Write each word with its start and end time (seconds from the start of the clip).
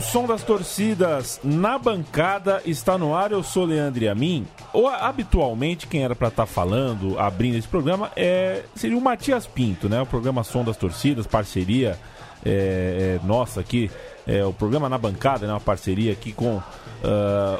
O 0.00 0.02
Som 0.02 0.26
das 0.26 0.42
Torcidas 0.42 1.38
na 1.44 1.78
bancada 1.78 2.62
está 2.64 2.96
no 2.96 3.14
ar. 3.14 3.32
Eu 3.32 3.42
sou 3.42 3.66
Leandro 3.66 4.10
a 4.10 4.14
mim. 4.14 4.46
Ou, 4.72 4.88
habitualmente, 4.88 5.86
quem 5.86 6.02
era 6.02 6.16
para 6.16 6.28
estar 6.28 6.46
tá 6.46 6.50
falando, 6.50 7.18
abrindo 7.18 7.58
esse 7.58 7.68
programa, 7.68 8.10
é, 8.16 8.62
seria 8.74 8.96
o 8.96 9.00
Matias 9.00 9.46
Pinto, 9.46 9.90
né? 9.90 10.00
O 10.00 10.06
programa 10.06 10.42
Som 10.42 10.64
das 10.64 10.78
Torcidas, 10.78 11.26
parceria 11.26 11.98
é, 12.42 13.18
é, 13.22 13.26
nossa 13.26 13.60
aqui. 13.60 13.90
É, 14.26 14.42
o 14.42 14.54
programa 14.54 14.88
na 14.88 14.96
bancada, 14.96 15.46
né? 15.46 15.52
Uma 15.52 15.60
parceria 15.60 16.12
aqui 16.12 16.32
com 16.32 16.56
uh, 16.56 16.62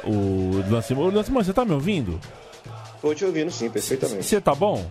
o 0.03 0.65
Lance. 0.67 0.95
Ô, 0.95 1.11
Lance, 1.11 1.29
você 1.29 1.53
tá 1.53 1.63
me 1.63 1.73
ouvindo? 1.73 2.19
Tô 3.03 3.13
te 3.13 3.23
ouvindo 3.23 3.51
sim, 3.51 3.69
perfeitamente. 3.69 4.23
Você 4.23 4.41
tá 4.41 4.55
bom? 4.55 4.89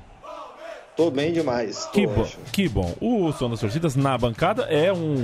Tô 0.96 1.10
bem 1.10 1.32
demais. 1.32 1.86
Tô 1.86 1.92
que 1.92 2.06
bom, 2.06 2.28
que 2.52 2.68
bom. 2.68 2.94
O 3.00 3.32
Som 3.32 3.50
das 3.50 3.60
Torcidas 3.60 3.96
na 3.96 4.18
bancada 4.18 4.64
é 4.64 4.92
um, 4.92 5.14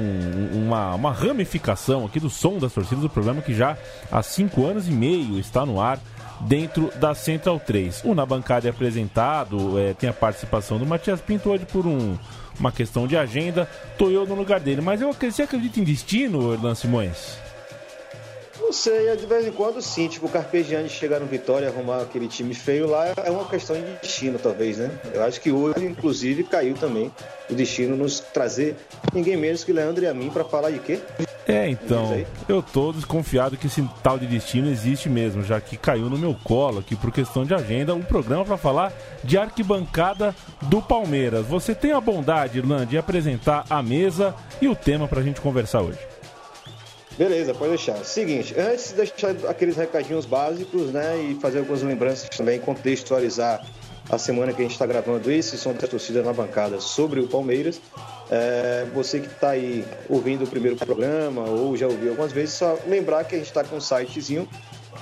uma, 0.54 0.94
uma 0.94 1.12
ramificação 1.12 2.04
aqui 2.06 2.18
do 2.18 2.30
Som 2.30 2.58
das 2.58 2.72
Torcidas, 2.72 3.02
do 3.02 3.10
programa 3.10 3.42
que 3.42 3.52
já 3.52 3.76
há 4.10 4.22
cinco 4.22 4.64
anos 4.64 4.88
e 4.88 4.92
meio 4.92 5.38
está 5.38 5.66
no 5.66 5.80
ar 5.80 5.98
dentro 6.40 6.90
da 6.96 7.14
Central 7.14 7.60
3. 7.60 8.02
O 8.04 8.14
Na 8.14 8.26
Bancada 8.26 8.66
é 8.66 8.70
apresentado, 8.70 9.78
é, 9.78 9.94
tem 9.94 10.08
a 10.08 10.12
participação 10.12 10.78
do 10.78 10.86
Matias 10.86 11.20
Pinto 11.20 11.50
hoje 11.50 11.66
por 11.66 11.86
um, 11.86 12.16
uma 12.58 12.72
questão 12.72 13.06
de 13.06 13.16
agenda. 13.16 13.68
Tô 13.98 14.08
eu 14.10 14.26
no 14.26 14.34
lugar 14.34 14.60
dele, 14.60 14.80
mas 14.80 15.00
eu 15.00 15.12
você 15.12 15.42
acredita 15.42 15.80
em 15.80 15.84
destino, 15.84 16.52
Erlan 16.52 16.74
Simões? 16.74 17.45
Não 18.60 18.72
sei, 18.72 19.14
de 19.16 19.26
vez 19.26 19.46
em 19.46 19.52
quando 19.52 19.80
sim, 19.80 20.08
tipo, 20.08 20.26
o 20.26 20.28
Carpegiani 20.28 20.88
chegar 20.88 21.20
no 21.20 21.26
Vitória 21.26 21.68
arrumar 21.68 22.02
aquele 22.02 22.28
time 22.28 22.54
feio 22.54 22.88
lá 22.88 23.12
é 23.24 23.30
uma 23.30 23.44
questão 23.44 23.76
de 23.76 23.82
destino, 24.02 24.38
talvez, 24.38 24.78
né? 24.78 24.90
Eu 25.12 25.22
acho 25.22 25.40
que 25.40 25.50
hoje, 25.50 25.84
inclusive, 25.84 26.44
caiu 26.44 26.74
também 26.74 27.12
o 27.48 27.54
destino 27.54 27.96
nos 27.96 28.20
trazer 28.20 28.76
ninguém 29.12 29.36
menos 29.36 29.62
que 29.62 29.72
Leandro 29.72 30.04
e 30.04 30.08
a 30.08 30.14
mim 30.14 30.30
para 30.30 30.44
falar 30.44 30.70
de 30.70 30.78
quê? 30.80 31.00
É, 31.48 31.68
então, 31.68 32.24
eu 32.48 32.60
tô 32.60 32.92
desconfiado 32.92 33.56
que 33.56 33.68
esse 33.68 33.88
tal 34.02 34.18
de 34.18 34.26
destino 34.26 34.68
existe 34.68 35.08
mesmo, 35.08 35.44
já 35.44 35.60
que 35.60 35.76
caiu 35.76 36.10
no 36.10 36.18
meu 36.18 36.34
colo 36.42 36.80
aqui 36.80 36.96
por 36.96 37.12
questão 37.12 37.44
de 37.44 37.54
agenda 37.54 37.94
um 37.94 38.02
programa 38.02 38.44
para 38.44 38.56
falar 38.56 38.92
de 39.22 39.38
arquibancada 39.38 40.34
do 40.62 40.82
Palmeiras. 40.82 41.46
Você 41.46 41.72
tem 41.72 41.92
a 41.92 42.00
bondade, 42.00 42.58
Irlan, 42.58 42.84
de 42.84 42.98
apresentar 42.98 43.64
a 43.70 43.80
mesa 43.80 44.34
e 44.60 44.66
o 44.66 44.74
tema 44.74 45.06
para 45.06 45.20
a 45.20 45.22
gente 45.22 45.40
conversar 45.40 45.82
hoje. 45.82 46.15
Beleza, 47.18 47.54
pode 47.54 47.70
deixar. 47.70 48.04
Seguinte, 48.04 48.54
antes 48.58 48.90
de 48.90 48.96
deixar 48.96 49.30
aqueles 49.48 49.76
recadinhos 49.76 50.26
básicos, 50.26 50.92
né, 50.92 51.16
e 51.18 51.34
fazer 51.40 51.60
algumas 51.60 51.82
lembranças 51.82 52.28
também, 52.28 52.60
contextualizar 52.60 53.64
a 54.10 54.18
semana 54.18 54.52
que 54.52 54.60
a 54.60 54.64
gente 54.64 54.72
está 54.72 54.84
gravando 54.86 55.30
esse 55.30 55.56
som 55.56 55.72
da 55.72 55.88
torcida 55.88 56.22
na 56.22 56.32
bancada 56.32 56.78
sobre 56.78 57.20
o 57.20 57.26
Palmeiras. 57.26 57.80
É, 58.30 58.86
você 58.92 59.20
que 59.20 59.26
está 59.26 59.50
aí 59.50 59.84
ouvindo 60.08 60.44
o 60.44 60.46
primeiro 60.46 60.76
programa 60.76 61.42
ou 61.48 61.74
já 61.76 61.86
ouviu 61.86 62.10
algumas 62.10 62.32
vezes, 62.32 62.54
só 62.54 62.78
lembrar 62.86 63.24
que 63.24 63.34
a 63.34 63.38
gente 63.38 63.48
está 63.48 63.64
com 63.64 63.76
um 63.76 63.80
sitezinho 63.80 64.46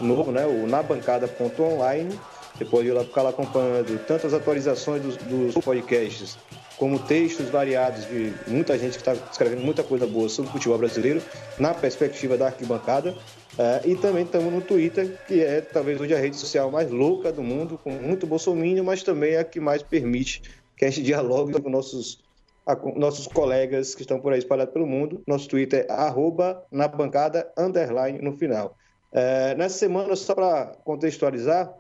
novo, 0.01 0.31
né, 0.31 0.47
o 0.47 0.67
nabancada.online. 0.69 2.19
Você 2.57 2.65
pode 2.65 2.87
ir 2.87 2.93
lá 2.93 3.03
ficar 3.03 3.23
lá 3.23 3.31
acompanhando 3.31 3.99
tanto 4.07 4.29
as 4.29 4.33
atualizações 4.33 5.03
dos, 5.03 5.17
dos 5.17 5.55
podcasts 5.65 6.39
como 6.77 6.99
textos 6.99 7.49
variados 7.49 8.07
de 8.07 8.33
muita 8.47 8.77
gente 8.79 8.93
que 8.93 9.09
está 9.09 9.15
escrevendo 9.31 9.63
muita 9.63 9.83
coisa 9.83 10.07
boa 10.07 10.29
sobre 10.29 10.51
o 10.51 10.53
futebol 10.53 10.79
brasileiro, 10.79 11.23
na 11.59 11.73
perspectiva 11.73 12.37
da 12.37 12.47
arquibancada. 12.47 13.13
Uh, 13.13 13.89
e 13.89 13.95
também 13.95 14.25
estamos 14.25 14.53
no 14.53 14.61
Twitter, 14.61 15.17
que 15.29 15.41
é 15.41 15.61
talvez 15.61 16.01
hoje 16.01 16.13
a 16.13 16.19
rede 16.19 16.37
social 16.37 16.71
mais 16.73 16.91
louca 16.91 17.31
do 17.31 17.43
mundo, 17.43 17.79
com 17.79 17.91
muito 17.91 18.27
bolsomínio, 18.27 18.83
mas 18.83 19.05
também 19.05 19.35
é 19.35 19.39
a 19.39 19.45
que 19.45 19.61
mais 19.61 19.83
permite 19.83 20.43
que 20.77 20.85
a 20.85 20.91
gente 20.91 21.03
dialogue 21.07 21.61
com 21.61 21.71
nossos, 21.71 22.25
a, 22.67 22.75
com 22.75 22.99
nossos 22.99 23.29
colegas 23.29 23.95
que 23.95 24.03
estão 24.03 24.19
por 24.19 24.33
aí 24.33 24.41
espalhados 24.41 24.73
pelo 24.73 24.87
mundo. 24.87 25.23
Nosso 25.27 25.49
Twitter 25.49 25.87
é 25.89 25.93
arroba 25.93 26.65
na 26.71 26.89
bancada, 26.89 27.49
underline 27.57 28.21
no 28.21 28.37
final. 28.37 28.77
Uh, 29.13 29.57
nessa 29.57 29.79
semana, 29.79 30.17
só 30.17 30.35
para 30.35 30.77
contextualizar, 30.85 31.73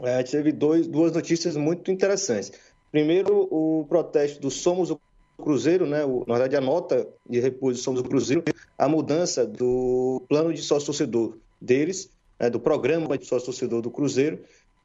uh, 0.00 0.30
teve 0.30 0.50
dois, 0.50 0.86
duas 0.86 1.12
notícias 1.12 1.58
muito 1.58 1.90
interessantes. 1.90 2.52
Primeiro, 2.92 3.48
o 3.50 3.86
protesto 3.88 4.38
do 4.38 4.50
Somos 4.50 4.90
o 4.90 5.00
Cruzeiro, 5.42 5.86
né? 5.86 6.04
O, 6.04 6.24
na 6.26 6.34
verdade, 6.34 6.56
a 6.56 6.60
nota 6.60 7.08
de 7.28 7.40
repúdio 7.40 7.80
Somos 7.80 8.00
o 8.00 8.04
Cruzeiro, 8.04 8.44
a 8.76 8.86
mudança 8.86 9.46
do 9.46 10.22
plano 10.28 10.52
de 10.52 10.60
sócio-torcedor 10.60 11.38
deles, 11.58 12.10
né, 12.38 12.50
do 12.50 12.60
programa 12.60 13.16
de 13.16 13.24
sócio-torcedor 13.24 13.80
do 13.80 13.90
Cruzeiro, 13.90 14.40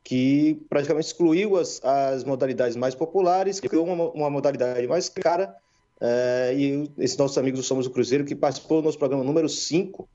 que 0.06 0.58
praticamente 0.70 1.08
excluiu 1.08 1.58
as, 1.58 1.84
as 1.84 2.24
modalidades 2.24 2.78
mais 2.78 2.96
populares, 2.96 3.60
criou 3.60 3.86
uma, 3.86 4.10
uma 4.12 4.30
modalidade 4.30 4.88
mais 4.88 5.10
cara, 5.10 5.54
é, 6.00 6.54
e 6.56 6.90
esse 7.00 7.20
nosso 7.20 7.38
amigo 7.38 7.58
do 7.58 7.64
Somos 7.64 7.88
o 7.88 7.90
Cruzeiro, 7.90 8.24
que 8.24 8.34
participou 8.34 8.82
do 8.82 8.86
nosso 8.86 8.98
programa 8.98 9.24
número 9.24 9.50
5, 9.50 10.08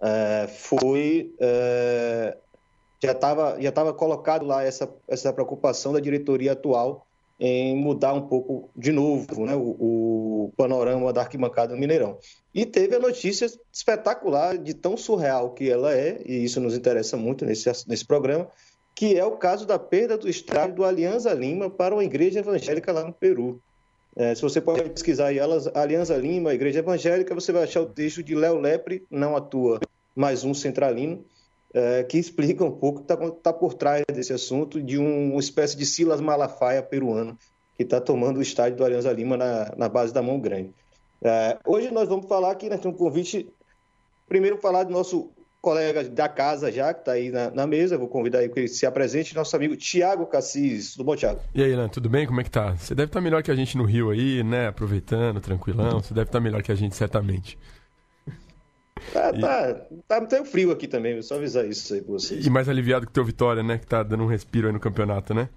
é, 0.00 0.48
foi... 0.48 1.34
É, 1.38 2.38
já 3.02 3.12
estava 3.12 3.60
já 3.60 3.70
tava 3.70 3.92
colocado 3.92 4.46
lá 4.46 4.64
essa, 4.64 4.88
essa 5.06 5.30
preocupação 5.30 5.92
da 5.92 6.00
diretoria 6.00 6.52
atual 6.52 7.06
em 7.38 7.76
mudar 7.76 8.12
um 8.12 8.28
pouco 8.28 8.70
de 8.76 8.92
novo 8.92 9.44
né, 9.44 9.54
o, 9.54 9.76
o, 9.78 10.52
panorama 10.56 11.12
da 11.12 11.22
arquibancada 11.22 11.74
do 11.74 11.80
Mineirão. 11.80 12.18
E 12.54 12.64
teve 12.64 12.94
a 12.94 13.00
notícia 13.00 13.46
espetacular 13.72 14.56
de 14.56 14.74
tão 14.74 14.96
surreal 14.96 15.52
que 15.52 15.68
ela 15.68 15.92
é, 15.92 16.22
e 16.24 16.44
isso 16.44 16.60
nos 16.60 16.76
interessa 16.76 17.16
muito 17.16 17.44
nesse, 17.44 17.70
nesse 17.88 18.06
programa, 18.06 18.48
que 18.94 19.18
é 19.18 19.24
o 19.24 19.36
caso 19.36 19.66
da 19.66 19.78
perda 19.78 20.16
do 20.16 20.28
estádio 20.28 20.76
do 20.76 20.84
Alianza 20.84 21.32
Lima 21.32 21.68
para 21.68 21.94
uma 21.94 22.04
igreja 22.04 22.38
evangélica 22.38 22.92
lá 22.92 23.04
no 23.04 23.12
Peru. 23.12 23.60
É, 24.16 24.32
se 24.32 24.42
você 24.42 24.60
pode 24.60 24.88
pesquisar 24.90 25.26
aí, 25.26 25.38
Alianza 25.74 26.16
Lima, 26.16 26.54
Igreja 26.54 26.78
Evangélica, 26.78 27.34
você 27.34 27.50
vai 27.50 27.64
achar 27.64 27.80
o 27.80 27.86
texto 27.86 28.22
de 28.22 28.32
Léo 28.32 28.60
Lepre, 28.60 29.04
não 29.10 29.34
atua, 29.34 29.80
mais 30.14 30.44
um 30.44 30.54
centralino, 30.54 31.24
é, 31.74 32.04
que 32.04 32.16
explica 32.16 32.64
um 32.64 32.70
pouco 32.70 33.00
o 33.00 33.04
que 33.04 33.12
está 33.12 33.30
tá 33.30 33.52
por 33.52 33.74
trás 33.74 34.04
desse 34.06 34.32
assunto, 34.32 34.80
de 34.80 34.96
um, 34.96 35.32
uma 35.32 35.40
espécie 35.40 35.76
de 35.76 35.84
Silas 35.84 36.20
Malafaia 36.20 36.80
peruano, 36.82 37.36
que 37.76 37.82
está 37.82 38.00
tomando 38.00 38.38
o 38.38 38.42
estádio 38.42 38.78
do 38.78 38.84
Alianza 38.84 39.12
Lima 39.12 39.36
na, 39.36 39.74
na 39.76 39.88
base 39.88 40.14
da 40.14 40.22
Mão 40.22 40.38
Grande. 40.38 40.72
É, 41.20 41.58
hoje 41.66 41.90
nós 41.90 42.08
vamos 42.08 42.26
falar 42.26 42.52
aqui, 42.52 42.68
nós 42.68 42.80
temos 42.80 42.94
um 42.94 42.98
convite, 42.98 43.48
primeiro 44.28 44.56
falar 44.58 44.84
do 44.84 44.92
nosso 44.92 45.30
colega 45.60 46.04
da 46.04 46.28
casa 46.28 46.70
já, 46.70 46.92
que 46.92 47.00
está 47.00 47.12
aí 47.12 47.30
na, 47.30 47.50
na, 47.50 47.66
mesa, 47.66 47.96
vou 47.96 48.06
convidar 48.06 48.40
aí 48.40 48.48
que 48.50 48.60
ele 48.60 48.68
se 48.68 48.84
apresente, 48.84 49.34
nosso 49.34 49.56
amigo 49.56 49.74
Tiago 49.74 50.26
Cassis. 50.26 50.92
Tudo 50.92 51.04
bom, 51.04 51.16
Tiago? 51.16 51.40
E 51.54 51.62
aí, 51.62 51.74
Lan, 51.74 51.88
tudo 51.88 52.08
bem? 52.08 52.26
Como 52.26 52.40
é 52.40 52.44
que 52.44 52.50
tá? 52.50 52.76
Você 52.76 52.94
deve 52.94 53.08
estar 53.08 53.18
tá 53.18 53.24
melhor 53.24 53.42
que 53.42 53.50
a 53.50 53.54
gente 53.54 53.76
no 53.76 53.84
Rio 53.84 54.10
aí, 54.10 54.44
né? 54.44 54.68
Aproveitando, 54.68 55.40
tranquilão. 55.40 56.02
Você 56.02 56.12
deve 56.12 56.28
estar 56.28 56.38
tá 56.38 56.40
melhor 56.40 56.62
que 56.62 56.70
a 56.70 56.74
gente, 56.74 56.94
certamente. 56.94 57.58
Tá, 59.12 59.32
e... 59.34 59.40
tá, 59.40 59.86
tá 60.08 60.20
meio 60.20 60.44
frio 60.44 60.70
aqui 60.70 60.88
também, 60.88 61.20
só 61.22 61.36
avisar 61.36 61.66
isso 61.66 61.94
aí 61.94 62.00
pra 62.00 62.12
vocês. 62.12 62.44
E 62.44 62.50
mais 62.50 62.68
aliviado 62.68 63.06
que 63.06 63.10
o 63.10 63.14
teu 63.14 63.24
Vitória, 63.24 63.62
né? 63.62 63.78
Que 63.78 63.86
tá 63.86 64.02
dando 64.02 64.24
um 64.24 64.28
respiro 64.28 64.66
aí 64.66 64.72
no 64.72 64.80
campeonato, 64.80 65.34
né? 65.34 65.48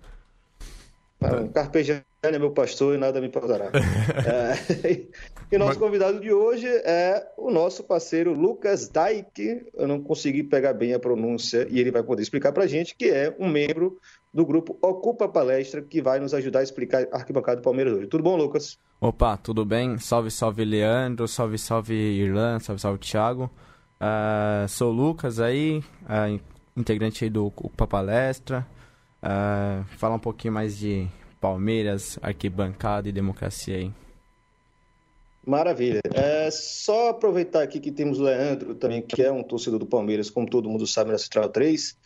Ah, 1.19 1.29
tá. 1.29 1.47
Carpegiani 1.47 2.03
é 2.23 2.39
meu 2.39 2.51
pastor 2.51 2.95
e 2.95 2.97
nada 2.97 3.19
me 3.19 3.31
faltará. 3.31 3.71
é, 3.73 5.07
e 5.51 5.57
nosso 5.57 5.71
Mas... 5.71 5.77
convidado 5.77 6.19
de 6.19 6.31
hoje 6.31 6.67
é 6.67 7.25
o 7.37 7.49
nosso 7.49 7.83
parceiro 7.83 8.33
Lucas 8.33 8.87
Daik. 8.89 9.65
Eu 9.73 9.87
não 9.87 10.01
consegui 10.01 10.43
pegar 10.43 10.73
bem 10.73 10.93
a 10.93 10.99
pronúncia 10.99 11.67
e 11.69 11.79
ele 11.79 11.91
vai 11.91 12.03
poder 12.03 12.21
explicar 12.21 12.51
pra 12.51 12.67
gente, 12.67 12.95
que 12.95 13.09
é 13.09 13.35
um 13.39 13.49
membro 13.49 13.97
do 14.37 14.45
grupo 14.45 14.77
Ocupa 14.83 15.27
Palestra, 15.27 15.81
que 15.81 15.99
vai 15.99 16.19
nos 16.19 16.31
ajudar 16.31 16.59
a 16.59 16.63
explicar 16.63 17.07
a 17.11 17.17
arquibancada 17.17 17.59
do 17.59 17.63
Palmeiras 17.63 17.93
hoje. 17.93 18.05
Tudo 18.05 18.23
bom, 18.23 18.37
Lucas? 18.37 18.77
Opa, 19.01 19.35
tudo 19.35 19.65
bem? 19.65 19.97
Salve, 19.97 20.29
salve 20.29 20.63
Leandro, 20.63 21.27
salve, 21.27 21.57
salve 21.57 21.95
Irlan, 21.95 22.59
salve, 22.59 22.79
salve 22.79 22.99
Thiago. 22.99 23.49
Uh, 23.99 24.67
sou 24.67 24.91
o 24.91 24.95
Lucas 24.95 25.39
aí, 25.39 25.83
uh, 26.03 26.39
integrante 26.77 27.23
aí 27.23 27.31
do 27.31 27.47
Ocupa 27.47 27.87
Palestra. 27.87 28.63
Uh, 29.23 29.83
falar 29.97 30.13
um 30.13 30.19
pouquinho 30.19 30.53
mais 30.53 30.77
de 30.77 31.07
Palmeiras, 31.41 32.19
arquibancada 32.21 33.09
e 33.09 33.11
democracia 33.11 33.77
aí. 33.77 33.91
Maravilha. 35.43 36.01
É 36.13 36.51
só 36.51 37.09
aproveitar 37.09 37.63
aqui 37.63 37.79
que 37.79 37.91
temos 37.91 38.19
o 38.19 38.23
Leandro 38.23 38.75
também, 38.75 39.01
que 39.01 39.23
é 39.23 39.31
um 39.31 39.41
torcedor 39.41 39.79
do 39.79 39.87
Palmeiras, 39.87 40.29
como 40.29 40.47
todo 40.47 40.69
mundo 40.69 40.85
sabe, 40.85 41.11
na 41.11 41.17
Central 41.17 41.49
3. 41.49 41.97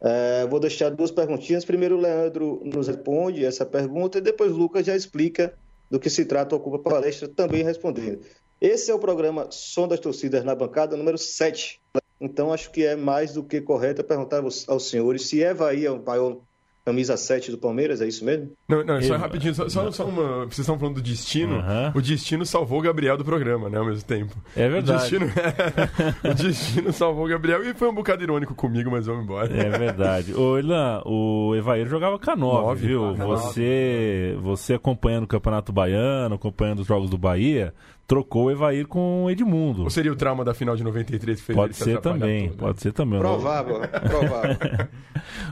É, 0.00 0.46
vou 0.46 0.60
deixar 0.60 0.90
duas 0.90 1.10
perguntinhas. 1.10 1.64
Primeiro 1.64 1.96
o 1.96 2.00
Leandro 2.00 2.60
nos 2.64 2.88
responde 2.88 3.44
essa 3.44 3.66
pergunta 3.66 4.18
e 4.18 4.20
depois 4.20 4.52
o 4.52 4.56
Lucas 4.56 4.86
já 4.86 4.94
explica 4.94 5.54
do 5.90 5.98
que 5.98 6.10
se 6.10 6.24
trata 6.24 6.54
o 6.54 6.58
Ocupa 6.58 6.78
Palestra, 6.78 7.28
também 7.28 7.64
respondendo. 7.64 8.20
Esse 8.60 8.90
é 8.90 8.94
o 8.94 8.98
programa 8.98 9.48
Som 9.50 9.86
das 9.88 10.00
Torcidas 10.00 10.44
na 10.44 10.54
bancada 10.54 10.96
número 10.96 11.16
7. 11.16 11.80
Então, 12.20 12.52
acho 12.52 12.70
que 12.70 12.84
é 12.84 12.96
mais 12.96 13.32
do 13.32 13.44
que 13.44 13.60
correto 13.60 14.02
perguntar 14.02 14.42
aos 14.42 14.88
senhores 14.88 15.28
se 15.28 15.42
é 15.42 15.52
o 15.52 16.02
maior 16.04 16.40
camisa 16.88 17.18
7 17.18 17.50
do 17.50 17.58
Palmeiras, 17.58 18.00
é 18.00 18.08
isso 18.08 18.24
mesmo? 18.24 18.50
Não, 18.66 18.82
não, 18.82 19.02
só 19.02 19.16
rapidinho, 19.16 19.54
só, 19.54 19.68
só, 19.68 19.90
só, 19.90 20.06
uma. 20.06 20.46
Vocês 20.46 20.60
estão 20.60 20.78
falando 20.78 20.94
do 20.94 21.02
destino. 21.02 21.56
Uhum. 21.56 21.92
O 21.94 22.00
destino 22.00 22.46
salvou 22.46 22.78
o 22.78 22.82
Gabriel 22.82 23.14
do 23.18 23.24
programa, 23.24 23.68
né? 23.68 23.76
Ao 23.76 23.84
mesmo 23.84 24.02
tempo. 24.04 24.34
É 24.56 24.66
verdade. 24.70 25.14
O 25.14 25.20
destino, 25.20 25.26
o 26.24 26.34
destino 26.34 26.92
salvou 26.92 27.26
o 27.26 27.28
Gabriel 27.28 27.62
e 27.62 27.74
foi 27.74 27.88
um 27.88 27.94
bocado 27.94 28.22
irônico 28.22 28.54
comigo, 28.54 28.90
mas 28.90 29.04
vamos 29.04 29.24
embora. 29.24 29.54
É 29.54 29.68
verdade. 29.68 30.34
Ô, 30.34 30.58
Ilan, 30.58 31.02
o 31.04 31.54
Evair 31.54 31.86
jogava 31.86 32.18
K9, 32.18 32.74
viu? 32.76 33.14
Você, 33.14 34.34
você 34.40 34.74
acompanhando 34.74 35.24
o 35.24 35.28
Campeonato 35.28 35.70
Baiano, 35.70 36.36
acompanhando 36.36 36.80
os 36.80 36.86
jogos 36.86 37.10
do 37.10 37.18
Bahia 37.18 37.74
trocou 38.08 38.46
o 38.46 38.50
Evair 38.50 38.86
com 38.86 39.24
o 39.24 39.30
Edmundo. 39.30 39.84
Ou 39.84 39.90
seria 39.90 40.10
o 40.10 40.16
trauma 40.16 40.42
da 40.42 40.54
final 40.54 40.74
de 40.74 40.82
93 40.82 41.38
que 41.38 41.44
fez 41.44 41.54
Pode 41.54 41.76
ser 41.76 42.00
também, 42.00 42.48
todo, 42.48 42.56
né? 42.56 42.58
pode 42.58 42.80
ser 42.80 42.92
também. 42.92 43.20
Provável, 43.20 43.80
provável. 44.08 44.88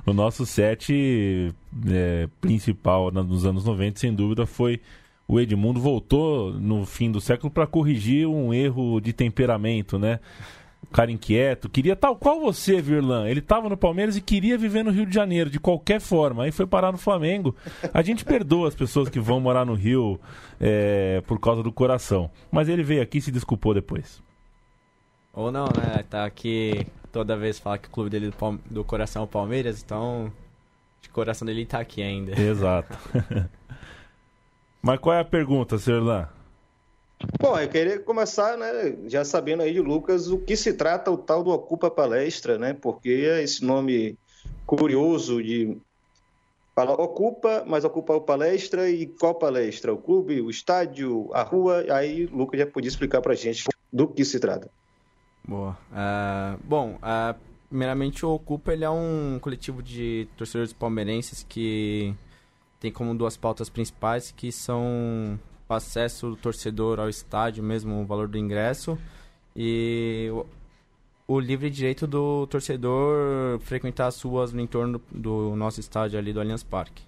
O 0.06 0.14
nosso 0.14 0.46
set 0.46 1.54
é, 1.86 2.28
principal 2.40 3.12
nos 3.12 3.44
anos 3.44 3.66
90, 3.66 4.00
sem 4.00 4.14
dúvida, 4.14 4.46
foi 4.46 4.80
o 5.28 5.38
Edmundo. 5.38 5.78
Voltou 5.78 6.54
no 6.54 6.86
fim 6.86 7.12
do 7.12 7.20
século 7.20 7.50
para 7.50 7.66
corrigir 7.66 8.26
um 8.26 8.54
erro 8.54 9.00
de 9.00 9.12
temperamento, 9.12 9.98
né? 9.98 10.18
Cara 10.96 11.12
inquieto, 11.12 11.68
queria 11.68 11.94
tal 11.94 12.16
qual 12.16 12.40
você, 12.40 12.80
Virlan. 12.80 13.28
Ele 13.28 13.40
estava 13.40 13.68
no 13.68 13.76
Palmeiras 13.76 14.16
e 14.16 14.20
queria 14.22 14.56
viver 14.56 14.82
no 14.82 14.90
Rio 14.90 15.04
de 15.04 15.14
Janeiro, 15.14 15.50
de 15.50 15.60
qualquer 15.60 16.00
forma. 16.00 16.44
Aí 16.44 16.50
foi 16.50 16.66
parar 16.66 16.90
no 16.90 16.96
Flamengo. 16.96 17.54
A 17.92 18.00
gente 18.00 18.24
perdoa 18.24 18.68
as 18.68 18.74
pessoas 18.74 19.10
que 19.10 19.20
vão 19.20 19.38
morar 19.38 19.66
no 19.66 19.74
Rio 19.74 20.18
é, 20.58 21.22
por 21.26 21.38
causa 21.38 21.62
do 21.62 21.70
coração. 21.70 22.30
Mas 22.50 22.70
ele 22.70 22.82
veio 22.82 23.02
aqui 23.02 23.18
e 23.18 23.20
se 23.20 23.30
desculpou 23.30 23.74
depois. 23.74 24.22
Ou 25.34 25.52
não, 25.52 25.66
né? 25.66 26.02
Tá 26.08 26.24
aqui 26.24 26.86
toda 27.12 27.36
vez 27.36 27.58
fala 27.58 27.76
que 27.76 27.88
o 27.88 27.90
clube 27.90 28.08
dele 28.08 28.30
do, 28.30 28.36
Palme- 28.36 28.60
do 28.70 28.82
coração 28.82 29.20
é 29.20 29.24
o 29.26 29.28
Palmeiras, 29.28 29.82
então 29.84 30.32
o 31.06 31.12
coração 31.12 31.44
dele 31.44 31.66
tá 31.66 31.78
aqui 31.78 32.02
ainda. 32.02 32.40
Exato. 32.40 32.96
Mas 34.80 34.98
qual 34.98 35.14
é 35.14 35.20
a 35.20 35.24
pergunta, 35.26 35.76
Serlan? 35.76 36.26
Bom, 37.40 37.58
eu 37.58 37.68
queria 37.68 37.98
começar, 37.98 38.56
né, 38.56 38.96
já 39.06 39.24
sabendo 39.24 39.62
aí 39.62 39.72
de 39.72 39.80
Lucas 39.80 40.28
o 40.28 40.38
que 40.38 40.56
se 40.56 40.72
trata 40.74 41.10
o 41.10 41.16
tal 41.16 41.42
do 41.42 41.50
Ocupa 41.50 41.90
Palestra, 41.90 42.58
né? 42.58 42.74
Porque 42.74 43.08
é 43.08 43.42
esse 43.42 43.64
nome 43.64 44.18
curioso 44.66 45.42
de 45.42 45.78
fala 46.74 46.92
ocupa, 46.92 47.64
mas 47.66 47.84
ocupa 47.84 48.14
o 48.14 48.20
palestra 48.20 48.90
e 48.90 49.06
qual 49.06 49.34
palestra? 49.34 49.94
O 49.94 49.96
clube, 49.96 50.42
o 50.42 50.50
estádio, 50.50 51.30
a 51.32 51.42
rua? 51.42 51.86
Aí 51.90 52.26
o 52.26 52.36
Lucas 52.36 52.60
já 52.60 52.66
podia 52.66 52.88
explicar 52.88 53.22
pra 53.22 53.34
gente 53.34 53.64
do 53.90 54.06
que 54.06 54.24
se 54.24 54.38
trata. 54.38 54.70
Boa. 55.46 55.78
Ah, 55.90 56.58
bom, 56.62 56.98
ah, 57.00 57.34
primeiramente 57.70 58.26
o 58.26 58.30
Ocupa 58.30 58.74
ele 58.74 58.84
é 58.84 58.90
um 58.90 59.38
coletivo 59.40 59.82
de 59.82 60.28
torcedores 60.36 60.72
palmeirenses 60.74 61.46
que 61.48 62.14
tem 62.78 62.92
como 62.92 63.14
duas 63.14 63.38
pautas 63.38 63.70
principais 63.70 64.30
que 64.30 64.52
são 64.52 65.38
o 65.68 65.74
acesso 65.74 66.30
do 66.30 66.36
torcedor 66.36 67.00
ao 67.00 67.08
estádio 67.08 67.62
mesmo, 67.62 68.00
o 68.00 68.04
valor 68.06 68.28
do 68.28 68.38
ingresso 68.38 68.98
e 69.54 70.28
o, 70.32 70.46
o 71.36 71.40
livre 71.40 71.70
direito 71.70 72.06
do 72.06 72.46
torcedor 72.46 73.58
frequentar 73.60 74.06
as 74.06 74.20
ruas 74.22 74.52
no 74.52 74.60
entorno 74.60 75.00
do 75.10 75.56
nosso 75.56 75.80
estádio 75.80 76.18
ali 76.18 76.32
do 76.32 76.40
Allianz 76.40 76.62
Parque. 76.62 77.02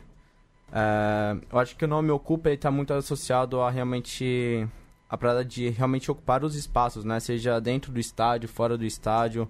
Ah, 0.72 1.36
eu 1.50 1.58
acho 1.58 1.76
que 1.76 1.84
o 1.84 1.88
nome 1.88 2.10
Ocupa 2.10 2.50
está 2.50 2.70
muito 2.70 2.92
associado 2.92 3.60
a 3.60 3.70
realmente 3.70 4.68
a 5.08 5.16
parada 5.16 5.44
de 5.44 5.70
realmente 5.70 6.10
ocupar 6.10 6.44
os 6.44 6.54
espaços, 6.54 7.04
né? 7.04 7.18
Seja 7.20 7.58
dentro 7.60 7.90
do 7.90 7.98
estádio, 7.98 8.48
fora 8.48 8.76
do 8.76 8.84
estádio, 8.84 9.48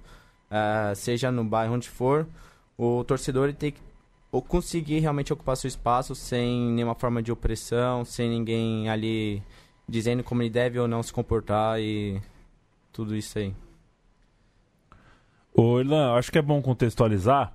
eh, 0.51 0.93
seja 0.95 1.33
no 1.33 1.45
bairro 1.45 1.75
onde 1.75 1.89
for, 1.89 2.29
o 2.77 3.03
torcedor 3.05 3.53
tem 3.53 3.73
que 3.73 3.81
ou 4.31 4.43
conseguir 4.43 5.01
realmente 5.01 5.33
ocupar 5.33 5.57
seu 5.57 5.69
espaço 5.69 6.15
sem 6.15 6.71
nenhuma 6.73 6.95
forma 6.95 7.23
de 7.23 7.33
opressão, 7.33 8.05
sem 8.05 8.29
ninguém 8.29 8.89
ali 8.89 9.43
dizendo 9.89 10.23
como 10.23 10.43
ele 10.43 10.51
deve 10.51 10.79
ou 10.79 10.87
não 10.87 11.03
se 11.03 11.13
comportar 11.13 11.81
e 11.81 12.21
tudo 12.93 13.17
isso 13.17 13.39
aí. 13.39 13.55
Ô, 15.55 15.81
Irlan, 15.81 16.13
acho 16.13 16.31
que 16.31 16.39
é 16.39 16.43
bom 16.43 16.61
contextualizar 16.61 17.53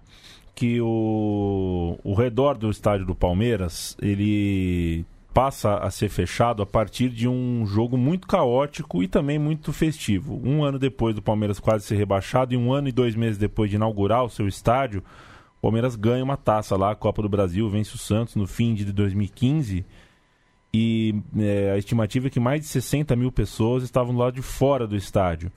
que 0.56 0.82
o, 0.82 1.98
o 2.04 2.14
redor 2.14 2.58
do 2.58 2.70
estádio 2.70 3.06
do 3.06 3.16
Palmeiras, 3.16 3.96
ele 4.02 5.06
passa 5.34 5.78
a 5.78 5.90
ser 5.90 6.10
fechado 6.10 6.62
a 6.62 6.66
partir 6.66 7.10
de 7.10 7.28
um 7.28 7.66
jogo 7.66 7.98
muito 7.98 8.28
caótico 8.28 9.02
e 9.02 9.08
também 9.08 9.40
muito 9.40 9.74
festivo. 9.74 10.40
Um 10.44 10.64
ano 10.64 10.78
depois 10.78 11.16
do 11.16 11.22
Palmeiras 11.22 11.60
quase 11.60 11.86
ser 11.86 11.96
rebaixado 11.96 12.54
e 12.54 12.58
um 12.58 12.72
ano 12.72 12.88
e 12.88 12.92
dois 12.92 13.16
meses 13.16 13.38
depois 13.38 13.70
de 13.70 13.78
inaugurar 13.78 14.24
o 14.24 14.30
seu 14.30 14.48
estádio, 14.48 15.04
Palmeiras 15.64 15.96
ganha 15.96 16.22
uma 16.22 16.36
taça 16.36 16.76
lá, 16.76 16.92
a 16.92 16.96
Copa 16.96 17.22
do 17.22 17.30
Brasil, 17.30 17.70
vence 17.70 17.96
o 17.96 17.98
Santos 17.98 18.36
no 18.36 18.46
fim 18.46 18.74
de 18.74 18.92
2015 18.92 19.86
e 20.74 21.16
é, 21.38 21.72
a 21.72 21.78
estimativa 21.78 22.28
é 22.28 22.30
que 22.30 22.38
mais 22.38 22.60
de 22.60 22.68
60 22.68 23.16
mil 23.16 23.32
pessoas 23.32 23.82
estavam 23.82 24.14
do 24.14 24.20
lado 24.20 24.34
de 24.34 24.42
fora 24.42 24.86
do 24.86 24.98
estádio. 24.98 25.50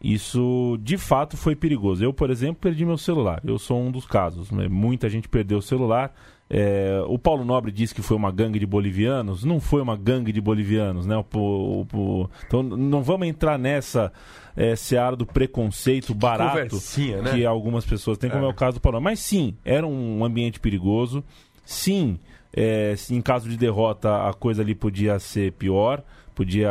Isso 0.00 0.78
de 0.80 0.96
fato 0.96 1.36
foi 1.36 1.56
perigoso. 1.56 2.04
Eu, 2.04 2.14
por 2.14 2.30
exemplo, 2.30 2.60
perdi 2.60 2.84
meu 2.84 2.96
celular. 2.96 3.40
Eu 3.44 3.58
sou 3.58 3.82
um 3.82 3.90
dos 3.90 4.06
casos. 4.06 4.52
né? 4.52 4.68
Muita 4.68 5.08
gente 5.08 5.28
perdeu 5.28 5.58
o 5.58 5.62
celular. 5.62 6.14
É, 6.52 7.00
o 7.06 7.16
Paulo 7.16 7.44
Nobre 7.44 7.70
disse 7.70 7.94
que 7.94 8.02
foi 8.02 8.16
uma 8.16 8.32
gangue 8.32 8.58
de 8.58 8.66
bolivianos. 8.66 9.44
Não 9.44 9.60
foi 9.60 9.80
uma 9.80 9.96
gangue 9.96 10.32
de 10.32 10.40
bolivianos, 10.40 11.06
né? 11.06 11.16
O- 11.16 11.22
o- 11.38 11.86
o- 11.96 12.30
então 12.44 12.60
não 12.60 13.02
vamos 13.04 13.28
entrar 13.28 13.56
nessa 13.56 14.12
é, 14.56 14.74
seara 14.74 15.14
do 15.14 15.24
preconceito 15.24 16.12
barato 16.12 16.54
conversinha, 16.70 17.22
né? 17.22 17.30
que 17.30 17.46
algumas 17.46 17.84
pessoas 17.86 18.18
têm, 18.18 18.28
como 18.28 18.44
é, 18.44 18.48
É. 18.48 18.50
o 18.50 18.54
caso 18.54 18.78
do 18.78 18.80
Paulo 18.80 18.96
Nobre. 18.96 19.12
Mas 19.12 19.20
sim, 19.20 19.54
era 19.64 19.86
um 19.86 20.24
ambiente 20.24 20.58
perigoso. 20.58 21.22
Sim, 21.64 22.18
é, 22.52 22.96
em 23.10 23.20
caso 23.22 23.48
de 23.48 23.56
derrota 23.56 24.28
a 24.28 24.34
coisa 24.34 24.60
ali 24.60 24.74
podia 24.74 25.20
ser 25.20 25.52
pior, 25.52 26.02
podia, 26.34 26.68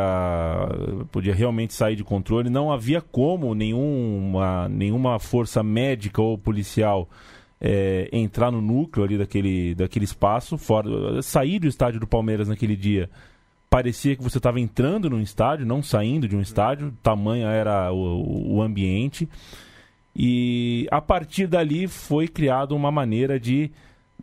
podia 1.10 1.34
realmente 1.34 1.72
sair 1.72 1.96
de 1.96 2.04
controle. 2.04 2.50
Não 2.50 2.70
havia 2.70 3.00
como 3.00 3.54
nenhuma, 3.54 4.68
nenhuma 4.68 5.18
força 5.18 5.62
médica 5.62 6.20
ou 6.20 6.36
policial 6.36 7.08
é, 7.60 8.08
entrar 8.12 8.50
no 8.50 8.60
núcleo 8.60 9.04
ali 9.04 9.18
daquele, 9.18 9.74
daquele 9.74 10.04
espaço, 10.04 10.56
fora, 10.56 11.20
sair 11.22 11.58
do 11.58 11.68
estádio 11.68 12.00
do 12.00 12.06
Palmeiras 12.06 12.48
naquele 12.48 12.74
dia. 12.74 13.10
Parecia 13.68 14.16
que 14.16 14.22
você 14.22 14.38
estava 14.38 14.58
entrando 14.58 15.10
num 15.10 15.20
estádio, 15.20 15.66
não 15.66 15.82
saindo 15.82 16.26
de 16.26 16.34
um 16.34 16.40
estádio, 16.40 16.92
tamanho 17.02 17.46
era 17.46 17.92
o, 17.92 18.56
o 18.56 18.62
ambiente. 18.62 19.28
E 20.16 20.88
a 20.90 21.00
partir 21.00 21.46
dali 21.46 21.86
foi 21.86 22.26
criada 22.26 22.74
uma 22.74 22.90
maneira 22.90 23.38
de 23.38 23.70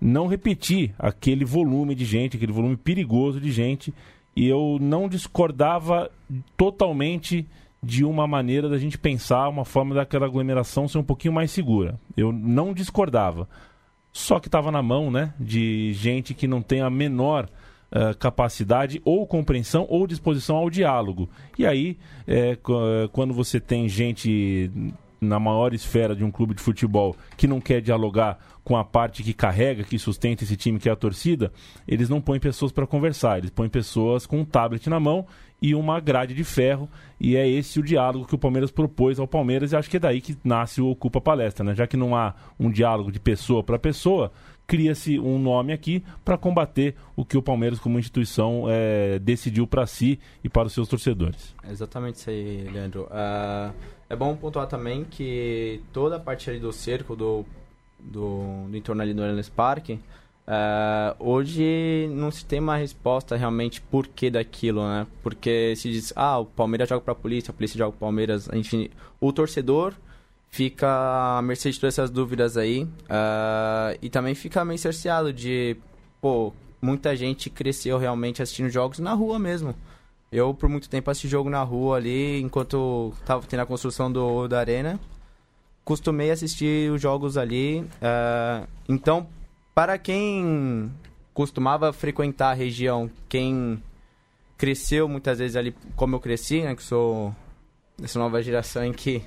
não 0.02 0.28
repetir 0.28 0.94
aquele 1.00 1.46
volume 1.46 1.96
de 1.96 2.06
gente, 2.06 2.36
aquele 2.36 2.52
volume 2.52 2.76
perigoso 2.76 3.40
de 3.40 3.52
gente. 3.52 3.94
E 4.36 4.48
eu 4.48 4.78
não 4.82 5.08
discordava 5.08 6.12
totalmente 6.56 7.48
de 7.82 8.04
uma 8.04 8.28
maneira 8.28 8.68
da 8.68 8.78
gente 8.78 8.98
pensar, 8.98 9.48
uma 9.50 9.66
forma 9.66 9.96
daquela 9.96 10.26
aglomeração 10.26 10.88
ser 10.88 10.98
um 10.98 11.04
pouquinho 11.04 11.34
mais 11.34 11.52
segura. 11.52 12.00
Eu 12.16 12.32
não 12.32 12.74
discordava. 12.74 13.48
Só 14.12 14.40
que 14.40 14.48
estava 14.48 14.72
na 14.72 14.82
mão, 14.82 15.12
né, 15.12 15.34
de 15.40 15.94
gente 15.94 16.34
que 16.34 16.48
não 16.48 16.62
tem 16.62 16.82
a 16.82 16.90
menor 16.90 17.48
eh, 17.90 18.14
capacidade 18.16 19.02
ou 19.06 19.26
compreensão 19.26 19.86
ou 19.90 20.08
disposição 20.08 20.58
ao 20.58 20.70
diálogo. 20.70 21.30
E 21.58 21.66
aí, 21.66 21.98
eh, 22.28 22.58
quando 23.14 23.34
você 23.34 23.60
tem 23.60 23.88
gente 23.88 24.70
na 25.22 25.40
maior 25.40 25.74
esfera 25.74 26.16
de 26.16 26.24
um 26.24 26.30
clube 26.30 26.54
de 26.54 26.62
futebol 26.62 27.16
que 27.38 27.48
não 27.48 27.62
quer 27.62 27.82
dialogar 27.82 28.40
com 28.64 28.76
a 28.76 28.84
parte 28.84 29.24
que 29.24 29.34
carrega, 29.34 29.84
que 29.84 29.98
sustenta 29.98 30.44
esse 30.44 30.58
time, 30.58 30.80
que 30.80 30.90
é 30.90 30.92
a 30.92 30.96
torcida, 30.98 31.52
eles 31.88 32.10
não 32.10 32.20
põem 32.20 32.40
pessoas 32.40 32.74
para 32.74 32.86
conversar, 32.86 33.38
eles 33.38 33.50
põem 33.50 33.70
pessoas 33.70 34.26
com 34.26 34.40
um 34.40 34.46
tablet 34.46 34.90
na 34.90 35.00
mão 35.00 35.26
e 35.62 35.74
uma 35.74 36.00
grade 36.00 36.34
de 36.34 36.44
ferro, 36.44 36.90
e 37.20 37.36
é 37.36 37.48
esse 37.48 37.80
o 37.80 37.84
diálogo 37.84 38.28
que 38.28 38.36
o 38.36 38.38
Palmeiras 38.38 38.70
propôs 38.70 39.20
ao 39.20 39.28
Palmeiras, 39.28 39.72
e 39.72 39.76
acho 39.76 39.90
que 39.90 39.98
é 39.98 40.00
daí 40.00 40.22
que 40.22 40.38
nasce 40.44 40.82
o 40.82 40.90
Ocupa 40.90 41.20
Palestra, 41.20 41.64
né? 41.64 41.74
Já 41.74 41.88
que 41.88 41.98
não 41.98 42.16
há 42.16 42.36
um 42.60 42.70
diálogo 42.70 43.12
de 43.12 43.20
pessoa 43.20 43.64
para 43.64 43.80
pessoa, 43.80 44.32
cria-se 44.68 45.18
um 45.18 45.40
nome 45.40 45.74
aqui 45.74 46.04
para 46.24 46.38
combater 46.38 46.96
o 47.16 47.26
que 47.26 47.38
o 47.38 47.42
Palmeiras, 47.42 47.80
como 47.80 47.98
instituição, 47.98 48.66
eh, 48.70 49.18
decidiu 49.20 49.66
para 49.66 49.88
si 49.88 50.20
e 50.44 50.50
para 50.50 50.68
os 50.68 50.74
seus 50.74 50.88
torcedores. 50.88 51.56
É 51.64 51.72
exatamente 51.72 52.18
isso 52.18 52.30
aí, 52.30 52.70
Leandro. 52.72 53.08
Ah, 53.10 53.72
é 54.10 54.16
bom 54.16 54.36
pontuar 54.36 54.68
também 54.68 55.06
que 55.06 55.82
toda 55.92 56.18
a 56.18 56.20
parte 56.20 56.50
ali 56.50 56.60
do 56.60 56.72
cerco, 56.72 57.16
do, 57.16 57.46
do, 58.00 58.68
do 58.70 58.78
entorno 58.78 59.02
ali 59.02 59.14
do 59.14 59.24
Allianz 59.24 59.50
Parque, 59.50 60.00
ah, 60.48 61.14
hoje 61.20 62.08
não 62.12 62.32
se 62.32 62.46
tem 62.46 62.60
uma 62.60 62.78
resposta 62.78 63.36
realmente 63.36 63.82
por 63.82 64.08
que 64.08 64.30
daquilo, 64.30 64.82
né? 64.88 65.06
Porque 65.22 65.76
se 65.76 65.92
diz, 65.92 66.14
ah, 66.16 66.40
o 66.40 66.46
Palmeiras 66.46 66.88
joga 66.88 67.02
pra 67.02 67.14
polícia, 67.14 67.52
a 67.52 67.54
polícia 67.54 67.78
joga 67.78 67.92
pro 67.92 68.00
Palmeiras, 68.00 68.50
enfim, 68.54 68.90
o 69.20 69.34
torcedor 69.34 69.94
fica 70.50 71.38
à 71.38 71.42
mercê 71.42 71.70
de 71.70 71.80
todas 71.80 71.96
essas 71.96 72.10
dúvidas 72.10 72.56
aí 72.56 72.88
ah, 73.10 73.94
e 74.02 74.10
também 74.10 74.34
fica 74.34 74.64
meio 74.64 74.80
cerceado 74.80 75.34
de, 75.34 75.76
pô, 76.22 76.54
muita 76.82 77.14
gente 77.16 77.50
cresceu 77.50 77.98
realmente 77.98 78.42
assistindo 78.42 78.70
jogos 78.70 79.00
na 79.00 79.14
rua 79.14 79.38
mesmo. 79.38 79.76
Eu, 80.32 80.54
por 80.54 80.70
muito 80.70 80.90
tempo, 80.90 81.10
assisti 81.10 81.28
jogo 81.28 81.50
na 81.50 81.64
rua 81.64 81.98
ali, 81.98 82.42
enquanto 82.42 83.14
tava 83.26 83.46
tendo 83.48 83.62
a 83.62 83.66
construção 83.66 84.12
do, 84.12 84.48
da 84.48 84.60
arena. 84.60 85.00
Costumei 85.86 86.32
assistir 86.32 86.92
os 86.92 87.02
jogos 87.02 87.38
ali. 87.38 87.86
eh, 88.02 88.68
então, 88.90 89.26
para 89.78 89.96
quem 90.00 90.92
costumava 91.36 91.94
frequentar 91.94 92.50
a 92.50 92.54
região, 92.56 93.12
quem 93.30 93.80
cresceu 94.58 95.08
muitas 95.08 95.38
vezes 95.38 95.56
ali, 95.56 95.72
como 95.96 96.16
eu 96.16 96.20
cresci, 96.20 96.64
né, 96.64 96.76
que 96.76 96.82
sou 96.82 97.32
dessa 97.96 98.18
nova 98.18 98.42
geração 98.42 98.84
em 98.84 98.92
que 98.92 99.22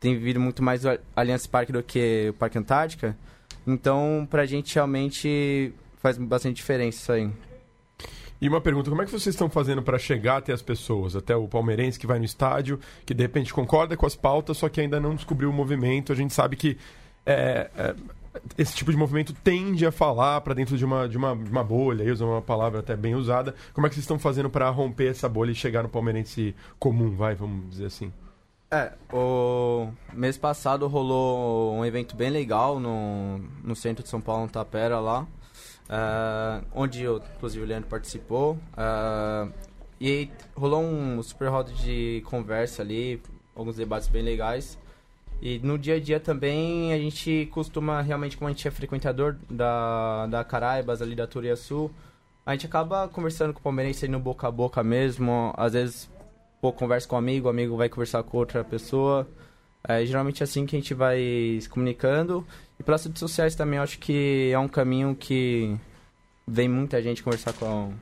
tem 0.00 0.12
vivido 0.14 0.40
muito 0.40 0.60
mais 0.60 0.84
o 0.84 0.98
Allianz 1.14 1.46
Parque 1.46 1.70
do 1.70 1.84
que 1.84 2.30
o 2.30 2.32
Parque 2.32 2.58
Antártica. 2.58 3.16
Então, 3.64 4.26
pra 4.28 4.44
gente 4.44 4.74
realmente 4.74 5.72
faz 5.98 6.18
bastante 6.18 6.56
diferença 6.56 6.98
isso 6.98 7.12
aí. 7.12 7.30
E 8.40 8.48
uma 8.48 8.60
pergunta, 8.60 8.90
como 8.90 9.02
é 9.02 9.04
que 9.04 9.12
vocês 9.12 9.36
estão 9.36 9.48
fazendo 9.48 9.84
para 9.84 10.00
chegar 10.00 10.38
até 10.38 10.52
as 10.52 10.62
pessoas, 10.62 11.14
até 11.14 11.36
o 11.36 11.46
palmeirense 11.46 11.96
que 11.96 12.08
vai 12.08 12.18
no 12.18 12.24
estádio, 12.24 12.80
que 13.06 13.14
de 13.14 13.22
repente 13.22 13.54
concorda 13.54 13.96
com 13.96 14.04
as 14.04 14.16
pautas, 14.16 14.56
só 14.56 14.68
que 14.68 14.80
ainda 14.80 14.98
não 14.98 15.14
descobriu 15.14 15.48
o 15.48 15.52
movimento? 15.52 16.12
A 16.12 16.16
gente 16.16 16.34
sabe 16.34 16.56
que 16.56 16.76
é, 17.24 17.70
é, 17.76 17.94
esse 18.58 18.74
tipo 18.74 18.90
de 18.90 18.96
movimento 18.96 19.32
tende 19.32 19.86
a 19.86 19.92
falar 19.92 20.40
para 20.40 20.54
dentro 20.54 20.76
de 20.76 20.84
uma, 20.84 21.08
de, 21.08 21.16
uma, 21.16 21.36
de 21.36 21.50
uma 21.50 21.64
bolha, 21.64 22.12
usa 22.12 22.24
uma 22.24 22.42
palavra 22.42 22.80
até 22.80 22.96
bem 22.96 23.14
usada. 23.14 23.54
Como 23.72 23.86
é 23.86 23.90
que 23.90 23.94
vocês 23.94 24.04
estão 24.04 24.18
fazendo 24.18 24.50
para 24.50 24.68
romper 24.70 25.10
essa 25.10 25.28
bolha 25.28 25.50
e 25.50 25.54
chegar 25.54 25.82
no 25.82 25.88
palmeirense 25.88 26.54
comum, 26.78 27.14
vai, 27.14 27.34
vamos 27.34 27.70
dizer 27.70 27.86
assim? 27.86 28.12
É, 28.70 28.92
o 29.12 29.88
mês 30.12 30.36
passado 30.36 30.86
rolou 30.88 31.74
um 31.74 31.84
evento 31.84 32.16
bem 32.16 32.30
legal 32.30 32.80
no, 32.80 33.38
no 33.62 33.76
centro 33.76 34.02
de 34.02 34.08
São 34.08 34.20
Paulo, 34.20 34.42
no 34.42 34.50
Tapera, 34.50 34.98
lá, 34.98 35.22
uh, 35.22 36.64
onde 36.74 37.02
eu, 37.02 37.22
inclusive 37.36 37.64
o 37.64 37.68
Leandro 37.68 37.88
participou. 37.88 38.58
Uh, 38.72 39.52
e 40.00 40.28
rolou 40.56 40.82
um 40.82 41.22
super 41.22 41.48
roda 41.48 41.72
de 41.72 42.20
conversa 42.26 42.82
ali, 42.82 43.22
alguns 43.54 43.76
debates 43.76 44.08
bem 44.08 44.22
legais. 44.22 44.76
E 45.44 45.58
no 45.58 45.78
dia 45.78 45.96
a 45.96 46.00
dia 46.00 46.18
também 46.18 46.94
a 46.94 46.98
gente 46.98 47.46
costuma, 47.52 48.00
realmente, 48.00 48.34
como 48.34 48.48
a 48.48 48.50
gente 48.50 48.66
é 48.66 48.70
frequentador 48.70 49.36
da, 49.50 50.26
da 50.26 50.42
Caraibas, 50.42 51.02
ali 51.02 51.14
da 51.14 51.26
Turiaçu, 51.26 51.90
a 52.46 52.52
gente 52.52 52.64
acaba 52.64 53.06
conversando 53.08 53.52
com 53.52 53.60
o 53.60 53.62
palmeirense 53.62 54.08
no 54.08 54.18
boca 54.18 54.48
a 54.48 54.50
boca 54.50 54.82
mesmo. 54.82 55.52
Às 55.54 55.74
vezes, 55.74 56.10
pô, 56.62 56.72
conversa 56.72 57.06
com 57.06 57.16
um 57.16 57.18
amigo, 57.18 57.46
o 57.46 57.50
amigo 57.50 57.76
vai 57.76 57.90
conversar 57.90 58.22
com 58.22 58.38
outra 58.38 58.64
pessoa. 58.64 59.28
É 59.86 60.06
geralmente 60.06 60.42
é 60.42 60.44
assim 60.44 60.64
que 60.64 60.76
a 60.76 60.78
gente 60.78 60.94
vai 60.94 61.18
se 61.60 61.68
comunicando. 61.68 62.46
E 62.80 62.82
pelas 62.82 63.04
redes 63.04 63.20
sociais 63.20 63.54
também, 63.54 63.78
acho 63.78 63.98
que 63.98 64.50
é 64.50 64.58
um 64.58 64.68
caminho 64.68 65.14
que 65.14 65.76
vem 66.48 66.70
muita 66.70 67.02
gente 67.02 67.22
conversar 67.22 67.52
com 67.52 67.92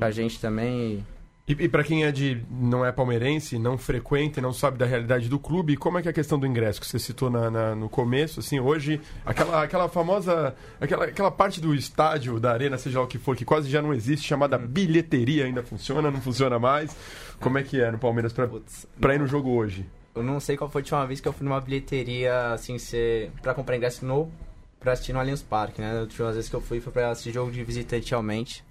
a 0.00 0.10
gente 0.10 0.40
também. 0.40 1.06
E, 1.50 1.64
e 1.64 1.68
para 1.68 1.82
quem 1.82 2.04
é 2.04 2.12
de 2.12 2.40
não 2.48 2.86
é 2.86 2.92
palmeirense, 2.92 3.58
não 3.58 3.76
frequenta, 3.76 4.40
não 4.40 4.52
sabe 4.52 4.78
da 4.78 4.86
realidade 4.86 5.28
do 5.28 5.36
clube, 5.36 5.76
como 5.76 5.98
é 5.98 6.02
que 6.02 6.06
é 6.06 6.12
a 6.12 6.14
questão 6.14 6.38
do 6.38 6.46
ingresso 6.46 6.80
que 6.80 6.86
você 6.86 6.96
citou 6.96 7.28
na, 7.28 7.50
na, 7.50 7.74
no 7.74 7.88
começo? 7.88 8.38
Assim, 8.38 8.60
hoje 8.60 9.00
aquela, 9.26 9.64
aquela 9.64 9.88
famosa 9.88 10.54
aquela, 10.80 11.06
aquela 11.06 11.30
parte 11.30 11.60
do 11.60 11.74
estádio, 11.74 12.38
da 12.38 12.52
arena, 12.52 12.78
seja 12.78 13.00
lá 13.00 13.04
o 13.04 13.08
que 13.08 13.18
for, 13.18 13.34
que 13.34 13.44
quase 13.44 13.68
já 13.68 13.82
não 13.82 13.92
existe, 13.92 14.28
chamada 14.28 14.56
uhum. 14.56 14.66
bilheteria, 14.68 15.44
ainda 15.44 15.60
funciona, 15.60 16.08
não 16.08 16.20
funciona 16.20 16.56
mais. 16.56 16.96
Como 17.40 17.58
é 17.58 17.64
que 17.64 17.80
é 17.80 17.90
no 17.90 17.98
Palmeiras 17.98 18.32
para 18.32 19.14
ir 19.16 19.18
no 19.18 19.26
jogo 19.26 19.50
hoje? 19.50 19.84
Eu 20.14 20.22
não 20.22 20.38
sei 20.38 20.56
qual 20.56 20.70
foi 20.70 20.82
a 20.82 20.84
última 20.84 21.04
vez 21.04 21.20
que 21.20 21.26
eu 21.26 21.32
fui 21.32 21.44
numa 21.44 21.60
bilheteria 21.60 22.52
assim, 22.52 22.78
ser 22.78 23.32
para 23.42 23.54
comprar 23.54 23.76
ingresso 23.76 24.06
no 24.06 24.30
para 24.78 24.92
assistir 24.92 25.12
no 25.12 25.18
Allianz 25.18 25.42
Parque, 25.42 25.80
né? 25.80 25.98
A 25.98 26.02
última 26.02 26.30
vez 26.30 26.48
que 26.48 26.54
eu 26.54 26.60
fui 26.60 26.80
foi 26.80 26.92
para 26.92 27.10
assistir 27.10 27.32
jogo 27.32 27.50
de 27.50 27.64
visitante 27.64 28.08
realmente. 28.10 28.64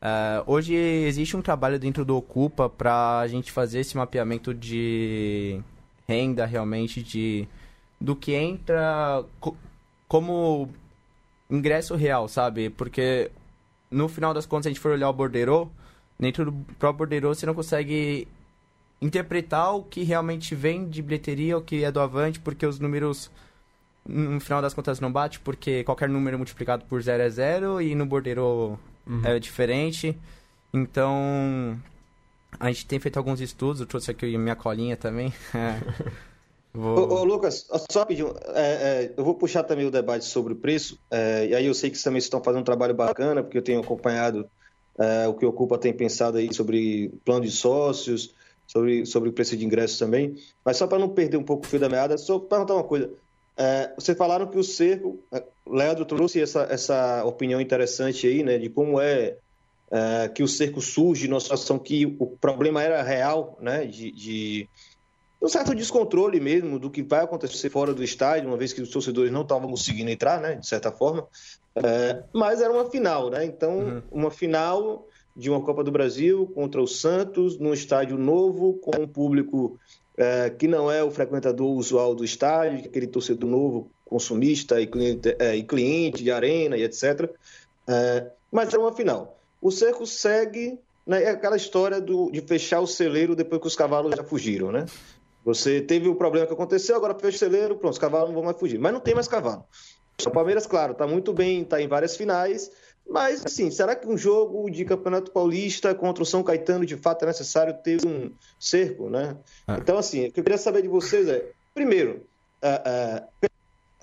Uh, 0.00 0.44
hoje 0.46 0.74
existe 0.74 1.36
um 1.36 1.42
trabalho 1.42 1.78
dentro 1.78 2.04
do 2.04 2.16
Ocupa 2.16 2.68
para 2.68 3.18
a 3.18 3.26
gente 3.26 3.50
fazer 3.50 3.80
esse 3.80 3.96
mapeamento 3.96 4.54
de 4.54 5.60
renda 6.06 6.46
realmente 6.46 7.02
de 7.02 7.48
do 8.00 8.14
que 8.14 8.32
entra 8.32 9.24
co 9.40 9.56
como 10.06 10.70
ingresso 11.50 11.96
real, 11.96 12.28
sabe? 12.28 12.70
Porque 12.70 13.30
no 13.90 14.08
final 14.08 14.32
das 14.32 14.46
contas, 14.46 14.64
se 14.64 14.68
a 14.68 14.72
gente 14.72 14.80
for 14.80 14.92
olhar 14.92 15.10
o 15.10 15.12
bordeiro, 15.12 15.70
dentro 16.18 16.46
do 16.46 16.52
próprio 16.74 16.98
bordeiro 16.98 17.28
você 17.28 17.44
não 17.44 17.54
consegue 17.54 18.28
interpretar 19.02 19.74
o 19.74 19.82
que 19.82 20.02
realmente 20.04 20.54
vem 20.54 20.88
de 20.88 21.02
bilheteria, 21.02 21.58
o 21.58 21.62
que 21.62 21.84
é 21.84 21.90
do 21.92 22.00
avante, 22.00 22.40
porque 22.40 22.66
os 22.66 22.78
números 22.78 23.30
no 24.06 24.40
final 24.40 24.62
das 24.62 24.72
contas 24.74 25.00
não 25.00 25.12
bate, 25.12 25.40
porque 25.40 25.84
qualquer 25.84 26.08
número 26.08 26.38
multiplicado 26.38 26.84
por 26.86 27.02
zero 27.02 27.22
é 27.22 27.28
zero 27.28 27.80
e 27.82 27.94
no 27.94 28.06
bordeiro 28.06 28.78
uhum. 29.08 29.22
é 29.24 29.38
diferente. 29.38 30.16
Então, 30.72 31.78
a 32.58 32.68
gente 32.68 32.86
tem 32.86 32.98
feito 32.98 33.16
alguns 33.16 33.40
estudos, 33.40 33.80
eu 33.80 33.86
trouxe 33.86 34.10
aqui 34.10 34.36
minha 34.36 34.56
colinha 34.56 34.96
também. 34.96 35.32
Vou... 36.72 37.10
Ô, 37.10 37.20
ô, 37.20 37.24
Lucas, 37.24 37.66
só 37.90 38.04
pedir, 38.04 38.26
é, 38.54 38.60
é, 38.60 39.14
eu 39.16 39.24
vou 39.24 39.34
puxar 39.34 39.64
também 39.64 39.86
o 39.86 39.90
debate 39.90 40.26
sobre 40.26 40.52
o 40.52 40.56
preço, 40.56 40.98
é, 41.10 41.46
e 41.46 41.54
aí 41.54 41.66
eu 41.66 41.74
sei 41.74 41.90
que 41.90 41.96
vocês 41.96 42.04
também 42.04 42.18
estão 42.18 42.44
fazendo 42.44 42.60
um 42.60 42.64
trabalho 42.64 42.94
bacana, 42.94 43.42
porque 43.42 43.58
eu 43.58 43.62
tenho 43.62 43.80
acompanhado 43.80 44.48
é, 44.98 45.26
o 45.26 45.34
que 45.34 45.46
o 45.46 45.48
Ocupa 45.48 45.78
tem 45.78 45.92
pensado 45.92 46.36
aí 46.36 46.52
sobre 46.52 47.10
plano 47.24 47.44
de 47.44 47.50
sócios, 47.50 48.34
sobre, 48.66 49.06
sobre 49.06 49.30
o 49.30 49.32
preço 49.32 49.56
de 49.56 49.64
ingressos 49.64 49.98
também, 49.98 50.36
mas 50.64 50.76
só 50.76 50.86
para 50.86 50.98
não 50.98 51.08
perder 51.08 51.38
um 51.38 51.42
pouco 51.42 51.64
o 51.64 51.68
fio 51.68 51.80
da 51.80 51.88
meada, 51.88 52.18
só 52.18 52.38
perguntar 52.38 52.74
uma 52.74 52.84
coisa, 52.84 53.10
é, 53.56 53.92
vocês 53.96 54.16
falaram 54.16 54.46
que 54.46 54.58
o 54.58 54.62
cerco, 54.62 55.18
é, 55.32 55.42
Leandro 55.70 56.04
trouxe 56.04 56.40
essa, 56.40 56.62
essa 56.70 57.24
opinião 57.24 57.60
interessante 57.60 58.26
aí, 58.26 58.42
né, 58.42 58.58
de 58.58 58.68
como 58.68 59.00
é, 59.00 59.36
é 59.90 60.28
que 60.28 60.42
o 60.42 60.48
cerco 60.48 60.80
surge 60.80 61.28
numa 61.28 61.40
situação 61.40 61.78
que 61.78 62.06
o 62.18 62.26
problema 62.26 62.82
era 62.82 63.02
real, 63.02 63.56
né, 63.60 63.86
de, 63.86 64.10
de 64.12 64.68
um 65.40 65.48
certo 65.48 65.74
descontrole 65.74 66.40
mesmo 66.40 66.78
do 66.78 66.90
que 66.90 67.02
vai 67.02 67.24
acontecer 67.24 67.70
fora 67.70 67.94
do 67.94 68.02
estádio, 68.02 68.48
uma 68.48 68.56
vez 68.56 68.72
que 68.72 68.82
os 68.82 68.90
torcedores 68.90 69.30
não 69.30 69.42
estavam 69.42 69.68
conseguindo 69.68 70.10
entrar, 70.10 70.40
né, 70.40 70.56
de 70.56 70.66
certa 70.66 70.90
forma, 70.90 71.26
é, 71.76 72.22
mas 72.32 72.60
era 72.60 72.72
uma 72.72 72.90
final, 72.90 73.30
né, 73.30 73.44
então 73.44 73.78
uhum. 73.78 74.02
uma 74.10 74.30
final 74.30 75.06
de 75.36 75.48
uma 75.48 75.60
Copa 75.60 75.84
do 75.84 75.92
Brasil 75.92 76.50
contra 76.52 76.82
o 76.82 76.86
Santos, 76.86 77.58
num 77.58 77.72
estádio 77.72 78.18
novo, 78.18 78.74
com 78.74 79.02
um 79.02 79.06
público 79.06 79.78
é, 80.18 80.50
que 80.50 80.66
não 80.66 80.90
é 80.90 81.02
o 81.02 81.10
frequentador 81.10 81.70
usual 81.70 82.14
do 82.14 82.24
estádio, 82.24 82.84
aquele 82.84 83.06
torcedor 83.06 83.48
novo, 83.48 83.90
consumista 84.04 84.80
e 84.80 84.86
cliente, 84.86 85.36
é, 85.38 85.56
e 85.56 85.62
cliente 85.62 86.24
de 86.24 86.32
arena 86.32 86.76
e 86.76 86.82
etc. 86.82 87.30
É, 87.86 88.26
mas 88.50 88.74
é 88.74 88.78
uma 88.78 88.92
final. 88.92 89.38
O 89.62 89.70
cerco 89.70 90.04
segue 90.04 90.78
né, 91.06 91.22
é 91.22 91.30
aquela 91.30 91.56
história 91.56 92.00
do, 92.00 92.30
de 92.30 92.40
fechar 92.40 92.80
o 92.80 92.86
celeiro 92.86 93.36
depois 93.36 93.60
que 93.60 93.68
os 93.68 93.76
cavalos 93.76 94.14
já 94.14 94.24
fugiram, 94.24 94.72
né? 94.72 94.86
Você 95.44 95.80
teve 95.80 96.08
o 96.08 96.14
problema 96.16 96.46
que 96.46 96.52
aconteceu, 96.52 96.96
agora 96.96 97.14
fecha 97.14 97.36
o 97.36 97.38
celeiro, 97.38 97.76
pronto, 97.76 97.92
os 97.92 97.98
cavalos 97.98 98.28
não 98.28 98.34
vão 98.34 98.44
mais 98.44 98.58
fugir. 98.58 98.78
Mas 98.78 98.92
não 98.92 99.00
tem 99.00 99.14
mais 99.14 99.28
cavalo. 99.28 99.64
O 100.26 100.30
Palmeiras, 100.30 100.66
claro, 100.66 100.92
está 100.92 101.06
muito 101.06 101.32
bem, 101.32 101.62
está 101.62 101.80
em 101.80 101.86
várias 101.86 102.16
finais, 102.16 102.70
mas, 103.08 103.44
assim, 103.44 103.70
será 103.70 103.96
que 103.96 104.06
um 104.06 104.18
jogo 104.18 104.68
de 104.70 104.84
Campeonato 104.84 105.30
Paulista 105.30 105.94
contra 105.94 106.22
o 106.22 106.26
São 106.26 106.42
Caetano, 106.42 106.84
de 106.84 106.96
fato, 106.96 107.22
é 107.22 107.26
necessário 107.26 107.74
ter 107.82 108.04
um 108.06 108.30
cerco, 108.60 109.08
né? 109.08 109.36
Ah. 109.66 109.78
Então, 109.80 109.96
assim, 109.96 110.26
o 110.26 110.32
que 110.32 110.40
eu 110.40 110.44
queria 110.44 110.58
saber 110.58 110.82
de 110.82 110.88
vocês 110.88 111.26
é, 111.26 111.50
primeiro, 111.74 112.26
uh, 112.62 113.46
uh, 113.46 113.48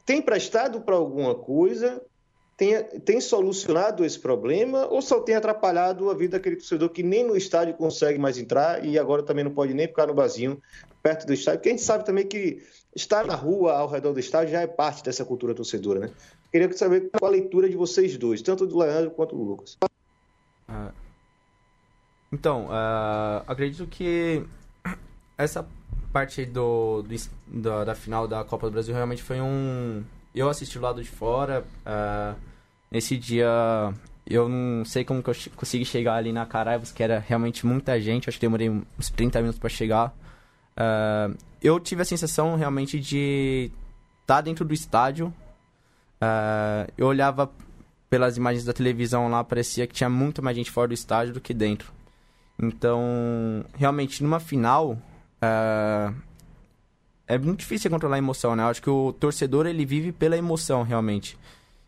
tem 0.03 0.21
prestado 0.21 0.81
para 0.81 0.95
alguma 0.95 1.35
coisa? 1.35 2.01
Tem, 2.57 2.81
tem 3.01 3.19
solucionado 3.19 4.05
esse 4.05 4.17
problema 4.17 4.87
ou 4.87 5.01
só 5.01 5.19
tem 5.19 5.35
atrapalhado 5.35 6.09
a 6.09 6.13
vida 6.13 6.37
daquele 6.37 6.55
torcedor 6.55 6.87
que 6.87 7.03
nem 7.03 7.21
no 7.21 7.35
estádio 7.35 7.73
consegue 7.73 8.17
mais 8.17 8.37
entrar 8.37 8.85
e 8.85 8.97
agora 8.97 9.21
também 9.21 9.43
não 9.43 9.51
pode 9.51 9.73
nem 9.73 9.87
ficar 9.87 10.07
no 10.07 10.13
barzinho 10.13 10.61
perto 11.03 11.27
do 11.27 11.33
estádio? 11.33 11.59
Porque 11.59 11.69
a 11.69 11.71
gente 11.73 11.83
sabe 11.83 12.05
também 12.05 12.25
que 12.25 12.63
estar 12.95 13.25
na 13.25 13.35
rua 13.35 13.73
ao 13.73 13.89
redor 13.89 14.13
do 14.13 14.19
estádio 14.21 14.53
já 14.53 14.61
é 14.61 14.67
parte 14.67 15.03
dessa 15.03 15.25
cultura 15.25 15.53
torcedora, 15.53 15.99
né? 15.99 16.11
Queria 16.55 16.71
saber 16.71 17.09
qual 17.11 17.29
a 17.29 17.35
leitura 17.35 17.69
de 17.69 17.75
vocês 17.75 18.15
dois, 18.15 18.41
tanto 18.41 18.65
do 18.65 18.79
Leandro 18.79 19.11
quanto 19.11 19.35
do 19.35 19.43
Lucas. 19.43 19.77
Uh, 20.69 20.89
então, 22.31 22.67
uh, 22.67 23.43
acredito 23.45 23.85
que 23.87 24.41
essa 25.37 25.67
parte 26.13 26.45
do, 26.45 27.03
do, 27.45 27.83
da 27.83 27.93
final 27.93 28.25
da 28.25 28.41
Copa 28.45 28.67
do 28.67 28.71
Brasil 28.71 28.95
realmente 28.95 29.21
foi 29.21 29.41
um. 29.41 30.01
Eu 30.33 30.47
assisti 30.47 30.79
do 30.79 30.85
lado 30.85 31.03
de 31.03 31.09
fora. 31.09 31.65
Uh, 31.85 32.39
nesse 32.89 33.17
dia 33.17 33.93
eu 34.25 34.47
não 34.47 34.85
sei 34.85 35.03
como 35.03 35.21
que 35.21 35.29
eu 35.29 35.35
consegui 35.57 35.83
chegar 35.83 36.13
ali 36.13 36.31
na 36.31 36.45
Caraibas, 36.45 36.89
que 36.89 37.03
era 37.03 37.19
realmente 37.19 37.65
muita 37.65 37.99
gente. 37.99 38.29
Acho 38.29 38.39
que 38.39 38.45
demorei 38.45 38.69
uns 38.69 39.09
30 39.09 39.39
minutos 39.41 39.59
para 39.59 39.67
chegar. 39.67 40.15
Uh, 40.77 41.37
eu 41.61 41.81
tive 41.81 42.01
a 42.01 42.05
sensação 42.05 42.55
realmente 42.55 42.97
de 42.97 43.71
estar 44.21 44.35
tá 44.35 44.41
dentro 44.41 44.63
do 44.63 44.73
estádio, 44.73 45.33
Uh, 46.25 46.91
eu 46.97 47.07
olhava 47.07 47.51
pelas 48.09 48.37
imagens 48.37 48.65
da 48.65 48.73
televisão 48.73 49.29
lá, 49.29 49.43
parecia 49.43 49.85
que 49.85 49.93
tinha 49.93 50.09
muito 50.09 50.41
mais 50.41 50.55
gente 50.55 50.71
fora 50.71 50.87
do 50.87 50.93
estádio 50.93 51.33
do 51.33 51.41
que 51.41 51.53
dentro. 51.53 51.91
Então, 52.61 53.65
realmente, 53.73 54.23
numa 54.23 54.39
final, 54.39 54.93
uh, 54.93 56.15
é 57.27 57.37
muito 57.37 57.59
difícil 57.59 57.91
controlar 57.91 58.15
a 58.15 58.19
emoção, 58.19 58.55
né? 58.55 58.63
Eu 58.63 58.67
acho 58.67 58.81
que 58.81 58.89
o 58.89 59.13
torcedor, 59.13 59.67
ele 59.67 59.85
vive 59.85 60.11
pela 60.11 60.37
emoção, 60.37 60.83
realmente. 60.83 61.37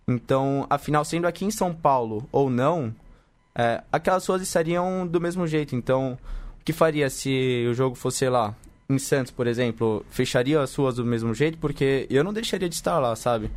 Então, 0.08 0.68
afinal, 0.70 1.06
sendo 1.06 1.28
aqui 1.28 1.46
em 1.46 1.52
São 1.52 1.74
Paulo 1.74 2.28
ou 2.32 2.50
não, 2.50 2.88
uh, 2.88 3.84
aquelas 3.92 4.26
ruas 4.26 4.42
estariam 4.42 5.08
do 5.08 5.22
mesmo 5.22 5.48
jeito. 5.48 5.76
Então, 5.76 6.18
o 6.60 6.64
que 6.64 6.74
faria 6.74 7.10
se 7.10 7.66
o 7.70 7.74
jogo 7.74 7.96
fosse, 7.96 8.28
lá, 8.28 8.54
em 8.90 9.00
Santos, 9.00 9.32
por 9.32 9.48
exemplo? 9.48 10.06
Fecharia 10.10 10.62
as 10.62 10.76
ruas 10.76 10.96
do 10.96 11.06
mesmo 11.06 11.34
jeito? 11.34 11.58
Porque 11.58 12.06
eu 12.10 12.24
não 12.24 12.34
deixaria 12.34 12.68
de 12.68 12.76
estar 12.76 13.00
lá, 13.00 13.16
sabe? 13.16 13.50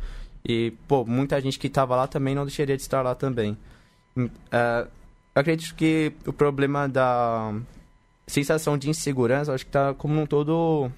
E, 0.43 0.71
pô, 0.87 1.05
muita 1.05 1.39
gente 1.39 1.59
que 1.59 1.67
estava 1.67 1.95
lá 1.95 2.07
também 2.07 2.33
não 2.33 2.45
deixaria 2.45 2.75
de 2.75 2.81
estar 2.81 3.01
lá 3.01 3.13
também. 3.13 3.57
Uh, 4.17 4.89
acredito 5.35 5.75
que 5.75 6.11
o 6.25 6.33
problema 6.33 6.87
da 6.87 7.53
sensação 8.27 8.77
de 8.77 8.89
insegurança, 8.89 9.53
acho 9.53 9.65
que 9.65 9.71
tá 9.71 9.93
como 9.93 10.19
um 10.19 10.25
todo 10.25 10.89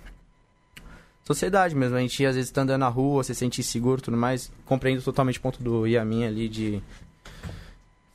sociedade 1.24 1.76
mesmo. 1.76 1.98
A 1.98 2.00
gente 2.00 2.26
às 2.26 2.36
vezes 2.36 2.52
tá 2.52 2.62
andando 2.62 2.80
na 2.80 2.90
rua, 2.90 3.24
se 3.24 3.36
sente 3.36 3.62
inseguro 3.62 4.00
e 4.00 4.04
tudo 4.04 4.18
mais. 4.18 4.52
Compreendo 4.66 5.02
totalmente 5.02 5.40
o 5.40 5.42
ponto 5.42 5.62
do 5.62 5.86
Yamin 5.86 6.26
ali 6.26 6.48
de 6.48 6.82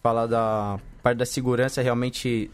falar 0.02 0.26
da 0.26 0.78
parte 1.02 1.18
da 1.18 1.26
segurança 1.26 1.82
realmente 1.82 2.50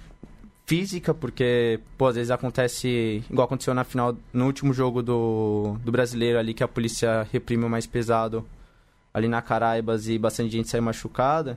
física, 0.66 1.12
porque, 1.12 1.78
pô, 1.98 2.06
às 2.06 2.16
vezes 2.16 2.30
acontece, 2.30 3.22
igual 3.30 3.44
aconteceu 3.44 3.74
na 3.74 3.84
final, 3.84 4.16
no 4.32 4.46
último 4.46 4.72
jogo 4.72 5.02
do, 5.02 5.76
do 5.84 5.92
brasileiro 5.92 6.38
ali, 6.38 6.54
que 6.54 6.64
a 6.64 6.68
polícia 6.68 7.26
reprimiu 7.30 7.68
mais 7.68 7.86
pesado 7.86 8.44
ali 9.14 9.28
na 9.28 9.40
Caraibas 9.40 10.08
e 10.08 10.18
bastante 10.18 10.50
gente 10.50 10.68
saiu 10.68 10.82
machucada. 10.82 11.56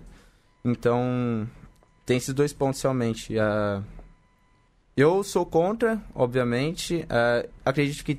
Então, 0.63 1.49
tem 2.05 2.17
esses 2.17 2.33
dois 2.33 2.53
pontos 2.53 2.79
realmente. 2.81 3.35
Uh, 3.35 3.83
eu 4.95 5.23
sou 5.23 5.45
contra, 5.45 6.01
obviamente. 6.13 7.05
Uh, 7.05 7.49
acredito 7.65 8.03
que 8.03 8.15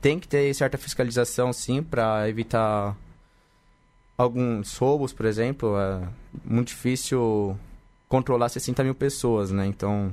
tem 0.00 0.18
que 0.18 0.26
ter 0.26 0.52
certa 0.54 0.76
fiscalização, 0.76 1.52
sim, 1.52 1.82
para 1.82 2.28
evitar 2.28 2.96
alguns 4.16 4.76
roubos, 4.76 5.12
por 5.12 5.26
exemplo. 5.26 5.76
É 5.78 6.08
muito 6.44 6.68
difícil 6.68 7.56
controlar 8.08 8.48
60 8.48 8.82
mil 8.82 8.94
pessoas, 8.94 9.50
né? 9.52 9.66
Então, 9.66 10.12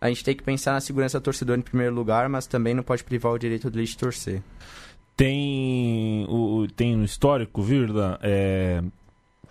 a 0.00 0.08
gente 0.08 0.22
tem 0.22 0.36
que 0.36 0.42
pensar 0.42 0.72
na 0.72 0.80
segurança 0.80 1.18
do 1.18 1.24
torcedor 1.24 1.58
em 1.58 1.62
primeiro 1.62 1.94
lugar, 1.94 2.28
mas 2.28 2.46
também 2.46 2.74
não 2.74 2.82
pode 2.82 3.02
privar 3.02 3.32
o 3.32 3.38
direito 3.38 3.70
dele 3.70 3.86
de 3.86 3.96
torcer. 3.96 4.42
Tem 5.18 6.24
o 6.28 6.68
tem 6.76 6.94
no 6.94 7.04
histórico, 7.04 7.60
Virda, 7.60 8.20
é, 8.22 8.80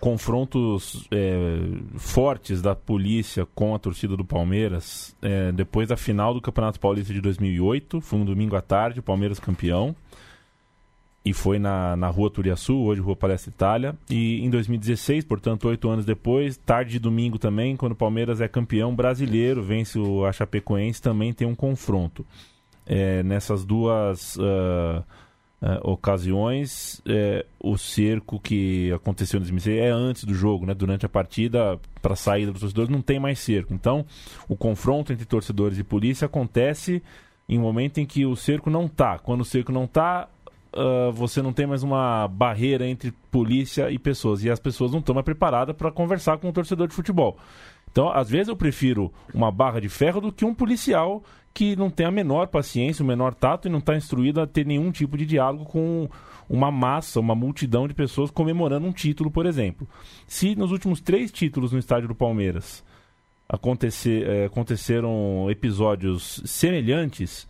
confrontos 0.00 1.06
é, 1.10 1.58
fortes 1.98 2.62
da 2.62 2.74
polícia 2.74 3.46
com 3.54 3.74
a 3.74 3.78
torcida 3.78 4.16
do 4.16 4.24
Palmeiras 4.24 5.14
é, 5.20 5.52
depois 5.52 5.86
da 5.88 5.94
final 5.94 6.32
do 6.32 6.40
Campeonato 6.40 6.80
Paulista 6.80 7.12
de 7.12 7.20
2008. 7.20 8.00
Foi 8.00 8.18
um 8.18 8.24
domingo 8.24 8.56
à 8.56 8.62
tarde, 8.62 9.00
o 9.00 9.02
Palmeiras 9.02 9.38
campeão 9.38 9.94
e 11.22 11.34
foi 11.34 11.58
na, 11.58 11.94
na 11.96 12.08
Rua 12.08 12.30
Turiaçu, 12.30 12.74
hoje 12.74 13.02
Rua 13.02 13.14
Palestra 13.14 13.50
Itália. 13.50 13.94
E 14.08 14.42
em 14.42 14.48
2016, 14.48 15.22
portanto, 15.26 15.68
oito 15.68 15.86
anos 15.86 16.06
depois, 16.06 16.56
tarde 16.56 16.92
de 16.92 16.98
domingo 16.98 17.38
também, 17.38 17.76
quando 17.76 17.92
o 17.92 17.94
Palmeiras 17.94 18.40
é 18.40 18.48
campeão 18.48 18.94
brasileiro, 18.94 19.62
vence 19.62 19.98
o 19.98 20.24
a 20.24 20.32
Chapecoense, 20.32 21.02
também 21.02 21.34
tem 21.34 21.46
um 21.46 21.54
confronto. 21.54 22.24
É, 22.86 23.22
nessas 23.22 23.66
duas 23.66 24.36
uh, 24.36 25.04
uh, 25.62 25.90
ocasiões, 25.90 27.02
é, 27.06 27.44
o 27.60 27.76
cerco 27.76 28.38
que 28.40 28.92
aconteceu 28.92 29.38
em 29.38 29.40
2016 29.40 29.78
é 29.78 29.90
antes 29.90 30.24
do 30.24 30.34
jogo, 30.34 30.66
né? 30.66 30.74
durante 30.74 31.06
a 31.06 31.08
partida, 31.08 31.78
para 32.00 32.12
a 32.12 32.16
saída 32.16 32.52
dos 32.52 32.60
torcedores, 32.60 32.90
não 32.90 33.02
tem 33.02 33.18
mais 33.18 33.38
cerco. 33.38 33.74
Então, 33.74 34.04
o 34.48 34.56
confronto 34.56 35.12
entre 35.12 35.24
torcedores 35.24 35.78
e 35.78 35.84
polícia 35.84 36.26
acontece 36.26 37.02
em 37.48 37.58
um 37.58 37.62
momento 37.62 37.98
em 37.98 38.06
que 38.06 38.26
o 38.26 38.36
cerco 38.36 38.70
não 38.70 38.86
está. 38.86 39.18
Quando 39.18 39.40
o 39.40 39.44
cerco 39.44 39.72
não 39.72 39.84
está, 39.84 40.28
uh, 40.74 41.10
você 41.12 41.40
não 41.40 41.52
tem 41.52 41.66
mais 41.66 41.82
uma 41.82 42.28
barreira 42.28 42.86
entre 42.86 43.12
polícia 43.30 43.90
e 43.90 43.98
pessoas. 43.98 44.44
E 44.44 44.50
as 44.50 44.60
pessoas 44.60 44.92
não 44.92 44.98
estão 44.98 45.14
mais 45.14 45.24
preparadas 45.24 45.74
para 45.74 45.90
conversar 45.90 46.38
com 46.38 46.48
um 46.48 46.52
torcedor 46.52 46.86
de 46.86 46.94
futebol. 46.94 47.38
Então, 47.98 48.10
às 48.10 48.30
vezes, 48.30 48.46
eu 48.46 48.54
prefiro 48.54 49.12
uma 49.34 49.50
barra 49.50 49.80
de 49.80 49.88
ferro 49.88 50.20
do 50.20 50.30
que 50.30 50.44
um 50.44 50.54
policial 50.54 51.20
que 51.52 51.74
não 51.74 51.90
tem 51.90 52.06
a 52.06 52.12
menor 52.12 52.46
paciência, 52.46 53.02
o 53.02 53.06
menor 53.06 53.34
tato 53.34 53.66
e 53.66 53.68
não 53.68 53.80
está 53.80 53.96
instruído 53.96 54.40
a 54.40 54.46
ter 54.46 54.64
nenhum 54.64 54.92
tipo 54.92 55.18
de 55.18 55.26
diálogo 55.26 55.64
com 55.64 56.08
uma 56.48 56.70
massa, 56.70 57.18
uma 57.18 57.34
multidão 57.34 57.88
de 57.88 57.94
pessoas 57.94 58.30
comemorando 58.30 58.86
um 58.86 58.92
título, 58.92 59.32
por 59.32 59.46
exemplo. 59.46 59.84
Se 60.28 60.54
nos 60.54 60.70
últimos 60.70 61.00
três 61.00 61.32
títulos 61.32 61.72
no 61.72 61.78
estádio 61.80 62.06
do 62.06 62.14
Palmeiras 62.14 62.84
acontecer, 63.48 64.28
eh, 64.28 64.44
aconteceram 64.44 65.50
episódios 65.50 66.40
semelhantes, 66.44 67.48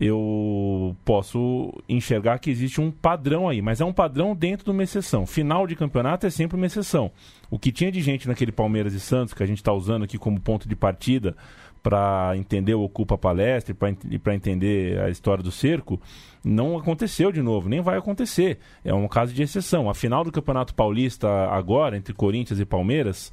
eu 0.00 0.96
posso 1.04 1.70
enxergar 1.86 2.38
que 2.38 2.50
existe 2.50 2.80
um 2.80 2.90
padrão 2.90 3.46
aí, 3.50 3.60
mas 3.60 3.82
é 3.82 3.84
um 3.84 3.92
padrão 3.92 4.34
dentro 4.34 4.64
de 4.64 4.70
uma 4.70 4.82
exceção. 4.82 5.26
Final 5.26 5.66
de 5.66 5.76
campeonato 5.76 6.26
é 6.26 6.30
sempre 6.30 6.56
uma 6.56 6.64
exceção. 6.64 7.10
O 7.50 7.58
que 7.58 7.70
tinha 7.70 7.92
de 7.92 8.00
gente 8.00 8.26
naquele 8.26 8.50
Palmeiras 8.50 8.94
e 8.94 9.00
Santos, 9.00 9.34
que 9.34 9.42
a 9.42 9.46
gente 9.46 9.58
está 9.58 9.74
usando 9.74 10.04
aqui 10.04 10.16
como 10.16 10.40
ponto 10.40 10.66
de 10.66 10.74
partida 10.74 11.36
para 11.82 12.32
entender 12.36 12.74
o 12.74 12.82
Ocupa 12.82 13.18
Palestra 13.18 13.76
e 14.10 14.18
para 14.18 14.34
entender 14.34 14.98
a 15.00 15.10
história 15.10 15.44
do 15.44 15.50
cerco, 15.50 16.00
não 16.42 16.78
aconteceu 16.78 17.30
de 17.30 17.42
novo, 17.42 17.68
nem 17.68 17.82
vai 17.82 17.98
acontecer. 17.98 18.58
É 18.82 18.94
um 18.94 19.06
caso 19.06 19.34
de 19.34 19.42
exceção. 19.42 19.90
A 19.90 19.94
final 19.94 20.24
do 20.24 20.32
Campeonato 20.32 20.74
Paulista 20.74 21.28
agora, 21.50 21.96
entre 21.96 22.14
Corinthians 22.14 22.58
e 22.58 22.64
Palmeiras, 22.64 23.30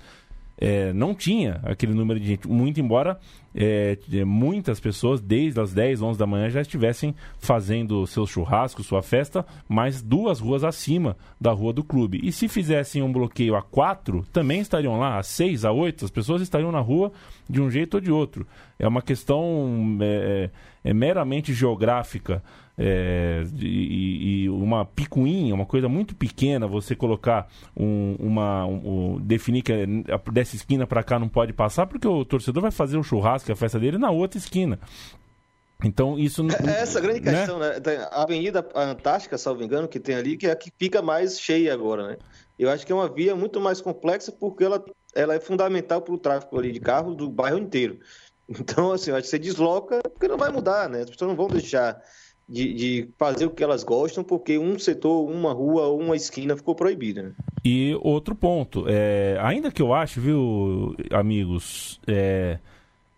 é, 0.58 0.92
não 0.92 1.14
tinha 1.14 1.60
aquele 1.64 1.94
número 1.94 2.20
de 2.20 2.28
gente, 2.28 2.48
muito 2.48 2.80
embora 2.80 3.20
é, 3.54 3.98
muitas 4.26 4.80
pessoas, 4.80 5.22
desde 5.22 5.60
as 5.60 5.74
10, 5.74 6.02
11 6.02 6.20
da 6.20 6.28
manhã, 6.28 6.50
já 6.50 6.62
estivessem 6.62 7.16
fazendo 7.40 8.06
seus 8.06 8.30
churrascos, 8.30 8.86
sua 8.86 9.02
festa, 9.02 9.46
mas 9.68 10.02
duas 10.02 10.40
ruas 10.40 10.64
acima 10.64 11.18
da 11.40 11.52
rua 11.52 11.74
do 11.74 11.84
clube. 11.84 12.20
E 12.24 12.32
se 12.32 12.48
fizessem 12.48 13.02
um 13.02 13.12
bloqueio 13.12 13.56
a 13.56 13.62
quatro, 13.62 14.26
também 14.32 14.60
estariam 14.60 15.00
lá, 15.00 15.18
a 15.18 15.24
seis, 15.24 15.66
a 15.66 15.72
oito, 15.72 16.06
as 16.06 16.12
pessoas 16.12 16.42
estariam 16.42 16.72
na 16.72 16.80
rua 16.80 17.12
de 17.50 17.62
um 17.62 17.70
jeito 17.70 17.96
ou 17.96 18.02
de 18.02 18.12
outro. 18.12 18.46
É 18.78 18.88
uma 18.88 19.02
questão 19.02 19.98
é, 20.02 20.50
é, 20.84 20.90
é 20.90 20.94
meramente 20.94 21.54
geográfica 21.54 22.44
é, 22.80 23.44
e, 23.60 24.44
e, 24.44 24.50
uma 24.50 24.86
picuinha, 24.86 25.56
uma 25.56 25.66
coisa 25.66 25.90
muito 25.90 26.16
pequena, 26.16 26.68
você 26.68 26.96
colocar 26.96 27.48
um, 27.76 28.16
uma. 28.20 28.66
Um, 28.66 29.20
definir 29.20 29.64
que 29.64 29.74
é, 29.74 29.86
dessa 30.32 30.56
esquina 30.56 30.86
para 30.86 31.02
cá 31.02 31.18
não 31.18 31.28
pode 31.28 31.54
passar, 31.54 31.88
porque 31.88 32.08
o 32.08 32.24
torcedor 32.24 32.62
vai 32.62 32.72
fazer 32.72 32.98
o 32.98 33.04
churrasco, 33.04 33.52
a 33.52 33.56
festa 33.56 33.80
dele, 33.80 33.98
na 33.98 34.12
outra 34.12 34.38
esquina. 34.38 34.80
Então, 35.84 36.20
isso. 36.20 36.46
É 36.68 36.82
essa 36.82 37.02
grande 37.02 37.22
né? 37.22 37.32
questão, 37.32 37.58
né? 37.58 37.80
né? 37.84 38.08
A 38.12 38.24
Avenida 38.24 38.68
Antártica, 38.76 39.40
salvo 39.40 39.64
engano, 39.64 39.88
que 39.88 40.00
tem 40.00 40.16
ali, 40.16 40.38
que 40.38 40.46
é 40.46 40.52
a 40.52 40.56
que 40.56 40.72
fica 40.78 41.02
mais 41.02 41.40
cheia 41.40 41.74
agora, 41.74 42.10
né? 42.10 42.18
Eu 42.60 42.70
acho 42.70 42.86
que 42.86 42.92
é 42.92 42.96
uma 42.96 43.10
via 43.10 43.36
muito 43.36 43.60
mais 43.60 43.82
complexa 43.82 44.32
porque 44.32 44.64
ela, 44.64 44.84
ela 45.16 45.34
é 45.34 45.40
fundamental 45.40 46.02
para 46.02 46.14
o 46.14 46.18
tráfego 46.18 46.60
ali 46.60 46.72
de 46.72 46.80
carros 46.80 47.16
do 47.16 47.30
bairro 47.30 47.58
inteiro. 47.58 48.00
Então, 48.50 48.94
assim, 48.94 49.10
eu 49.10 49.18
acho 49.18 49.24
que 49.24 49.30
você 49.30 49.40
desloca 49.40 50.00
porque 50.04 50.28
não 50.28 50.38
vai 50.38 50.50
mudar, 50.50 50.88
né? 50.88 51.02
As 51.02 51.10
pessoas 51.10 51.28
não 51.28 51.36
vão 51.36 51.48
deixar 51.48 52.02
de, 52.48 52.74
de, 52.74 53.10
fazer 53.18 53.46
o 53.46 53.50
que 53.50 53.64
elas 53.64 53.84
gostam, 53.84 54.24
porque 54.24 54.58
um 54.58 54.80
setor, 54.80 55.30
uma 55.30 55.52
rua 55.52 55.84
ou 55.88 56.00
uma 56.00 56.16
esquina 56.16 56.56
ficou 56.56 56.74
proibida. 56.74 57.24
Né? 57.24 57.32
E 57.64 57.98
outro 58.02 58.34
ponto, 58.34 58.86
é, 58.88 59.38
ainda 59.42 59.72
que 59.72 59.82
eu 59.82 59.94
acho, 59.94 60.22
viu, 60.22 60.96
amigos, 61.12 62.00
é, 62.08 62.60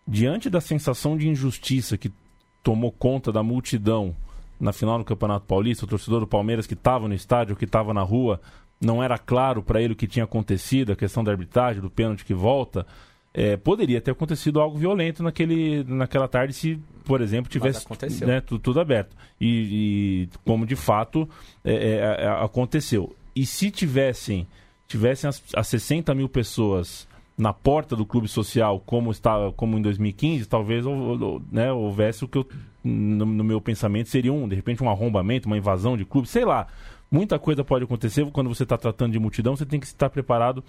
diante 0.07 0.49
da 0.49 0.59
sensação 0.59 1.15
de 1.15 1.27
injustiça 1.29 1.97
que 1.97 2.11
tomou 2.63 2.91
conta 2.91 3.31
da 3.31 3.43
multidão 3.43 4.15
na 4.59 4.73
final 4.73 4.97
do 4.97 5.05
Campeonato 5.05 5.45
Paulista, 5.45 5.85
o 5.85 5.87
torcedor 5.87 6.19
do 6.19 6.27
Palmeiras 6.27 6.67
que 6.67 6.73
estava 6.73 7.07
no 7.07 7.13
estádio, 7.13 7.55
que 7.55 7.65
estava 7.65 7.93
na 7.93 8.01
rua, 8.01 8.41
não 8.81 9.03
era 9.03 9.17
claro 9.17 9.61
para 9.61 9.81
ele 9.81 9.93
o 9.93 9.95
que 9.95 10.07
tinha 10.07 10.25
acontecido, 10.25 10.91
a 10.91 10.95
questão 10.95 11.23
da 11.23 11.31
arbitragem, 11.31 11.81
do 11.81 11.89
pênalti 11.89 12.25
que 12.25 12.33
volta. 12.33 12.85
É, 13.31 13.55
poderia 13.57 14.01
ter 14.01 14.11
acontecido 14.11 14.59
algo 14.59 14.77
violento 14.77 15.21
naquele, 15.21 15.83
naquela 15.83 16.27
tarde 16.27 16.51
se, 16.53 16.79
por 17.05 17.21
exemplo, 17.21 17.49
tivesse 17.49 17.85
né, 18.25 18.41
tudo, 18.41 18.59
tudo, 18.59 18.79
aberto. 18.79 19.15
E, 19.39 20.27
e, 20.27 20.29
como 20.43 20.65
de 20.65 20.75
fato 20.75 21.29
é, 21.63 21.73
é, 21.73 22.25
é, 22.25 22.27
aconteceu. 22.43 23.15
E 23.35 23.45
se 23.45 23.69
tivessem, 23.69 24.47
tivessem 24.87 25.27
as, 25.27 25.43
as 25.55 25.67
60 25.67 26.13
mil 26.15 26.27
pessoas 26.27 27.07
na 27.37 27.53
porta 27.53 27.95
do 27.95 28.05
clube 28.05 28.27
social, 28.27 28.81
como 28.85 29.11
estava 29.11 29.53
como 29.53 29.77
em 29.77 29.81
2015, 29.81 30.45
talvez 30.45 30.83
né, 31.51 31.71
houvesse 31.71 32.25
o 32.25 32.27
que 32.27 32.39
eu, 32.39 32.47
no, 32.83 33.25
no, 33.25 33.43
meu 33.43 33.61
pensamento 33.61 34.09
seria 34.09 34.33
um, 34.33 34.47
de 34.47 34.55
repente, 34.55 34.83
um 34.83 34.89
arrombamento, 34.89 35.47
uma 35.47 35.57
invasão 35.57 35.95
de 35.95 36.03
clube, 36.03 36.27
sei 36.27 36.43
lá. 36.43 36.67
Muita 37.09 37.39
coisa 37.39 37.63
pode 37.63 37.85
acontecer 37.85 38.29
quando 38.31 38.49
você 38.49 38.63
está 38.63 38.77
tratando 38.77 39.13
de 39.13 39.19
multidão, 39.19 39.55
você 39.55 39.65
tem 39.65 39.79
que 39.79 39.85
estar 39.85 40.09
preparado 40.09 40.63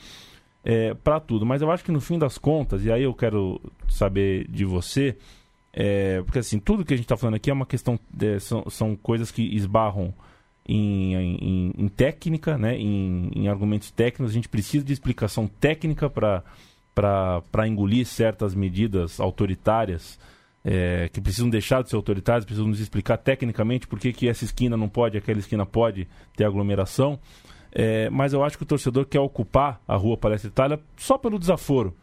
é, 0.64 0.94
para 0.94 1.20
tudo. 1.20 1.46
Mas 1.46 1.62
eu 1.62 1.70
acho 1.70 1.84
que 1.84 1.92
no 1.92 2.00
fim 2.00 2.18
das 2.18 2.38
contas, 2.38 2.84
e 2.84 2.92
aí 2.92 3.02
eu 3.02 3.14
quero 3.14 3.60
saber 3.88 4.46
de 4.48 4.64
você, 4.64 5.16
é, 5.72 6.22
porque 6.22 6.38
assim, 6.38 6.58
tudo 6.58 6.84
que 6.84 6.94
a 6.94 6.96
gente 6.96 7.04
está 7.04 7.16
falando 7.16 7.36
aqui 7.36 7.50
é 7.50 7.52
uma 7.52 7.66
questão, 7.66 7.98
de, 8.12 8.40
são, 8.40 8.64
são 8.68 8.96
coisas 8.96 9.30
que 9.30 9.42
esbarram 9.54 10.12
em, 10.66 11.14
em, 11.14 11.72
em 11.76 11.88
técnica, 11.88 12.58
né, 12.58 12.76
em, 12.76 13.30
em, 13.34 13.48
argumentos 13.48 13.90
técnicos. 13.90 14.30
A 14.30 14.34
gente 14.34 14.48
precisa 14.48 14.84
de 14.84 14.92
explicação 14.92 15.46
técnica 15.46 16.10
para 16.10 17.68
engolir 17.68 18.06
certas 18.06 18.54
medidas 18.54 19.20
autoritárias. 19.20 20.18
É, 20.62 21.08
que 21.08 21.22
precisam 21.22 21.48
deixar 21.48 21.82
de 21.82 21.88
ser 21.88 21.96
autoritárias, 21.96 22.44
precisam 22.44 22.68
nos 22.68 22.80
explicar 22.80 23.16
tecnicamente 23.16 23.88
por 23.88 23.98
que, 23.98 24.12
que 24.12 24.28
essa 24.28 24.44
esquina 24.44 24.76
não 24.76 24.90
pode, 24.90 25.16
aquela 25.16 25.38
esquina 25.38 25.64
pode 25.64 26.06
ter 26.36 26.44
aglomeração. 26.44 27.18
É, 27.72 28.10
mas 28.10 28.32
eu 28.32 28.42
acho 28.42 28.56
que 28.56 28.62
o 28.62 28.66
torcedor 28.66 29.06
quer 29.06 29.20
ocupar 29.20 29.80
a 29.86 29.96
rua 29.96 30.16
Palestra 30.16 30.48
Itália 30.48 30.80
só 30.96 31.16
pelo 31.16 31.38
desaforo. 31.38 31.94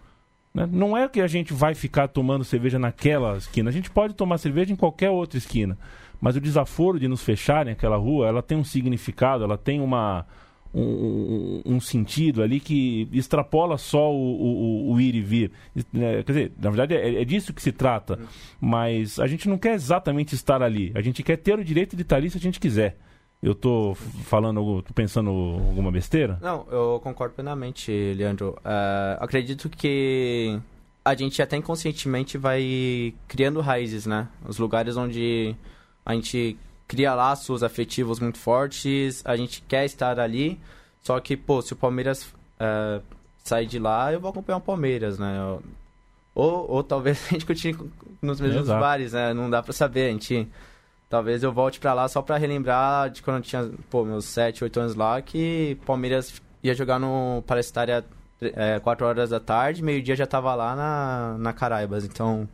Né? 0.54 0.68
Não 0.72 0.98
é 0.98 1.08
que 1.08 1.22
a 1.22 1.28
gente 1.28 1.54
vai 1.54 1.76
ficar 1.76 2.08
tomando 2.08 2.44
cerveja 2.44 2.80
naquela 2.80 3.38
esquina. 3.38 3.70
A 3.70 3.74
gente 3.74 3.92
pode 3.92 4.14
tomar 4.14 4.38
cerveja 4.38 4.72
em 4.72 4.76
qualquer 4.76 5.10
outra 5.10 5.38
esquina. 5.38 5.78
Mas 6.20 6.36
o 6.36 6.42
desaforo 6.42 7.00
de 7.00 7.08
nos 7.08 7.22
fecharem 7.22 7.74
aquela 7.74 7.98
rua, 7.98 8.28
ela 8.28 8.42
tem 8.42 8.58
um 8.58 8.64
significado, 8.64 9.44
ela 9.44 9.58
tem 9.58 9.80
uma, 9.80 10.26
um, 10.74 11.62
um, 11.64 11.80
sentido 11.80 12.42
ali 12.42 12.60
que 12.60 13.08
extrapola 13.12 13.78
só 13.78 14.12
o, 14.12 14.90
o, 14.90 14.94
o 14.94 15.02
ir 15.02 15.14
e 15.16 15.22
vir. 15.22 15.52
É, 15.94 16.24
quer 16.24 16.32
dizer, 16.32 16.52
na 16.60 16.70
verdade 16.70 16.96
é, 16.96 17.22
é, 17.22 17.26
disso 17.26 17.54
que 17.54 17.62
se 17.62 17.72
trata. 17.72 18.18
Mas 18.60 19.20
a 19.20 19.28
gente 19.28 19.48
não 19.48 19.58
quer 19.58 19.76
exatamente 19.76 20.34
estar 20.34 20.64
ali. 20.64 20.92
A 20.96 21.02
gente 21.02 21.22
quer 21.22 21.38
ter 21.38 21.60
o 21.60 21.64
direito 21.64 21.96
de 21.96 22.02
estar 22.02 22.16
ali 22.16 22.30
se 22.30 22.38
a 22.38 22.42
gente 22.42 22.60
quiser. 22.60 22.98
Eu 23.42 23.54
tô 23.54 23.94
falando, 24.24 24.82
tô 24.82 24.94
pensando 24.94 25.30
alguma 25.30 25.92
besteira? 25.92 26.40
Não, 26.42 26.66
eu 26.72 27.00
concordo 27.04 27.36
plenamente, 27.36 27.92
Leandro. 28.16 28.58
Uh, 28.60 29.18
acredito 29.20 29.70
que 29.70 30.60
a 31.06 31.16
gente 31.16 31.42
até 31.42 31.56
inconscientemente 31.56 32.38
vai 32.38 33.14
criando 33.28 33.62
raízes, 33.62 34.06
né? 34.06 34.28
Os 34.46 34.58
lugares 34.58 34.98
onde 34.98 35.56
a 36.06 36.14
gente 36.14 36.58
cria 36.88 37.14
laços 37.14 37.64
afetivos 37.64 38.20
muito 38.20 38.38
fortes, 38.40 39.22
a 39.26 39.36
gente 39.36 39.62
quer 39.62 39.86
estar 39.86 40.20
ali, 40.20 40.60
só 41.04 41.20
que, 41.20 41.38
pô, 41.38 41.62
se 41.62 41.74
o 41.74 41.76
Palmeiras 41.76 42.24
uh, 42.24 43.02
sair 43.44 43.68
de 43.68 43.78
lá, 43.78 44.12
eu 44.12 44.20
vou 44.20 44.32
acompanhar 44.32 44.58
o 44.58 44.62
Palmeiras, 44.62 45.20
né? 45.20 45.38
Ou, 46.34 46.70
ou 46.70 46.84
talvez 46.84 47.26
a 47.28 47.30
gente 47.30 47.46
continue 47.46 47.90
nos 48.22 48.42
mesmos 48.42 48.64
Exato. 48.64 48.80
bares, 48.80 49.14
né? 49.14 49.34
Não 49.34 49.50
dá 49.50 49.62
pra 49.62 49.74
saber, 49.74 50.10
a 50.10 50.12
gente... 50.12 50.48
Talvez 51.10 51.42
eu 51.42 51.54
volte 51.54 51.80
para 51.80 51.94
lá 51.94 52.08
só 52.08 52.22
para 52.22 52.38
relembrar 52.38 53.10
de 53.10 53.22
quando 53.22 53.38
eu 53.38 53.44
tinha, 53.44 53.72
pô, 53.90 54.04
meus 54.04 54.26
7, 54.26 54.64
8 54.64 54.80
anos 54.80 54.96
lá, 54.96 55.22
que 55.22 55.78
Palmeiras 55.86 56.42
ia 56.62 56.74
jogar 56.74 57.00
no 57.00 57.42
Palestária 57.48 58.06
é, 58.42 58.80
4 58.80 59.06
horas 59.06 59.30
da 59.30 59.40
tarde, 59.40 59.84
meio-dia 59.84 60.16
já 60.16 60.28
tava 60.28 60.54
lá 60.54 60.76
na, 60.76 61.38
na 61.40 61.54
Caraibas. 61.54 62.04
Então, 62.04 62.48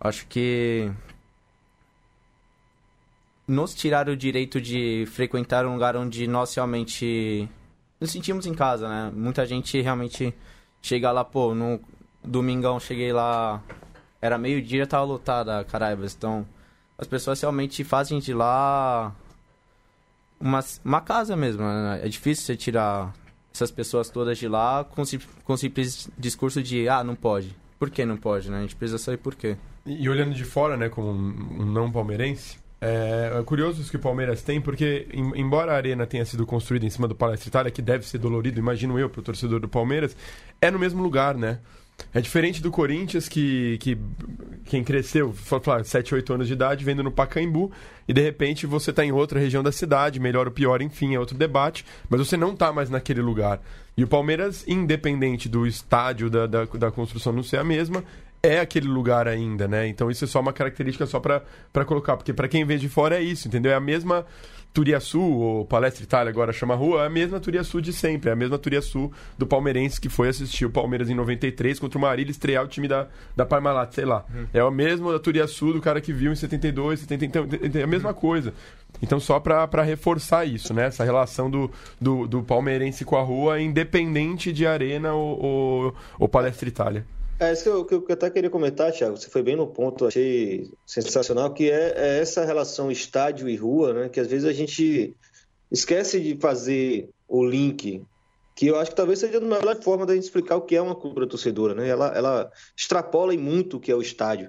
acho 0.00 0.26
que 0.26 0.90
nos 3.46 3.74
tirar 3.74 4.08
o 4.08 4.16
direito 4.16 4.60
de 4.60 5.04
frequentar 5.08 5.66
um 5.66 5.74
lugar 5.74 5.96
onde 5.96 6.26
nós 6.26 6.54
realmente 6.54 7.48
nos 8.00 8.10
sentimos 8.10 8.46
em 8.46 8.54
casa, 8.54 8.88
né? 8.88 9.12
Muita 9.14 9.44
gente 9.44 9.80
realmente 9.80 10.34
chega 10.80 11.12
lá, 11.12 11.24
pô, 11.24 11.54
no 11.54 11.80
domingão 12.22 12.80
cheguei 12.80 13.12
lá, 13.12 13.62
era 14.20 14.38
meio-dia, 14.38 14.86
tava 14.86 15.04
lotada 15.04 15.60
a 15.60 15.64
Caraibas. 15.64 16.14
Então, 16.14 16.46
as 16.96 17.06
pessoas 17.06 17.40
realmente 17.40 17.82
fazem 17.84 18.18
de 18.18 18.32
lá 18.32 19.14
uma, 20.40 20.60
uma 20.84 21.00
casa 21.00 21.36
mesmo, 21.36 21.62
né? 21.62 22.00
É 22.02 22.08
difícil 22.08 22.44
você 22.44 22.56
tirar 22.56 23.14
essas 23.52 23.70
pessoas 23.70 24.10
todas 24.10 24.38
de 24.38 24.48
lá 24.48 24.84
com, 24.84 25.02
com 25.44 25.56
simples 25.56 26.08
discurso 26.18 26.62
de 26.62 26.88
ah, 26.88 27.04
não 27.04 27.14
pode. 27.14 27.54
Por 27.78 27.90
que 27.90 28.04
não 28.04 28.16
pode, 28.16 28.50
né? 28.50 28.58
A 28.58 28.60
gente 28.62 28.76
precisa 28.76 28.98
saber 28.98 29.18
por 29.18 29.34
quê. 29.34 29.56
E, 29.86 30.08
olhando 30.08 30.34
de 30.34 30.44
fora, 30.44 30.76
né, 30.76 30.88
como 30.88 31.10
um, 31.10 31.66
não 31.66 31.90
palmeirense, 31.90 32.58
é, 32.80 33.32
é 33.38 33.42
curioso 33.42 33.80
isso 33.80 33.90
que 33.90 33.96
o 33.96 34.00
Palmeiras 34.00 34.42
tem, 34.42 34.60
porque 34.60 35.06
em, 35.12 35.40
embora 35.40 35.72
a 35.72 35.76
arena 35.76 36.06
tenha 36.06 36.24
sido 36.24 36.46
construída 36.46 36.86
em 36.86 36.90
cima 36.90 37.06
do 37.06 37.14
Palestra 37.14 37.48
Itália, 37.48 37.70
que 37.70 37.82
deve 37.82 38.06
ser 38.06 38.18
dolorido, 38.18 38.58
imagino 38.58 38.98
eu, 38.98 39.10
para 39.10 39.20
o 39.20 39.22
torcedor 39.22 39.60
do 39.60 39.68
Palmeiras, 39.68 40.16
é 40.60 40.70
no 40.70 40.78
mesmo 40.78 41.02
lugar, 41.02 41.36
né? 41.36 41.60
É 42.12 42.20
diferente 42.20 42.62
do 42.62 42.70
Corinthians, 42.70 43.28
que, 43.28 43.76
que 43.78 43.98
quem 44.64 44.84
cresceu, 44.84 45.32
falar, 45.32 45.84
7, 45.84 46.14
8 46.14 46.34
anos 46.34 46.46
de 46.46 46.52
idade, 46.52 46.84
vendo 46.84 47.02
no 47.02 47.10
Pacaembu, 47.10 47.72
e 48.06 48.12
de 48.12 48.20
repente 48.20 48.66
você 48.66 48.90
está 48.90 49.04
em 49.04 49.12
outra 49.12 49.40
região 49.40 49.62
da 49.62 49.72
cidade, 49.72 50.20
melhor 50.20 50.46
ou 50.46 50.52
pior, 50.52 50.80
enfim, 50.80 51.14
é 51.14 51.18
outro 51.18 51.36
debate, 51.36 51.84
mas 52.08 52.20
você 52.20 52.36
não 52.36 52.52
está 52.52 52.72
mais 52.72 52.88
naquele 52.88 53.20
lugar. 53.20 53.60
E 53.96 54.04
o 54.04 54.08
Palmeiras, 54.08 54.64
independente 54.66 55.48
do 55.48 55.66
estádio 55.66 56.30
da, 56.30 56.46
da, 56.46 56.64
da 56.64 56.90
construção 56.90 57.32
não 57.32 57.42
ser 57.42 57.58
a 57.58 57.64
mesma, 57.64 58.04
é 58.42 58.60
aquele 58.60 58.88
lugar 58.88 59.26
ainda, 59.26 59.66
né? 59.66 59.88
Então 59.88 60.10
isso 60.10 60.24
é 60.24 60.28
só 60.28 60.40
uma 60.40 60.52
característica 60.52 61.06
só 61.06 61.18
para 61.18 61.84
colocar, 61.86 62.16
porque 62.16 62.32
para 62.32 62.46
quem 62.46 62.64
vê 62.64 62.76
de 62.76 62.88
fora 62.88 63.16
é 63.16 63.22
isso, 63.22 63.48
entendeu? 63.48 63.72
É 63.72 63.74
a 63.74 63.80
mesma 63.80 64.26
Turiaçu, 64.74 65.20
ou 65.20 65.64
Palestra 65.64 66.02
Itália 66.02 66.30
agora 66.30 66.52
chama 66.52 66.74
rua, 66.74 67.04
é 67.04 67.06
a 67.06 67.10
mesma 67.10 67.38
Turiaçu 67.38 67.80
de 67.80 67.92
sempre, 67.92 68.28
é 68.28 68.32
a 68.32 68.36
mesma 68.36 68.58
Turiaçu 68.58 69.10
do 69.38 69.46
palmeirense 69.46 70.00
que 70.00 70.08
foi 70.08 70.28
assistir 70.28 70.66
o 70.66 70.70
Palmeiras 70.70 71.08
em 71.08 71.14
93 71.14 71.78
contra 71.78 71.96
o 71.96 72.00
Marília 72.00 72.32
estrear 72.32 72.64
o 72.64 72.66
time 72.66 72.88
da, 72.88 73.06
da 73.36 73.46
Parmalat, 73.46 73.94
sei 73.94 74.04
lá. 74.04 74.24
Uhum. 74.34 74.46
É 74.52 74.58
a 74.58 74.70
mesma 74.72 75.16
Turiaçu 75.20 75.72
do 75.72 75.80
cara 75.80 76.00
que 76.00 76.12
viu 76.12 76.32
em 76.32 76.34
72, 76.34 76.98
70, 77.00 77.24
então, 77.24 77.46
é 77.72 77.84
a 77.84 77.86
mesma 77.86 78.12
coisa. 78.12 78.52
Então, 79.00 79.20
só 79.20 79.38
para 79.38 79.82
reforçar 79.82 80.44
isso, 80.44 80.74
né? 80.74 80.86
Essa 80.86 81.04
relação 81.04 81.48
do, 81.48 81.70
do, 82.00 82.26
do, 82.26 82.42
palmeirense 82.42 83.04
com 83.04 83.16
a 83.16 83.22
rua, 83.22 83.60
independente 83.60 84.52
de 84.52 84.66
arena 84.66 85.14
ou, 85.14 85.40
ou, 85.40 85.94
ou 86.18 86.28
Palestra 86.28 86.68
Itália. 86.68 87.06
É 87.38 87.52
isso 87.52 87.64
que 87.64 87.68
eu, 87.68 87.84
que 87.84 87.94
eu, 87.94 88.14
até 88.14 88.30
queria 88.30 88.50
comentar, 88.50 88.92
Thiago. 88.92 89.16
Você 89.16 89.28
foi 89.28 89.42
bem 89.42 89.56
no 89.56 89.66
ponto, 89.66 90.06
achei 90.06 90.70
sensacional, 90.86 91.52
que 91.52 91.68
é, 91.70 91.92
é, 91.96 92.18
essa 92.20 92.44
relação 92.44 92.92
estádio 92.92 93.48
e 93.48 93.56
rua, 93.56 93.92
né? 93.92 94.08
Que 94.08 94.20
às 94.20 94.28
vezes 94.28 94.46
a 94.46 94.52
gente 94.52 95.14
esquece 95.70 96.20
de 96.20 96.36
fazer 96.36 97.10
o 97.28 97.44
link, 97.44 98.02
que 98.54 98.66
eu 98.68 98.78
acho 98.78 98.90
que 98.90 98.96
talvez 98.96 99.18
seja 99.18 99.38
a 99.38 99.40
melhor 99.40 99.82
forma 99.82 100.06
da 100.06 100.14
gente 100.14 100.24
explicar 100.24 100.56
o 100.56 100.62
que 100.62 100.76
é 100.76 100.80
uma 100.80 100.94
cultura 100.94 101.26
torcedora, 101.26 101.74
né? 101.74 101.88
Ela, 101.88 102.08
ela 102.16 102.52
extrapola 102.76 103.34
em 103.34 103.38
muito 103.38 103.78
o 103.78 103.80
que 103.80 103.90
é 103.90 103.96
o 103.96 104.02
estádio. 104.02 104.48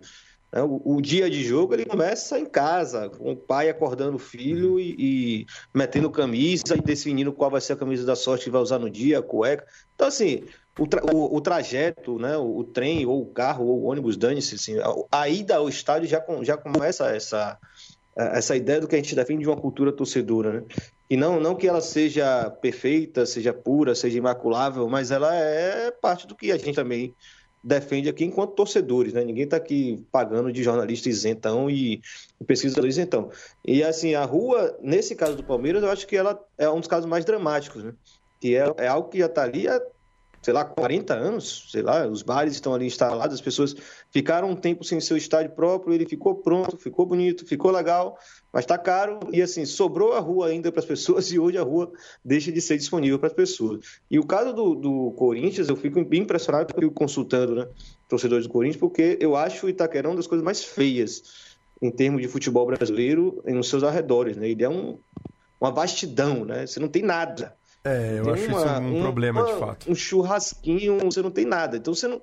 Né? 0.54 0.62
O, 0.62 0.80
o, 0.86 1.02
dia 1.02 1.28
de 1.28 1.44
jogo 1.44 1.74
ele 1.74 1.86
começa 1.86 2.38
em 2.38 2.46
casa, 2.46 3.10
com 3.10 3.32
o 3.32 3.36
pai 3.36 3.68
acordando 3.68 4.18
o 4.18 4.20
filho 4.20 4.80
e, 4.80 4.96
e 4.98 5.46
metendo 5.74 6.12
camisa 6.12 6.78
e 6.78 6.82
definindo 6.82 7.34
qual 7.34 7.50
vai 7.50 7.62
ser 7.62 7.74
a 7.74 7.78
camisa 7.78 8.06
da 8.06 8.16
sorte 8.16 8.46
que 8.46 8.52
vai 8.52 8.62
usar 8.62 8.78
no 8.78 8.92
dia, 8.92 9.18
a 9.18 9.24
cueca. 9.24 9.66
Então, 9.96 10.08
assim, 10.08 10.44
o, 10.78 10.88
tra 10.88 11.02
o, 11.06 11.36
o, 11.36 11.42
trajeto, 11.42 12.20
né, 12.20 12.38
o, 12.38 12.58
o, 12.58 12.64
trem, 12.64 13.06
ou 13.06 13.22
o 13.22 13.26
carro, 13.26 13.66
ou 13.66 13.82
o 13.82 13.86
ônibus, 13.86 14.18
dane-se, 14.18 14.56
assim, 14.56 14.76
a, 15.12 15.30
ida 15.30 15.56
ao 15.56 15.70
estádio 15.70 16.08
já, 16.08 16.20
com, 16.20 16.44
já 16.44 16.58
começa 16.58 17.10
essa, 17.16 17.58
essa 18.16 18.56
ideia 18.56 18.82
do 18.82 18.88
que 18.88 18.96
a 18.96 18.98
gente 18.98 19.16
defende 19.16 19.44
de 19.44 19.50
uma 19.50 19.58
cultura 19.58 19.92
torcedora, 19.92 20.54
né? 20.54 20.64
E 21.10 21.16
não, 21.16 21.40
não 21.40 21.56
que 21.56 21.68
ela 21.68 21.82
seja 21.82 22.50
perfeita, 22.50 23.26
seja 23.26 23.54
pura, 23.54 23.94
seja 23.94 24.18
imaculável, 24.18 24.90
mas 24.90 25.12
ela 25.12 25.34
é 25.36 25.92
parte 25.92 26.26
do 26.26 26.36
que 26.36 26.52
a 26.52 26.58
gente 26.58 26.74
também 26.74 27.14
defende 27.64 28.08
aqui 28.10 28.24
enquanto 28.24 28.54
torcedores, 28.54 29.14
né? 29.14 29.24
Ninguém 29.24 29.46
está 29.46 29.58
aqui 29.58 30.04
pagando 30.12 30.52
de 30.52 30.64
jornalista 30.64 31.10
isentão 31.10 31.70
e, 31.70 32.02
e 32.40 32.44
pesquisador 32.46 32.88
isentão. 32.88 33.32
E 33.64 33.84
assim, 33.84 34.14
a 34.14 34.24
rua, 34.24 34.78
nesse 34.82 35.16
caso 35.16 35.36
do 35.36 35.44
Palmeiras, 35.44 35.84
eu 35.84 35.90
acho 35.90 36.06
que 36.06 36.16
ela 36.16 36.40
é 36.58 36.70
um 36.70 36.80
dos 36.80 36.88
casos 36.88 37.08
mais 37.08 37.24
dramáticos, 37.24 37.84
né? 37.84 37.94
Que 38.40 38.56
é, 38.56 38.72
é 38.78 38.88
algo 38.88 39.10
que 39.10 39.18
já 39.20 39.26
está 39.26 39.44
ali 39.44 39.68
há 39.68 39.82
sei 40.46 40.54
lá, 40.54 40.64
40 40.64 41.12
anos, 41.12 41.70
sei 41.72 41.82
lá, 41.82 42.08
os 42.08 42.22
bares 42.22 42.54
estão 42.54 42.72
ali 42.72 42.86
instalados, 42.86 43.34
as 43.34 43.42
pessoas 43.42 43.76
ficaram 44.12 44.52
um 44.52 44.56
tempo 44.56 44.84
sem 44.84 45.00
seu 45.00 45.18
estádio 45.18 45.50
próprio, 45.56 45.92
ele 45.92 46.06
ficou 46.06 46.36
pronto, 46.36 46.78
ficou 46.78 47.04
bonito, 47.04 47.48
ficou 47.48 47.72
legal, 47.72 48.16
mas 48.54 48.64
está 48.64 48.78
caro 48.78 49.20
e 49.34 49.42
assim, 49.42 49.66
sobrou 49.66 50.14
a 50.14 50.20
rua 50.20 50.50
ainda 50.50 50.72
para 50.72 50.82
as 50.82 50.86
pessoas 50.86 51.32
e 51.34 51.40
hoje 51.40 51.58
a 51.58 51.64
rua 51.64 51.92
deixa 52.24 52.52
de 52.52 52.62
ser 52.62 52.78
disponível 52.78 53.18
para 53.18 53.26
as 53.26 53.34
pessoas. 53.34 54.00
E 54.10 54.20
o 54.20 54.24
caso 54.24 54.54
do, 54.54 54.76
do, 54.76 55.12
Corinthians, 55.18 55.68
eu 55.68 55.76
fico 55.76 56.06
bem 56.06 56.22
impressionado, 56.22 56.72
eu 56.76 56.80
fico 56.80 56.94
consultando, 56.94 57.56
né, 57.56 57.68
torcedores 58.08 58.46
do 58.46 58.54
Corinthians, 58.54 58.80
porque 58.80 59.18
eu 59.20 59.36
acho 59.36 59.66
o 59.66 59.70
Itaquerão 59.70 60.12
uma 60.12 60.18
das 60.18 60.28
coisas 60.28 60.46
mais 60.46 60.64
feias 60.64 61.24
em 61.82 61.90
termos 61.90 62.22
de 62.22 62.28
futebol 62.28 62.68
brasileiro 62.68 63.42
nos 63.48 63.68
seus 63.68 63.82
arredores, 63.82 64.38
né? 64.38 64.48
Ele 64.48 64.64
é 64.64 64.70
um, 64.70 65.00
uma 65.60 65.72
vastidão, 65.72 66.46
né? 66.46 66.68
Você 66.68 66.80
não 66.80 66.88
tem 66.88 67.02
nada. 67.02 67.56
É, 67.86 68.18
eu 68.18 68.24
tem 68.24 68.34
acho 68.34 68.48
uma, 68.48 68.60
isso 68.60 68.82
um, 68.82 68.98
um 68.98 69.02
problema 69.02 69.44
uma, 69.44 69.54
de 69.54 69.60
fato. 69.60 69.92
Um 69.92 69.96
churrasquinho, 69.96 70.98
você 71.00 71.22
não 71.22 71.30
tem 71.30 71.46
nada. 71.46 71.78
Então 71.78 71.94
você 71.94 72.08
não, 72.08 72.20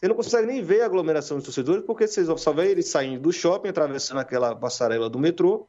você 0.00 0.08
não 0.08 0.14
consegue 0.14 0.46
nem 0.46 0.62
ver 0.62 0.82
a 0.82 0.86
aglomeração 0.86 1.38
de 1.38 1.44
torcedores, 1.44 1.84
porque 1.84 2.06
você 2.06 2.24
só 2.36 2.52
vê 2.52 2.70
eles 2.70 2.88
saindo 2.88 3.20
do 3.20 3.32
shopping, 3.32 3.68
atravessando 3.68 4.18
aquela 4.18 4.54
passarela 4.54 5.10
do 5.10 5.18
metrô, 5.18 5.66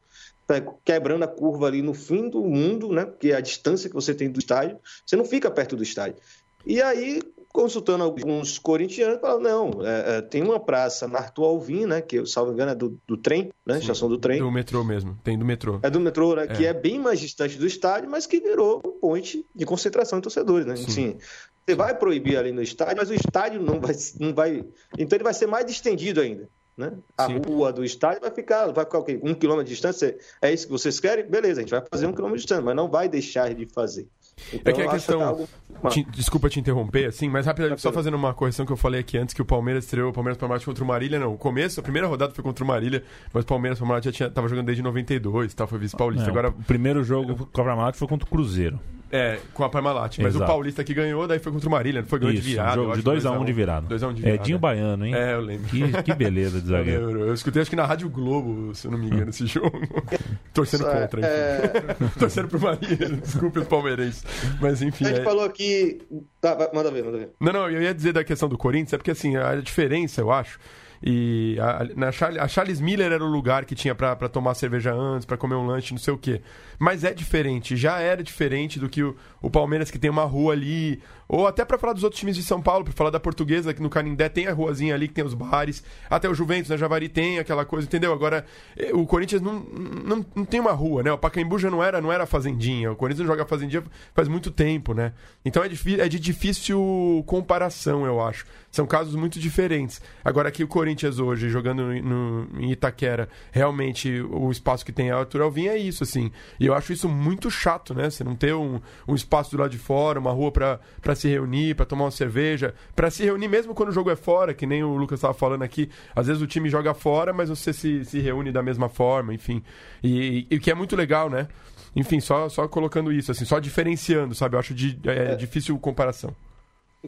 quebrando 0.84 1.24
a 1.24 1.28
curva 1.28 1.66
ali 1.66 1.82
no 1.82 1.94
fim 1.94 2.28
do 2.28 2.42
mundo, 2.42 2.92
né? 2.92 3.06
Que 3.18 3.32
é 3.32 3.36
a 3.36 3.40
distância 3.40 3.88
que 3.88 3.94
você 3.94 4.14
tem 4.14 4.30
do 4.30 4.38
estádio. 4.38 4.78
Você 5.04 5.16
não 5.16 5.24
fica 5.24 5.50
perto 5.50 5.74
do 5.74 5.82
estádio. 5.82 6.16
E 6.64 6.80
aí, 6.80 7.20
consultando 7.54 8.02
alguns 8.02 8.58
corintianos, 8.58 9.20
falaram, 9.20 9.40
não, 9.40 9.86
é, 9.86 10.16
é, 10.16 10.20
tem 10.20 10.42
uma 10.42 10.58
praça 10.58 11.06
na 11.06 11.20
Arthur 11.20 11.44
Alvim, 11.44 11.86
né, 11.86 12.02
que, 12.02 12.26
salvo 12.26 12.52
engano, 12.52 12.72
é 12.72 12.74
do, 12.74 13.00
do 13.06 13.16
trem, 13.16 13.52
né, 13.64 13.74
Sim, 13.74 13.80
estação 13.82 14.08
do 14.08 14.18
trem. 14.18 14.40
Do 14.40 14.50
metrô 14.50 14.82
mesmo, 14.82 15.16
tem 15.22 15.38
do 15.38 15.44
metrô. 15.44 15.78
É 15.80 15.88
do 15.88 16.00
metrô, 16.00 16.34
né, 16.34 16.42
é. 16.42 16.46
que 16.48 16.66
é 16.66 16.74
bem 16.74 16.98
mais 16.98 17.20
distante 17.20 17.56
do 17.56 17.64
estádio, 17.64 18.10
mas 18.10 18.26
que 18.26 18.40
virou 18.40 18.82
um 18.84 18.98
ponte 18.98 19.46
de 19.54 19.64
concentração 19.64 20.18
de 20.18 20.24
torcedores, 20.24 20.66
né, 20.66 20.74
Sim. 20.74 20.84
assim, 20.88 21.18
você 21.64 21.76
vai 21.76 21.96
proibir 21.96 22.36
ali 22.36 22.50
no 22.50 22.60
estádio, 22.60 22.96
mas 22.96 23.08
o 23.08 23.14
estádio 23.14 23.62
não 23.62 23.78
vai, 23.78 23.94
não 24.18 24.34
vai, 24.34 24.64
então 24.98 25.16
ele 25.16 25.24
vai 25.24 25.32
ser 25.32 25.46
mais 25.46 25.64
distendido 25.64 26.20
ainda. 26.20 26.48
Né? 26.76 26.92
A 27.16 27.26
Sim. 27.26 27.40
rua 27.46 27.72
do 27.72 27.84
estádio 27.84 28.20
vai 28.20 28.30
ficar, 28.32 28.66
vai 28.72 28.84
ficar 28.84 28.98
o 28.98 29.04
quê? 29.04 29.20
Um 29.22 29.32
quilômetro 29.32 29.66
de 29.66 29.70
distância? 29.70 30.16
É 30.42 30.52
isso 30.52 30.66
que 30.66 30.72
vocês 30.72 30.98
querem? 30.98 31.24
Beleza, 31.24 31.60
a 31.60 31.62
gente 31.62 31.70
vai 31.70 31.82
fazer 31.88 32.06
um 32.06 32.12
quilômetro 32.12 32.38
de 32.38 32.42
distância, 32.42 32.64
mas 32.64 32.74
não 32.74 32.88
vai 32.88 33.08
deixar 33.08 33.54
de 33.54 33.64
fazer. 33.66 34.08
Então, 34.52 34.72
é 34.72 34.74
que 34.74 34.82
a 34.82 34.90
questão. 34.90 35.18
Que 35.18 35.22
é 35.22 35.26
algo... 35.26 35.48
te, 35.90 36.04
desculpa 36.10 36.48
te 36.48 36.58
interromper, 36.58 37.06
assim, 37.06 37.28
mas 37.28 37.46
rapidamente, 37.46 37.80
só 37.80 37.92
fazendo 37.92 38.14
uma 38.14 38.34
correção 38.34 38.66
que 38.66 38.72
eu 38.72 38.76
falei 38.76 39.00
aqui 39.00 39.16
antes, 39.16 39.32
que 39.32 39.40
o 39.40 39.44
Palmeiras 39.44 39.84
estreou 39.84 40.10
o 40.10 40.12
Palmeiras 40.12 40.36
Parmalat 40.36 40.64
contra 40.64 40.82
o 40.82 40.86
Marília, 40.86 41.20
não. 41.20 41.34
O 41.34 41.38
começo, 41.38 41.78
a 41.78 41.82
primeira 41.82 42.08
rodada 42.08 42.34
foi 42.34 42.42
contra 42.42 42.64
o 42.64 42.66
Marília, 42.66 43.04
mas 43.32 43.44
o 43.44 43.46
Palmeiras 43.46 43.78
Parmalat 43.78 44.04
já 44.04 44.12
tinha, 44.12 44.30
tava 44.30 44.48
jogando 44.48 44.66
desde 44.66 44.82
92, 44.82 45.54
tal, 45.54 45.68
foi 45.68 45.78
vice-paulista. 45.78 46.28
Agora... 46.28 46.48
O 46.48 46.64
primeiro 46.64 47.04
jogo 47.04 47.48
com 47.52 47.62
o 47.62 47.92
foi 47.92 48.08
contra 48.08 48.26
o 48.26 48.30
Cruzeiro. 48.30 48.80
É, 49.14 49.38
com 49.52 49.62
a 49.62 49.68
Parmalat. 49.68 50.18
Mas 50.18 50.34
Exato. 50.34 50.44
o 50.44 50.46
Paulista 50.48 50.82
que 50.82 50.92
ganhou, 50.92 51.28
daí 51.28 51.38
foi 51.38 51.52
contra 51.52 51.68
o 51.68 51.70
Marília, 51.70 52.02
foi 52.02 52.18
ganhou 52.18 52.34
de 52.34 52.40
virada. 52.40 52.74
Jogo 52.74 52.96
de 52.96 53.02
2x1 53.04 53.40
um 53.40 53.44
de 53.44 53.52
virada. 53.52 53.94
2x1 53.94 54.08
um 54.08 54.12
de 54.12 54.22
virada. 54.22 54.42
É 54.42 54.44
Dinho 54.44 54.58
Baiano, 54.58 55.06
hein? 55.06 55.14
É, 55.14 55.34
eu 55.34 55.40
lembro. 55.40 55.68
Que, 55.68 56.02
que 56.02 56.14
beleza 56.14 56.60
de 56.60 56.66
zagueiro. 56.66 57.10
Eu, 57.12 57.28
eu, 57.28 57.34
escutei 57.34 57.62
acho 57.62 57.70
que 57.70 57.76
na 57.76 57.86
Rádio 57.86 58.08
Globo, 58.08 58.74
se 58.74 58.88
eu 58.88 58.90
não 58.90 58.98
me 58.98 59.06
engano, 59.06 59.30
esse 59.30 59.46
jogo. 59.46 59.70
Torcendo 60.52 60.88
é, 60.88 61.00
contra, 61.00 61.20
é... 61.24 61.68
Torcendo 62.18 62.48
pro 62.48 62.60
Marília, 62.60 63.08
desculpe 63.10 63.60
os 63.60 63.68
palmeirenses. 63.68 64.24
Mas 64.60 64.82
enfim. 64.82 65.04
A 65.04 65.08
gente 65.08 65.20
é... 65.20 65.24
falou 65.24 65.44
aqui. 65.44 66.00
Tá, 66.40 66.70
manda 66.74 66.90
ver, 66.90 67.04
manda 67.04 67.18
ver. 67.18 67.30
Não, 67.38 67.52
não, 67.52 67.70
eu 67.70 67.82
ia 67.82 67.94
dizer 67.94 68.12
da 68.12 68.24
questão 68.24 68.48
do 68.48 68.58
Corinthians, 68.58 68.94
é 68.94 68.96
porque 68.96 69.12
assim, 69.12 69.36
a 69.36 69.54
diferença, 69.56 70.22
eu 70.22 70.32
acho 70.32 70.58
E 71.06 71.58
a, 71.60 71.86
na 71.94 72.10
Charles, 72.10 72.40
a 72.40 72.48
Charles 72.48 72.80
Miller 72.80 73.12
era 73.12 73.22
o 73.22 73.28
lugar 73.28 73.66
que 73.66 73.74
tinha 73.74 73.94
para 73.94 74.26
tomar 74.26 74.54
cerveja 74.54 74.94
antes, 74.94 75.26
para 75.26 75.36
comer 75.36 75.54
um 75.54 75.66
lanche, 75.66 75.92
não 75.92 75.98
sei 76.00 76.14
o 76.14 76.16
quê. 76.16 76.40
Mas 76.78 77.04
é 77.04 77.12
diferente, 77.12 77.76
já 77.76 77.98
era 77.98 78.22
diferente 78.22 78.80
do 78.80 78.88
que 78.88 79.02
o, 79.02 79.14
o 79.42 79.50
Palmeiras 79.50 79.90
que 79.90 79.98
tem 79.98 80.10
uma 80.10 80.24
rua 80.24 80.54
ali, 80.54 81.02
ou 81.28 81.46
até 81.46 81.62
para 81.62 81.76
falar 81.76 81.92
dos 81.92 82.04
outros 82.04 82.18
times 82.18 82.34
de 82.34 82.42
São 82.42 82.62
Paulo, 82.62 82.84
para 82.84 82.94
falar 82.94 83.10
da 83.10 83.20
Portuguesa, 83.20 83.74
que 83.74 83.82
no 83.82 83.90
Canindé 83.90 84.30
tem 84.30 84.46
a 84.46 84.54
ruazinha 84.54 84.94
ali 84.94 85.06
que 85.06 85.12
tem 85.12 85.22
os 85.22 85.34
bares, 85.34 85.84
até 86.08 86.26
o 86.26 86.34
Juventus 86.34 86.70
na 86.70 86.76
Javari 86.78 87.10
tem 87.10 87.38
aquela 87.38 87.66
coisa, 87.66 87.86
entendeu? 87.86 88.10
Agora 88.10 88.46
eh, 88.74 88.90
o 88.94 89.04
Corinthians 89.04 89.42
não, 89.42 89.60
não, 89.60 90.24
não 90.34 90.44
tem 90.46 90.58
uma 90.58 90.72
rua, 90.72 91.02
né? 91.02 91.12
O 91.12 91.18
Pacaembu 91.18 91.58
já 91.58 91.70
não 91.70 91.82
era, 91.82 92.00
não 92.00 92.10
era 92.10 92.24
fazendinha. 92.24 92.90
O 92.90 92.96
Corinthians 92.96 93.26
joga 93.26 93.44
fazendinha 93.44 93.84
faz 94.14 94.26
muito 94.26 94.50
tempo, 94.50 94.94
né? 94.94 95.12
Então 95.44 95.62
é, 95.62 95.66
é 95.66 96.08
de 96.08 96.18
difícil 96.18 97.22
comparação, 97.26 98.06
eu 98.06 98.22
acho. 98.22 98.46
São 98.74 98.88
casos 98.88 99.14
muito 99.14 99.38
diferentes. 99.38 100.02
Agora 100.24 100.48
aqui 100.48 100.64
o 100.64 100.66
Corinthians 100.66 101.20
hoje, 101.20 101.48
jogando 101.48 101.94
no, 102.02 102.48
em 102.58 102.72
Itaquera, 102.72 103.28
realmente 103.52 104.20
o 104.20 104.50
espaço 104.50 104.84
que 104.84 104.90
tem 104.90 105.12
a 105.12 105.16
Arthur 105.16 105.42
Alvim 105.42 105.68
é 105.68 105.78
isso, 105.78 106.02
assim. 106.02 106.32
E 106.58 106.66
eu 106.66 106.74
acho 106.74 106.92
isso 106.92 107.08
muito 107.08 107.48
chato, 107.52 107.94
né? 107.94 108.10
Você 108.10 108.24
não 108.24 108.34
ter 108.34 108.52
um, 108.52 108.80
um 109.06 109.14
espaço 109.14 109.52
do 109.52 109.58
lado 109.58 109.70
de 109.70 109.78
fora, 109.78 110.18
uma 110.18 110.32
rua 110.32 110.50
para 110.50 111.14
se 111.14 111.28
reunir, 111.28 111.76
para 111.76 111.86
tomar 111.86 112.06
uma 112.06 112.10
cerveja, 112.10 112.74
para 112.96 113.12
se 113.12 113.22
reunir 113.22 113.46
mesmo 113.46 113.76
quando 113.76 113.90
o 113.90 113.92
jogo 113.92 114.10
é 114.10 114.16
fora, 114.16 114.52
que 114.52 114.66
nem 114.66 114.82
o 114.82 114.96
Lucas 114.96 115.18
estava 115.18 115.34
falando 115.34 115.62
aqui. 115.62 115.88
Às 116.12 116.26
vezes 116.26 116.42
o 116.42 116.46
time 116.48 116.68
joga 116.68 116.92
fora, 116.94 117.32
mas 117.32 117.50
você 117.50 117.72
se, 117.72 118.04
se 118.04 118.18
reúne 118.18 118.50
da 118.50 118.60
mesma 118.60 118.88
forma, 118.88 119.32
enfim. 119.32 119.62
E, 120.02 120.48
o 120.50 120.58
que 120.58 120.68
é 120.68 120.74
muito 120.74 120.96
legal, 120.96 121.30
né? 121.30 121.46
Enfim, 121.94 122.18
só, 122.18 122.48
só 122.48 122.66
colocando 122.66 123.12
isso, 123.12 123.30
assim, 123.30 123.44
só 123.44 123.60
diferenciando, 123.60 124.34
sabe? 124.34 124.56
Eu 124.56 124.58
acho 124.58 124.74
de, 124.74 124.98
é, 125.04 125.34
é. 125.34 125.36
difícil 125.36 125.78
comparação. 125.78 126.34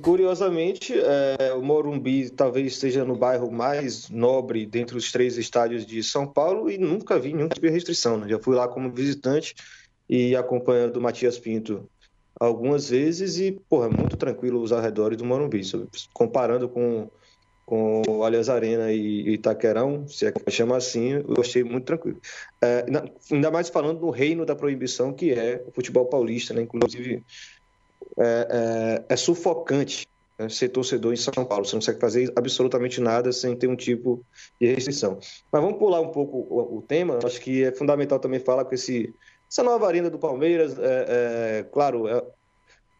Curiosamente, 0.02 0.94
é, 0.94 1.54
o 1.54 1.62
Morumbi 1.62 2.28
talvez 2.28 2.66
esteja 2.66 3.04
no 3.04 3.16
bairro 3.16 3.50
mais 3.50 4.10
nobre 4.10 4.66
dentre 4.66 4.96
os 4.96 5.10
três 5.10 5.38
estádios 5.38 5.86
de 5.86 6.02
São 6.02 6.26
Paulo 6.26 6.70
e 6.70 6.76
nunca 6.76 7.18
vi 7.18 7.32
nenhum 7.32 7.48
tipo 7.48 7.66
de 7.66 7.72
restrição. 7.72 8.18
Né? 8.18 8.28
Já 8.28 8.38
fui 8.38 8.54
lá 8.54 8.68
como 8.68 8.90
visitante 8.90 9.54
e 10.08 10.36
acompanhando 10.36 10.96
o 10.96 11.00
Matias 11.00 11.38
Pinto 11.38 11.88
algumas 12.38 12.90
vezes 12.90 13.38
e, 13.38 13.52
porra, 13.68 13.86
é 13.86 13.90
muito 13.90 14.16
tranquilo 14.16 14.60
os 14.60 14.72
arredores 14.72 15.16
do 15.16 15.24
Morumbi. 15.24 15.62
Comparando 16.12 16.68
com, 16.68 17.08
com 17.64 18.02
o 18.06 18.22
Allianz 18.22 18.50
Arena 18.50 18.92
e 18.92 19.30
Itaquerão, 19.30 20.06
se 20.06 20.26
é 20.26 20.32
que 20.32 20.50
chama 20.50 20.76
assim, 20.76 21.12
eu 21.12 21.40
achei 21.40 21.64
muito 21.64 21.84
tranquilo. 21.84 22.20
É, 22.62 22.84
ainda 23.32 23.50
mais 23.50 23.70
falando 23.70 24.00
no 24.00 24.10
reino 24.10 24.44
da 24.44 24.54
proibição 24.54 25.14
que 25.14 25.32
é 25.32 25.64
o 25.66 25.72
futebol 25.72 26.04
paulista, 26.04 26.52
né? 26.52 26.60
Inclusive 26.60 27.24
é, 28.18 29.04
é, 29.08 29.14
é 29.14 29.16
sufocante 29.16 30.06
né, 30.38 30.48
ser 30.48 30.68
torcedor 30.68 31.12
em 31.12 31.16
São 31.16 31.44
Paulo. 31.44 31.64
Você 31.64 31.74
não 31.74 31.80
consegue 31.80 32.00
fazer 32.00 32.32
absolutamente 32.36 33.00
nada 33.00 33.32
sem 33.32 33.56
ter 33.56 33.68
um 33.68 33.76
tipo 33.76 34.24
de 34.60 34.66
restrição. 34.66 35.18
Mas 35.52 35.62
vamos 35.62 35.78
pular 35.78 36.00
um 36.00 36.10
pouco 36.10 36.46
o, 36.50 36.78
o 36.78 36.82
tema. 36.82 37.18
Acho 37.24 37.40
que 37.40 37.64
é 37.64 37.72
fundamental 37.72 38.18
também 38.18 38.40
falar 38.40 38.64
com 38.64 38.74
esse, 38.74 39.14
essa 39.50 39.62
nova 39.62 39.86
arena 39.86 40.10
do 40.10 40.18
Palmeiras. 40.18 40.78
É, 40.78 41.60
é 41.60 41.62
claro, 41.64 42.08
é, 42.08 42.22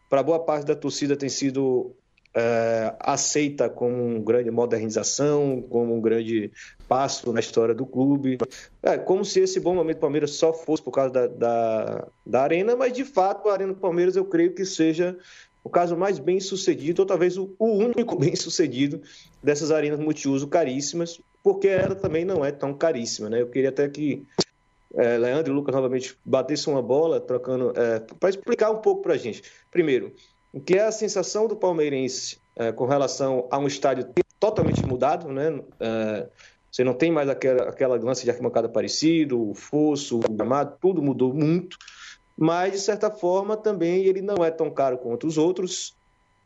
para 0.09 0.23
boa 0.23 0.39
parte 0.39 0.65
da 0.65 0.75
torcida 0.75 1.15
tem 1.15 1.29
sido 1.29 1.95
é, 2.39 2.93
aceita 2.99 3.67
como 3.67 3.95
uma 3.95 4.19
grande 4.19 4.51
modernização, 4.51 5.59
como 5.59 5.95
um 5.95 5.99
grande 5.99 6.51
passo 6.87 7.33
na 7.33 7.39
história 7.39 7.73
do 7.73 7.83
clube. 7.83 8.37
É 8.83 8.95
como 8.95 9.25
se 9.25 9.39
esse 9.39 9.59
bom 9.59 9.73
momento 9.73 9.97
do 9.97 10.01
Palmeiras 10.01 10.31
só 10.31 10.53
fosse 10.53 10.83
por 10.83 10.91
causa 10.91 11.11
da, 11.11 11.25
da, 11.25 12.07
da 12.23 12.43
Arena, 12.43 12.75
mas 12.75 12.93
de 12.93 13.03
fato 13.03 13.49
a 13.49 13.53
Arena 13.53 13.73
do 13.73 13.79
Palmeiras 13.79 14.15
eu 14.15 14.23
creio 14.23 14.53
que 14.53 14.63
seja 14.65 15.17
o 15.63 15.69
caso 15.69 15.97
mais 15.97 16.19
bem 16.19 16.39
sucedido, 16.39 17.01
ou 17.01 17.07
talvez 17.07 17.37
o, 17.37 17.49
único 17.59 18.15
bem 18.19 18.35
sucedido 18.35 19.01
dessas 19.41 19.71
arenas 19.71 19.99
multiuso 19.99 20.47
caríssimas, 20.47 21.19
porque 21.43 21.67
ela 21.67 21.95
também 21.95 22.23
não 22.23 22.45
é 22.45 22.51
tão 22.51 22.71
caríssima. 22.71 23.31
Né? 23.31 23.41
Eu 23.41 23.47
queria 23.47 23.69
até 23.69 23.89
que 23.89 24.23
é, 24.93 25.17
Leandro 25.17 25.51
e 25.51 25.55
Lucas 25.55 25.73
novamente 25.73 26.15
batessem 26.23 26.71
uma 26.71 26.83
bola, 26.83 27.19
trocando, 27.19 27.73
é, 27.75 27.99
para 28.19 28.29
explicar 28.29 28.69
um 28.69 28.77
pouco 28.77 29.01
para 29.01 29.15
a 29.15 29.17
gente. 29.17 29.41
Primeiro, 29.71 30.13
o 30.57 30.59
que 30.59 30.73
é 30.73 30.85
a 30.85 30.91
sensação 30.91 31.47
do 31.47 31.55
palmeirense 31.55 32.39
é, 32.55 32.71
com 32.71 32.87
relação 32.87 33.47
a 33.51 33.59
um 33.59 33.67
estádio 33.67 34.09
totalmente 34.39 34.83
mudado, 34.83 35.31
né? 35.31 35.61
É, 35.79 36.27
você 36.71 36.83
não 36.83 36.95
tem 36.95 37.11
mais 37.11 37.29
aquela, 37.29 37.69
aquela 37.69 37.95
lance 37.95 38.23
de 38.23 38.31
arquibancada 38.31 38.67
parecido, 38.67 39.51
o 39.51 39.53
fosso, 39.53 40.17
o 40.17 40.29
gramado, 40.31 40.75
tudo 40.81 40.99
mudou 40.99 41.31
muito, 41.31 41.77
mas 42.35 42.71
de 42.71 42.79
certa 42.79 43.11
forma 43.11 43.55
também 43.55 44.05
ele 44.05 44.21
não 44.21 44.43
é 44.43 44.49
tão 44.49 44.71
caro 44.71 44.97
quanto 44.97 45.27
os 45.27 45.37
outros, 45.37 45.95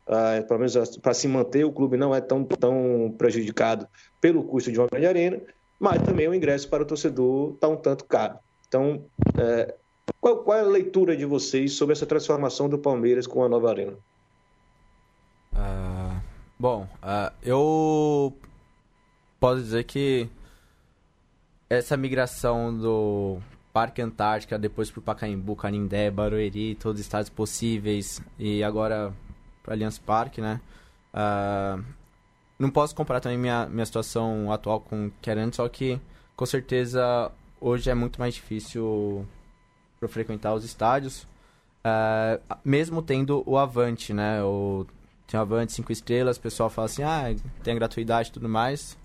é, 0.05 0.41
pelo 0.41 0.59
menos 0.59 0.97
para 0.97 1.13
se 1.13 1.27
manter 1.29 1.63
o 1.63 1.71
clube 1.71 1.95
não 1.95 2.13
é 2.13 2.19
tão, 2.19 2.43
tão 2.43 3.15
prejudicado 3.17 3.87
pelo 4.19 4.43
custo 4.43 4.71
de 4.73 4.77
uma 4.77 4.87
grande 4.87 5.07
arena, 5.07 5.41
mas 5.79 6.01
também 6.01 6.27
o 6.27 6.35
ingresso 6.35 6.67
para 6.69 6.83
o 6.83 6.85
torcedor 6.85 7.53
está 7.53 7.69
um 7.69 7.77
tanto 7.77 8.03
caro. 8.03 8.39
Então, 8.67 9.05
é, 9.37 9.73
qual, 10.21 10.37
qual, 10.37 10.57
é 10.57 10.61
a 10.61 10.65
leitura 10.65 11.17
de 11.17 11.25
vocês 11.25 11.73
sobre 11.73 11.93
essa 11.93 12.05
transformação 12.05 12.69
do 12.69 12.77
Palmeiras 12.77 13.25
com 13.25 13.43
a 13.43 13.49
nova 13.49 13.69
arena? 13.69 13.97
Uh, 15.51 16.21
bom, 16.57 16.87
uh, 17.01 17.33
eu 17.41 18.31
posso 19.39 19.61
dizer 19.63 19.83
que 19.83 20.29
essa 21.67 21.97
migração 21.97 22.77
do 22.77 23.39
Parque 23.73 24.01
Antártica, 24.01 24.59
depois 24.59 24.91
para 24.91 24.99
o 24.99 25.03
Pacaembu, 25.03 25.55
Canindé, 25.55 26.11
Barueri, 26.11 26.75
todos 26.75 26.99
os 26.99 27.05
estados 27.05 27.29
possíveis, 27.29 28.21
e 28.37 28.63
agora 28.63 29.11
para 29.63 29.73
Allianz 29.73 29.97
Parque, 29.97 30.39
né? 30.39 30.61
Uh, 31.13 31.83
não 32.59 32.69
posso 32.69 32.93
comparar 32.93 33.19
também 33.19 33.39
minha, 33.39 33.65
minha 33.65 33.85
situação 33.85 34.51
atual 34.51 34.81
com 34.81 35.07
o 35.07 35.11
que 35.19 35.31
era 35.31 35.43
antes, 35.43 35.57
só 35.57 35.67
que 35.67 35.99
com 36.35 36.45
certeza 36.45 37.31
hoje 37.59 37.89
é 37.89 37.95
muito 37.95 38.19
mais 38.19 38.35
difícil 38.35 39.25
para 40.01 40.09
frequentar 40.09 40.55
os 40.55 40.65
estádios, 40.65 41.27
uh, 41.85 42.41
mesmo 42.65 43.03
tendo 43.03 43.43
o 43.45 43.55
Avante, 43.55 44.11
né? 44.11 44.43
O, 44.43 44.83
tem 45.27 45.39
o 45.39 45.43
Avante 45.43 45.73
5 45.73 45.91
estrelas, 45.91 46.37
o 46.37 46.41
pessoal 46.41 46.71
fala 46.71 46.87
assim, 46.87 47.03
ah, 47.03 47.35
tem 47.63 47.73
a 47.73 47.75
gratuidade 47.75 48.29
e 48.29 48.31
tudo 48.31 48.49
mais. 48.49 48.97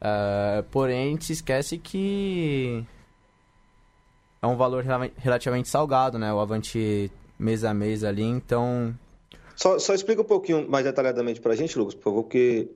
Uh, 0.00 0.64
porém, 0.72 1.20
se 1.20 1.34
esquece 1.34 1.78
que 1.78 2.84
é 4.42 4.46
um 4.48 4.56
valor 4.56 4.84
relativamente 5.16 5.68
salgado, 5.68 6.18
né? 6.18 6.32
O 6.32 6.40
Avante 6.40 7.12
mês 7.38 7.62
a 7.62 7.72
mês 7.72 8.02
ali, 8.02 8.24
então... 8.24 8.92
Só, 9.54 9.78
só 9.78 9.94
explica 9.94 10.22
um 10.22 10.24
pouquinho 10.24 10.68
mais 10.68 10.84
detalhadamente 10.84 11.40
para 11.40 11.52
a 11.52 11.56
gente, 11.56 11.78
Lucas, 11.78 11.94
por 11.94 12.02
favor, 12.02 12.22
porque 12.24 12.68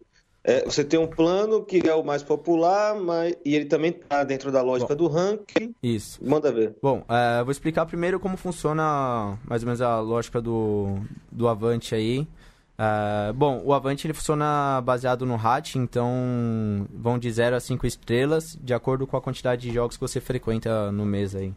é, 0.47 0.63
você 0.63 0.85
tem 0.85 1.01
um 1.01 1.07
plano 1.07 1.65
que 1.65 1.89
é 1.89 1.95
o 1.95 2.05
mais 2.05 2.23
popular, 2.23 2.95
mas 2.95 3.35
e 3.43 3.55
ele 3.55 3.65
também 3.65 3.93
está 3.93 4.23
dentro 4.23 4.53
da 4.53 4.61
lógica 4.61 4.95
Bom, 4.95 5.05
do 5.05 5.09
ranking. 5.09 5.75
Isso. 5.83 6.23
Manda 6.23 6.53
ver. 6.53 6.77
Bom, 6.83 7.03
é, 7.09 7.43
vou 7.43 7.51
explicar 7.51 7.87
primeiro 7.87 8.21
como 8.21 8.37
funciona 8.37 9.39
mais 9.49 9.63
ou 9.63 9.67
menos 9.67 9.81
a 9.81 9.99
lógica 10.01 10.43
do, 10.43 10.99
do 11.33 11.49
Avante 11.49 11.95
aí. 11.95 12.29
É, 12.77 13.33
bom, 13.33 13.63
o 13.65 13.73
Avante 13.73 14.07
ele 14.07 14.13
funciona 14.13 14.83
baseado 14.83 15.25
no 15.25 15.37
rating, 15.37 15.79
então 15.79 16.87
vão 16.93 17.19
de 17.19 17.31
0 17.33 17.57
a 17.57 17.61
5 17.61 17.87
estrelas, 17.87 18.59
de 18.63 18.75
acordo 18.75 19.07
com 19.07 19.17
a 19.17 19.23
quantidade 19.23 19.63
de 19.63 19.73
jogos 19.73 19.97
que 19.97 20.01
você 20.03 20.21
frequenta 20.21 20.93
no 20.93 21.07
mês 21.07 21.35
aí. 21.35 21.55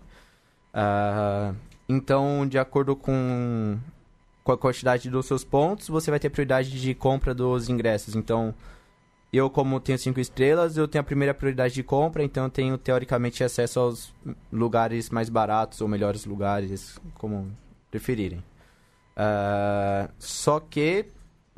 É, 0.74 1.54
então, 1.90 2.48
de 2.48 2.58
acordo 2.58 2.96
com, 2.96 3.78
com 4.46 4.52
a 4.54 4.58
quantidade 4.58 5.10
dos 5.10 5.26
seus 5.26 5.44
pontos, 5.44 5.90
você 5.90 6.10
vai 6.10 6.22
ter 6.22 6.30
prioridade 6.30 6.80
de 6.80 6.96
compra 6.96 7.34
dos 7.34 7.68
ingressos. 7.68 8.16
Então, 8.16 8.56
eu, 9.32 9.50
como 9.50 9.80
tenho 9.80 9.98
cinco 9.98 10.20
estrelas, 10.20 10.78
eu 10.78 10.88
tenho 10.88 11.02
a 11.02 11.06
primeira 11.06 11.34
prioridade 11.34 11.74
de 11.74 11.84
compra, 11.84 12.24
então 12.24 12.46
eu 12.46 12.50
tenho 12.50 12.78
teoricamente 12.78 13.44
acesso 13.44 13.80
aos 13.80 14.14
lugares 14.52 15.10
mais 15.10 15.30
baratos 15.30 15.82
ou 15.82 15.88
melhores 15.88 16.26
lugares, 16.26 17.00
como 17.16 17.52
preferirem. 17.92 18.40
Uh, 19.18 20.10
só 20.18 20.60
que 20.60 21.06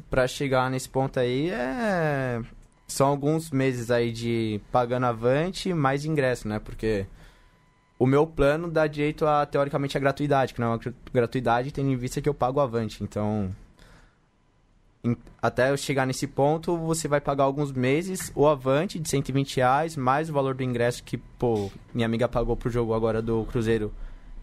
para 0.10 0.28
chegar 0.28 0.72
nesse 0.72 0.90
ponto 0.90 1.20
aí 1.20 1.50
é 1.50 2.42
são 2.88 3.08
alguns 3.08 3.52
meses 3.52 3.92
aí 3.92 4.12
de 4.12 4.60
pagando 4.72 5.06
avante 5.06 5.74
mais 5.74 6.06
ingresso, 6.06 6.48
né? 6.48 6.58
Porque 6.60 7.06
o 8.00 8.08
meu 8.08 8.26
plano 8.26 8.70
dá 8.70 8.88
direito 8.88 9.28
a 9.28 9.46
teoricamente 9.46 9.96
a 9.96 10.00
gratuidade, 10.00 10.54
que 10.54 10.60
não 10.60 10.68
é 10.68 10.72
uma 10.72 10.94
gratuidade, 11.14 11.72
tendo 11.72 11.92
em 11.92 11.96
vista 11.96 12.22
que 12.22 12.28
eu 12.28 12.34
pago 12.34 12.60
avante. 12.60 13.04
Então, 13.04 13.54
até 15.42 15.72
eu 15.72 15.78
chegar 15.78 16.06
nesse 16.06 16.28
ponto, 16.28 16.78
você 16.78 17.08
vai 17.08 17.22
pagar 17.22 17.46
alguns 17.46 17.72
meses 17.72 18.32
o 18.36 18.48
avante 18.48 19.00
de 19.00 19.08
120 19.08 19.58
reais, 19.58 19.96
mais 19.96 20.30
o 20.30 20.34
valor 20.34 20.54
do 20.54 20.64
ingresso 20.64 21.04
que, 21.04 21.18
pô, 21.18 21.72
minha 21.94 22.06
amiga 22.06 22.28
pagou 22.28 22.58
pro 22.58 22.70
jogo 22.70 22.94
agora 22.94 23.22
do 23.22 23.46
Cruzeiro 23.46 23.94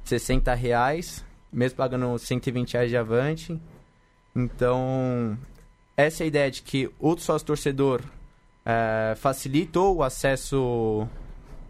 60 0.04 0.54
reais, 0.54 1.24
mesmo 1.52 1.76
pagando 1.76 2.18
120 2.18 2.72
reais 2.74 2.90
de 2.90 2.96
avante. 2.96 3.60
Então, 4.34 5.38
essa 5.96 6.24
é 6.24 6.26
ideia 6.26 6.50
de 6.50 6.62
que 6.62 6.90
o 6.98 7.16
sócio 7.18 7.46
torcedor 7.46 8.00
é, 8.64 9.14
facilitou 9.16 9.96
o 9.96 10.02
acesso 10.02 11.06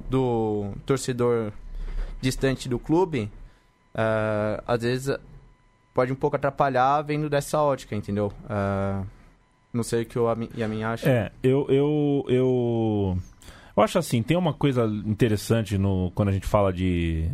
do 0.09 0.73
torcedor 0.85 1.53
distante 2.21 2.69
do 2.69 2.79
clube, 2.79 3.31
uh, 3.95 4.63
às 4.67 4.83
vezes 4.83 5.17
pode 5.97 6.13
um 6.13 6.17
pouco 6.17 6.37
atrapalhar 6.37 7.01
vendo 7.01 7.31
dessa 7.31 7.59
ótica, 7.59 7.97
entendeu? 7.97 8.31
Uh, 8.45 9.07
Não 9.73 9.83
sei 9.83 10.03
o 10.03 10.07
que 10.07 10.19
o 10.19 10.27
Yamin 10.55 10.85
acha. 10.85 11.09
É, 11.09 11.33
eu, 11.43 11.67
eu, 11.71 12.27
eu, 12.29 13.19
eu 13.75 13.83
acho 13.83 13.99
assim, 13.99 14.23
tem 14.23 14.37
uma 14.37 14.53
coisa 14.53 14.85
interessante 15.07 15.79
no, 15.79 16.13
quando 16.15 16.29
a 16.29 16.33
gente 16.33 16.47
fala 16.47 16.71
de 16.71 17.31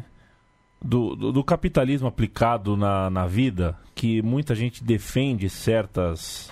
do, 0.81 1.17
do, 1.17 1.33
do, 1.33 1.45
capitalismo 1.45 2.07
aplicado 2.07 2.77
na, 2.77 3.11
na 3.11 3.27
vida, 3.27 3.77
que 3.97 4.23
muita 4.23 4.55
gente 4.55 4.85
defende 4.85 5.49
certas, 5.49 6.49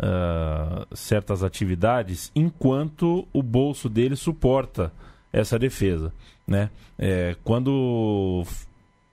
uh, 0.00 0.84
certas 0.92 1.44
atividades 1.44 2.32
enquanto 2.34 3.28
o 3.32 3.42
bolso 3.44 3.88
dele 3.88 4.16
suporta 4.16 4.92
essa 5.32 5.56
defesa. 5.56 6.12
Né? 6.46 6.68
É, 6.98 7.36
quando 7.44 8.44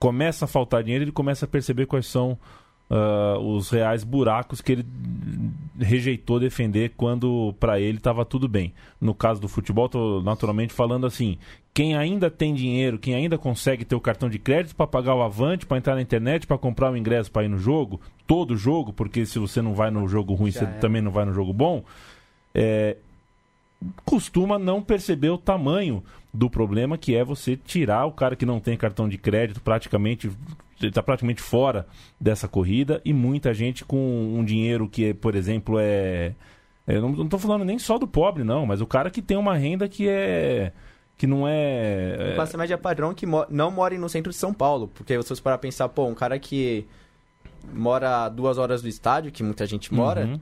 começa 0.01 0.45
a 0.45 0.47
faltar 0.47 0.81
dinheiro, 0.81 1.03
ele 1.03 1.11
começa 1.11 1.45
a 1.45 1.47
perceber 1.47 1.85
quais 1.85 2.07
são 2.07 2.35
uh, 2.89 3.39
os 3.39 3.69
reais 3.69 4.03
buracos 4.03 4.59
que 4.59 4.71
ele 4.71 4.85
rejeitou 5.79 6.39
defender 6.39 6.93
quando 6.97 7.53
para 7.59 7.79
ele 7.79 7.99
estava 7.99 8.25
tudo 8.25 8.47
bem. 8.47 8.73
No 8.99 9.13
caso 9.13 9.39
do 9.39 9.47
futebol, 9.47 9.85
estou 9.85 10.23
naturalmente 10.23 10.73
falando 10.73 11.05
assim: 11.05 11.37
quem 11.71 11.95
ainda 11.95 12.31
tem 12.31 12.55
dinheiro, 12.55 12.97
quem 12.97 13.13
ainda 13.13 13.37
consegue 13.37 13.85
ter 13.85 13.93
o 13.93 14.01
cartão 14.01 14.27
de 14.27 14.39
crédito 14.39 14.75
para 14.75 14.87
pagar 14.87 15.13
o 15.13 15.21
avante, 15.21 15.67
para 15.67 15.77
entrar 15.77 15.93
na 15.93 16.01
internet, 16.01 16.47
para 16.47 16.57
comprar 16.57 16.91
o 16.91 16.97
ingresso 16.97 17.31
para 17.31 17.43
ir 17.43 17.49
no 17.49 17.59
jogo, 17.59 18.01
todo 18.25 18.57
jogo, 18.57 18.91
porque 18.91 19.23
se 19.23 19.37
você 19.37 19.61
não 19.61 19.75
vai 19.75 19.91
no 19.91 20.07
jogo 20.07 20.33
ruim, 20.33 20.49
Já 20.49 20.61
você 20.61 20.65
é. 20.65 20.79
também 20.79 21.03
não 21.03 21.11
vai 21.11 21.25
no 21.25 21.33
jogo 21.33 21.53
bom. 21.53 21.83
É, 22.55 22.97
costuma 24.05 24.59
não 24.59 24.81
perceber 24.81 25.29
o 25.29 25.37
tamanho 25.37 26.03
do 26.33 26.49
problema 26.49 26.97
que 26.97 27.15
é 27.15 27.23
você 27.23 27.57
tirar 27.57 28.05
o 28.05 28.11
cara 28.11 28.35
que 28.35 28.45
não 28.45 28.59
tem 28.59 28.77
cartão 28.77 29.09
de 29.09 29.17
crédito 29.17 29.59
praticamente 29.61 30.31
está 30.87 31.03
praticamente 31.03 31.41
fora 31.41 31.85
dessa 32.19 32.47
corrida 32.47 33.01
e 33.03 33.13
muita 33.13 33.53
gente 33.53 33.85
com 33.85 34.35
um 34.35 34.43
dinheiro 34.43 34.87
que, 34.87 35.13
por 35.13 35.35
exemplo, 35.35 35.77
é. 35.79 36.33
Eu 36.87 37.01
não 37.01 37.25
estou 37.25 37.39
falando 37.39 37.63
nem 37.63 37.77
só 37.77 37.97
do 37.97 38.07
pobre, 38.07 38.43
não, 38.43 38.65
mas 38.65 38.81
o 38.81 38.87
cara 38.87 39.09
que 39.09 39.21
tem 39.21 39.37
uma 39.37 39.55
renda 39.55 39.87
que 39.87 40.09
é. 40.09 40.73
que 41.17 41.27
não 41.27 41.47
é. 41.47 42.31
é 42.31 42.35
classe 42.35 42.57
média 42.57 42.77
padrão 42.77 43.13
que 43.13 43.25
mo 43.25 43.45
não 43.49 43.69
mora 43.69 43.97
no 43.97 44.09
centro 44.09 44.31
de 44.31 44.37
São 44.37 44.53
Paulo. 44.53 44.87
Porque 44.87 45.13
se 45.21 45.29
você 45.29 45.41
parar 45.41 45.59
pensar, 45.59 45.87
pô, 45.89 46.07
um 46.07 46.15
cara 46.15 46.39
que 46.39 46.87
mora 47.71 48.25
a 48.25 48.29
duas 48.29 48.57
horas 48.57 48.81
do 48.81 48.87
estádio, 48.87 49.31
que 49.31 49.43
muita 49.43 49.65
gente 49.65 49.93
mora, 49.93 50.25
uhum. 50.25 50.39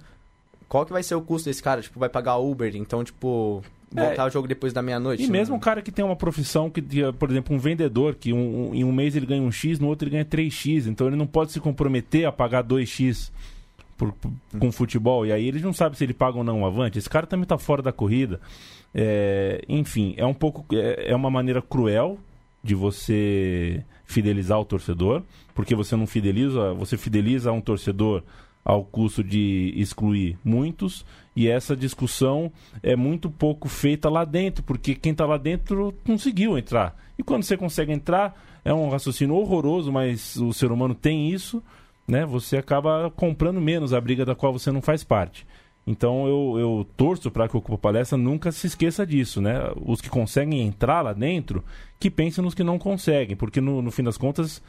Qual 0.70 0.86
que 0.86 0.94
vai 0.94 1.04
ser 1.04 1.16
o 1.16 1.22
custo 1.22 1.50
desse 1.50 1.62
cara? 1.62 1.82
Tipo, 1.82 2.00
vai 2.00 2.08
pagar 2.08 2.38
Uber, 2.38 2.74
então, 2.76 3.04
tipo, 3.04 3.64
voltar 3.92 4.24
é, 4.24 4.28
o 4.28 4.30
jogo 4.30 4.48
depois 4.48 4.72
da 4.72 4.82
meia-noite. 4.82 5.24
E 5.24 5.26
né? 5.26 5.32
mesmo 5.32 5.56
um 5.56 5.60
cara 5.60 5.82
que 5.82 5.92
tem 5.92 6.06
uma 6.06 6.16
profissão 6.16 6.70
que, 6.70 6.82
por 7.18 7.30
exemplo, 7.30 7.56
um 7.56 7.60
vendedor, 7.60 8.16
que 8.16 8.32
um, 8.32 8.70
um, 8.70 8.76
em 8.76 8.84
um 8.84 8.92
mês 8.92 9.16
ele 9.16 9.26
ganha 9.26 9.42
um 9.42 9.52
X, 9.52 9.80
no 9.80 9.88
outro 9.88 10.08
ele 10.08 10.12
ganha 10.12 10.26
3X, 10.26 10.88
então 10.88 11.08
ele 11.08 11.16
não 11.16 11.28
pode 11.28 11.52
se 11.52 11.60
comprometer 11.60 12.26
a 12.26 12.32
pagar 12.32 12.64
2X 12.64 13.32
por, 13.98 14.14
por, 14.14 14.32
com 14.58 14.68
hum. 14.68 14.72
futebol, 14.72 15.26
e 15.26 15.32
aí 15.32 15.48
ele 15.48 15.60
não 15.60 15.74
sabe 15.74 15.98
se 15.98 16.04
ele 16.04 16.14
paga 16.14 16.38
ou 16.38 16.44
não 16.44 16.62
o 16.62 16.66
avante. 16.66 17.00
Esse 17.00 17.10
cara 17.10 17.26
também 17.26 17.44
está 17.44 17.58
fora 17.58 17.82
da 17.82 17.92
corrida. 17.92 18.40
É, 18.94 19.62
enfim, 19.68 20.14
é 20.18 20.26
um 20.26 20.34
pouco. 20.34 20.66
É, 20.74 21.12
é 21.12 21.16
uma 21.16 21.30
maneira 21.30 21.62
cruel 21.62 22.18
de 22.64 22.76
você 22.76 23.84
fidelizar 24.06 24.60
o 24.60 24.66
torcedor, 24.66 25.24
porque 25.54 25.76
você 25.76 25.96
não 25.96 26.08
fideliza, 26.08 26.74
você 26.74 26.98
fideliza 26.98 27.52
um 27.52 27.62
torcedor 27.62 28.24
ao 28.70 28.84
custo 28.84 29.24
de 29.24 29.74
excluir 29.76 30.38
muitos, 30.46 31.04
e 31.36 31.48
essa 31.48 31.76
discussão 31.76 32.52
é 32.84 32.96
muito 32.96 33.28
pouco 33.28 33.68
feita 33.68 34.10
lá 34.12 34.24
dentro, 34.24 34.64
porque 34.64 34.94
quem 34.94 35.12
está 35.12 35.26
lá 35.26 35.38
dentro 35.38 35.92
conseguiu 36.06 36.56
entrar. 36.56 36.96
E 37.18 37.24
quando 37.24 37.42
você 37.42 37.58
consegue 37.58 37.92
entrar, 37.92 38.40
é 38.64 38.72
um 38.72 38.88
raciocínio 38.90 39.34
horroroso, 39.34 39.92
mas 39.92 40.36
o 40.36 40.54
ser 40.54 40.72
humano 40.72 40.94
tem 40.94 41.32
isso, 41.32 41.64
né? 42.08 42.28
Você 42.28 42.58
acaba 42.58 43.12
comprando 43.16 43.60
menos 43.60 43.92
a 43.92 44.00
briga 44.00 44.24
da 44.24 44.36
qual 44.36 44.54
você 44.54 44.72
não 44.72 44.84
faz 44.84 45.04
parte. 45.04 45.48
Então 45.88 46.28
eu, 46.28 46.60
eu 46.60 46.88
torço 46.96 47.32
para 47.32 47.48
que 47.48 47.56
o 47.56 47.60
Ocupa 47.60 47.78
Palestra 47.80 48.20
nunca 48.20 48.52
se 48.52 48.68
esqueça 48.68 49.04
disso, 49.04 49.42
né? 49.42 49.56
Os 49.84 50.00
que 50.00 50.10
conseguem 50.12 50.62
entrar 50.62 51.02
lá 51.02 51.14
dentro, 51.14 51.64
que 52.00 52.12
pensem 52.12 52.44
nos 52.44 52.54
que 52.54 52.64
não 52.64 52.78
conseguem, 52.78 53.36
porque 53.36 53.60
no, 53.60 53.82
no 53.82 53.90
fim 53.90 54.04
das 54.04 54.16
contas 54.16 54.62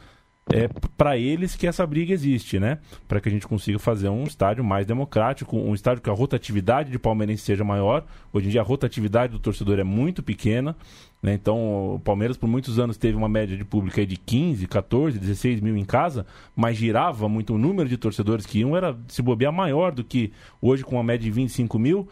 é 0.49 0.67
para 0.97 1.17
eles 1.17 1.55
que 1.55 1.67
essa 1.67 1.85
briga 1.85 2.13
existe, 2.13 2.59
né? 2.59 2.79
Para 3.07 3.21
que 3.21 3.29
a 3.29 3.31
gente 3.31 3.47
consiga 3.47 3.77
fazer 3.77 4.09
um 4.09 4.23
estádio 4.23 4.63
mais 4.63 4.85
democrático, 4.85 5.55
um 5.55 5.73
estádio 5.75 6.01
que 6.01 6.09
a 6.09 6.13
rotatividade 6.13 6.89
de 6.89 6.97
palmeirense 6.97 7.43
seja 7.43 7.63
maior. 7.63 8.05
Hoje 8.33 8.47
em 8.47 8.49
dia 8.49 8.61
a 8.61 8.63
rotatividade 8.63 9.33
do 9.33 9.39
torcedor 9.39 9.79
é 9.79 9.83
muito 9.83 10.23
pequena, 10.23 10.75
né? 11.21 11.33
Então 11.33 11.95
o 11.95 11.99
Palmeiras 11.99 12.37
por 12.37 12.47
muitos 12.47 12.79
anos 12.79 12.97
teve 12.97 13.15
uma 13.15 13.29
média 13.29 13.55
de 13.55 13.63
público 13.63 14.03
de 14.03 14.17
15, 14.17 14.67
14, 14.67 15.19
16 15.19 15.61
mil 15.61 15.77
em 15.77 15.85
casa, 15.85 16.25
mas 16.55 16.75
girava 16.75 17.29
muito 17.29 17.53
o 17.53 17.57
número 17.57 17.87
de 17.87 17.97
torcedores 17.97 18.45
que 18.45 18.59
iam 18.59 18.75
era 18.75 18.97
se 19.07 19.21
bobear 19.21 19.53
maior 19.53 19.91
do 19.91 20.03
que 20.03 20.33
hoje 20.59 20.83
com 20.83 20.95
uma 20.95 21.03
média 21.03 21.23
de 21.23 21.31
25 21.31 21.77
mil. 21.77 22.09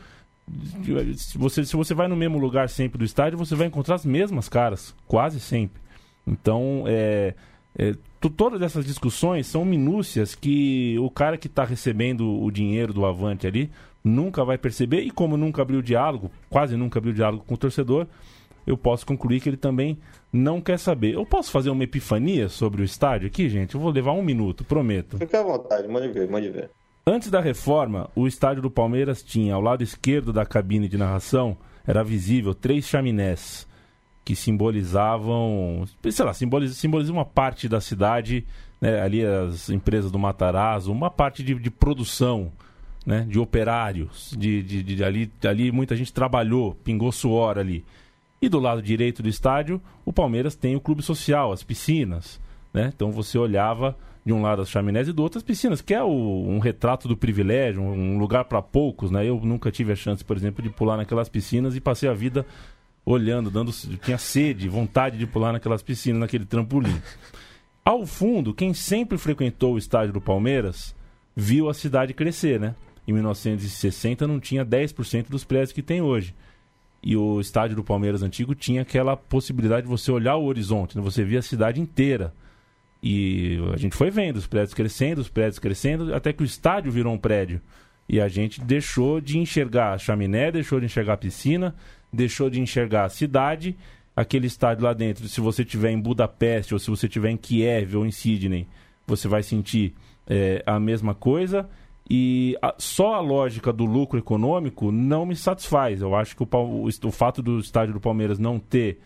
Se 1.16 1.38
você, 1.38 1.66
se 1.66 1.76
você 1.76 1.94
vai 1.94 2.08
no 2.08 2.16
mesmo 2.16 2.38
lugar 2.38 2.70
sempre 2.70 2.98
do 2.98 3.06
estádio, 3.06 3.38
você 3.38 3.56
vai 3.56 3.68
encontrar 3.68 3.96
as 3.96 4.06
mesmas 4.06 4.48
caras, 4.50 4.96
quase 5.08 5.40
sempre. 5.40 5.80
Então, 6.26 6.86
é, 6.88 7.36
é, 7.78 7.96
todas 8.28 8.62
essas 8.64 8.86
discussões 8.86 9.46
são 9.46 9.64
minúcias 9.64 10.34
que 10.34 10.98
o 11.00 11.10
cara 11.10 11.38
que 11.38 11.46
está 11.46 11.64
recebendo 11.64 12.42
o 12.42 12.50
dinheiro 12.50 12.92
do 12.92 13.06
Avante 13.06 13.46
ali 13.46 13.70
nunca 14.04 14.44
vai 14.44 14.58
perceber 14.58 15.02
e 15.02 15.12
como 15.12 15.38
nunca 15.38 15.62
abriu 15.62 15.82
diálogo, 15.82 16.32
quase 16.50 16.76
nunca 16.76 16.98
abriu 16.98 17.14
diálogo 17.14 17.44
com 17.46 17.54
o 17.54 17.58
torcedor, 17.58 18.08
eu 18.66 18.76
posso 18.78 19.06
concluir 19.06 19.40
que 19.40 19.50
ele 19.50 19.58
também 19.58 19.98
não 20.32 20.60
quer 20.60 20.78
saber. 20.78 21.14
Eu 21.14 21.26
posso 21.26 21.52
fazer 21.52 21.70
uma 21.70 21.84
epifania 21.84 22.50
sobre 22.50 22.82
o 22.82 22.86
estádio 22.86 23.28
aqui, 23.28 23.48
gente? 23.50 23.76
Eu 23.76 23.82
vou 23.82 23.92
levar 23.92 24.12
um 24.14 24.22
minuto, 24.22 24.64
prometo. 24.64 25.18
Fique 25.18 25.36
à 25.36 25.44
vontade, 25.44 25.88
mande 25.88 26.10
ver, 26.10 26.30
mande 26.30 26.50
ver. 26.50 26.70
Antes 27.06 27.32
da 27.32 27.40
reforma, 27.40 28.10
o 28.16 28.28
estádio 28.28 28.62
do 28.62 28.70
Palmeiras 28.70 29.24
tinha, 29.24 29.56
ao 29.56 29.62
lado 29.62 29.82
esquerdo 29.82 30.34
da 30.34 30.46
cabine 30.46 30.88
de 30.88 30.98
narração, 30.98 31.58
era 31.88 32.04
visível 32.04 32.54
três 32.54 32.86
chaminés 32.86 33.68
que 34.30 34.36
simbolizavam, 34.36 35.86
sei 36.12 36.24
lá, 36.24 36.36
simbolizam 36.36 37.16
uma 37.16 37.26
parte 37.26 37.68
da 37.68 37.82
cidade, 37.82 38.46
né, 38.80 39.02
ali 39.02 39.26
as 39.26 39.72
empresas 39.72 40.12
do 40.12 40.20
Matarazzo, 40.20 40.92
uma 40.92 41.10
parte 41.10 41.42
de, 41.42 41.56
de 41.56 41.72
produção, 41.72 42.52
né, 43.04 43.26
de 43.28 43.40
operários, 43.40 44.36
de, 44.38 44.62
de, 44.62 44.84
de, 44.84 45.04
ali, 45.04 45.32
ali 45.44 45.72
muita 45.72 45.96
gente 45.96 46.14
trabalhou, 46.14 46.76
pingou 46.84 47.12
suor 47.12 47.58
ali. 47.58 47.84
E 48.40 48.48
do 48.48 48.60
lado 48.60 48.84
direito 48.84 49.24
do 49.24 49.30
estádio, 49.30 49.82
o 50.06 50.14
Palmeiras 50.14 50.54
tem 50.54 50.76
o 50.76 50.80
clube 50.80 51.02
social, 51.02 51.52
as 51.52 51.64
piscinas, 51.64 52.40
né? 52.72 52.94
Então 52.96 53.12
você 53.12 53.36
olhava 53.36 53.98
de 54.24 54.32
um 54.32 54.44
lado 54.44 54.62
as 54.62 54.70
chaminés 54.70 55.08
e 55.08 55.12
do 55.12 55.24
outro 55.24 55.40
as 55.40 55.44
piscinas, 55.44 55.82
que 55.82 55.92
é 55.92 56.04
o, 56.04 56.08
um 56.08 56.60
retrato 56.60 57.08
do 57.08 57.18
privilégio, 57.18 57.82
um 57.82 58.20
lugar 58.20 58.46
para 58.46 58.62
poucos, 58.62 59.10
né? 59.10 59.26
Eu 59.28 59.42
nunca 59.44 59.72
tive 59.72 59.92
a 59.92 59.96
chance, 59.96 60.24
por 60.24 60.38
exemplo, 60.38 60.62
de 60.62 60.70
pular 60.70 60.98
naquelas 60.98 61.28
piscinas 61.28 61.76
e 61.76 61.82
passei 61.82 62.08
a 62.08 62.14
vida 62.14 62.46
olhando, 63.12 63.50
dando, 63.50 63.72
tinha 64.04 64.20
sede, 64.20 64.70
vontade 64.70 65.18
de 65.18 65.26
pular 65.26 65.52
naquelas 65.52 65.82
piscinas, 65.82 66.20
naquele 66.20 66.46
trampolim. 66.46 67.02
Ao 67.84 68.06
fundo, 68.06 68.54
quem 68.54 68.72
sempre 68.72 69.18
frequentou 69.18 69.74
o 69.74 69.78
estádio 69.80 70.14
do 70.14 70.22
Palmeiras 70.22 70.96
viu 71.36 71.70
a 71.70 71.74
cidade 71.74 72.14
crescer, 72.14 72.60
né? 72.60 72.76
Em 73.08 73.14
1960 73.14 74.28
não 74.28 74.40
tinha 74.40 74.64
10% 74.64 75.28
dos 75.28 75.44
prédios 75.44 75.72
que 75.72 75.82
tem 75.82 76.02
hoje. 76.02 76.36
E 77.02 77.18
o 77.18 77.40
estádio 77.40 77.78
do 77.78 77.84
Palmeiras 77.84 78.22
antigo 78.22 78.54
tinha 78.54 78.84
aquela 78.84 79.18
possibilidade 79.18 79.84
de 79.84 79.90
você 79.90 80.12
olhar 80.12 80.36
o 80.36 80.46
horizonte, 80.46 80.96
né? 80.96 81.02
você 81.02 81.24
via 81.24 81.40
a 81.40 81.42
cidade 81.42 81.82
inteira. 81.82 82.32
E 83.02 83.58
a 83.74 83.78
gente 83.78 83.96
foi 83.96 84.12
vendo 84.12 84.36
os 84.36 84.46
prédios 84.46 84.74
crescendo, 84.76 85.20
os 85.20 85.30
prédios 85.30 85.58
crescendo, 85.58 86.14
até 86.14 86.32
que 86.32 86.44
o 86.44 86.46
estádio 86.46 86.92
virou 86.92 87.14
um 87.14 87.18
prédio. 87.18 87.60
E 88.08 88.22
a 88.22 88.28
gente 88.28 88.62
deixou 88.62 89.20
de 89.20 89.40
enxergar 89.40 89.94
a 89.94 89.98
chaminé, 89.98 90.52
deixou 90.52 90.80
de 90.80 90.86
enxergar 90.86 91.14
a 91.14 91.18
piscina, 91.18 91.74
deixou 92.12 92.50
de 92.50 92.60
enxergar 92.60 93.06
a 93.06 93.10
cidade, 93.10 93.76
aquele 94.16 94.48
estádio 94.48 94.84
lá 94.84 94.94
dentro. 94.94 95.28
Se 95.28 95.40
você 95.40 95.64
estiver 95.64 95.92
em 95.92 96.00
Budapeste 96.00 96.74
ou 96.74 96.80
se 96.80 96.90
você 96.90 97.08
estiver 97.08 97.30
em 97.30 97.38
Kiev 97.38 97.96
ou 97.96 98.06
em 98.06 98.12
Sydney, 98.12 98.68
você 99.08 99.28
vai 99.28 99.44
sentir 99.44 99.94
é, 100.28 100.64
a 100.66 100.80
mesma 100.80 101.14
coisa. 101.14 101.68
E 102.10 102.58
a, 102.62 102.74
só 102.78 103.14
a 103.14 103.20
lógica 103.20 103.72
do 103.72 103.86
lucro 103.86 104.18
econômico 104.18 104.92
não 104.92 105.26
me 105.26 105.36
satisfaz. 105.36 106.02
Eu 106.02 106.16
acho 106.16 106.36
que 106.36 106.44
o, 106.44 106.48
o, 106.52 106.88
o 106.88 107.12
fato 107.12 107.42
do 107.42 107.60
estádio 107.60 107.94
do 107.94 108.00
Palmeiras 108.00 108.40
não 108.40 108.58
ter. 108.60 109.00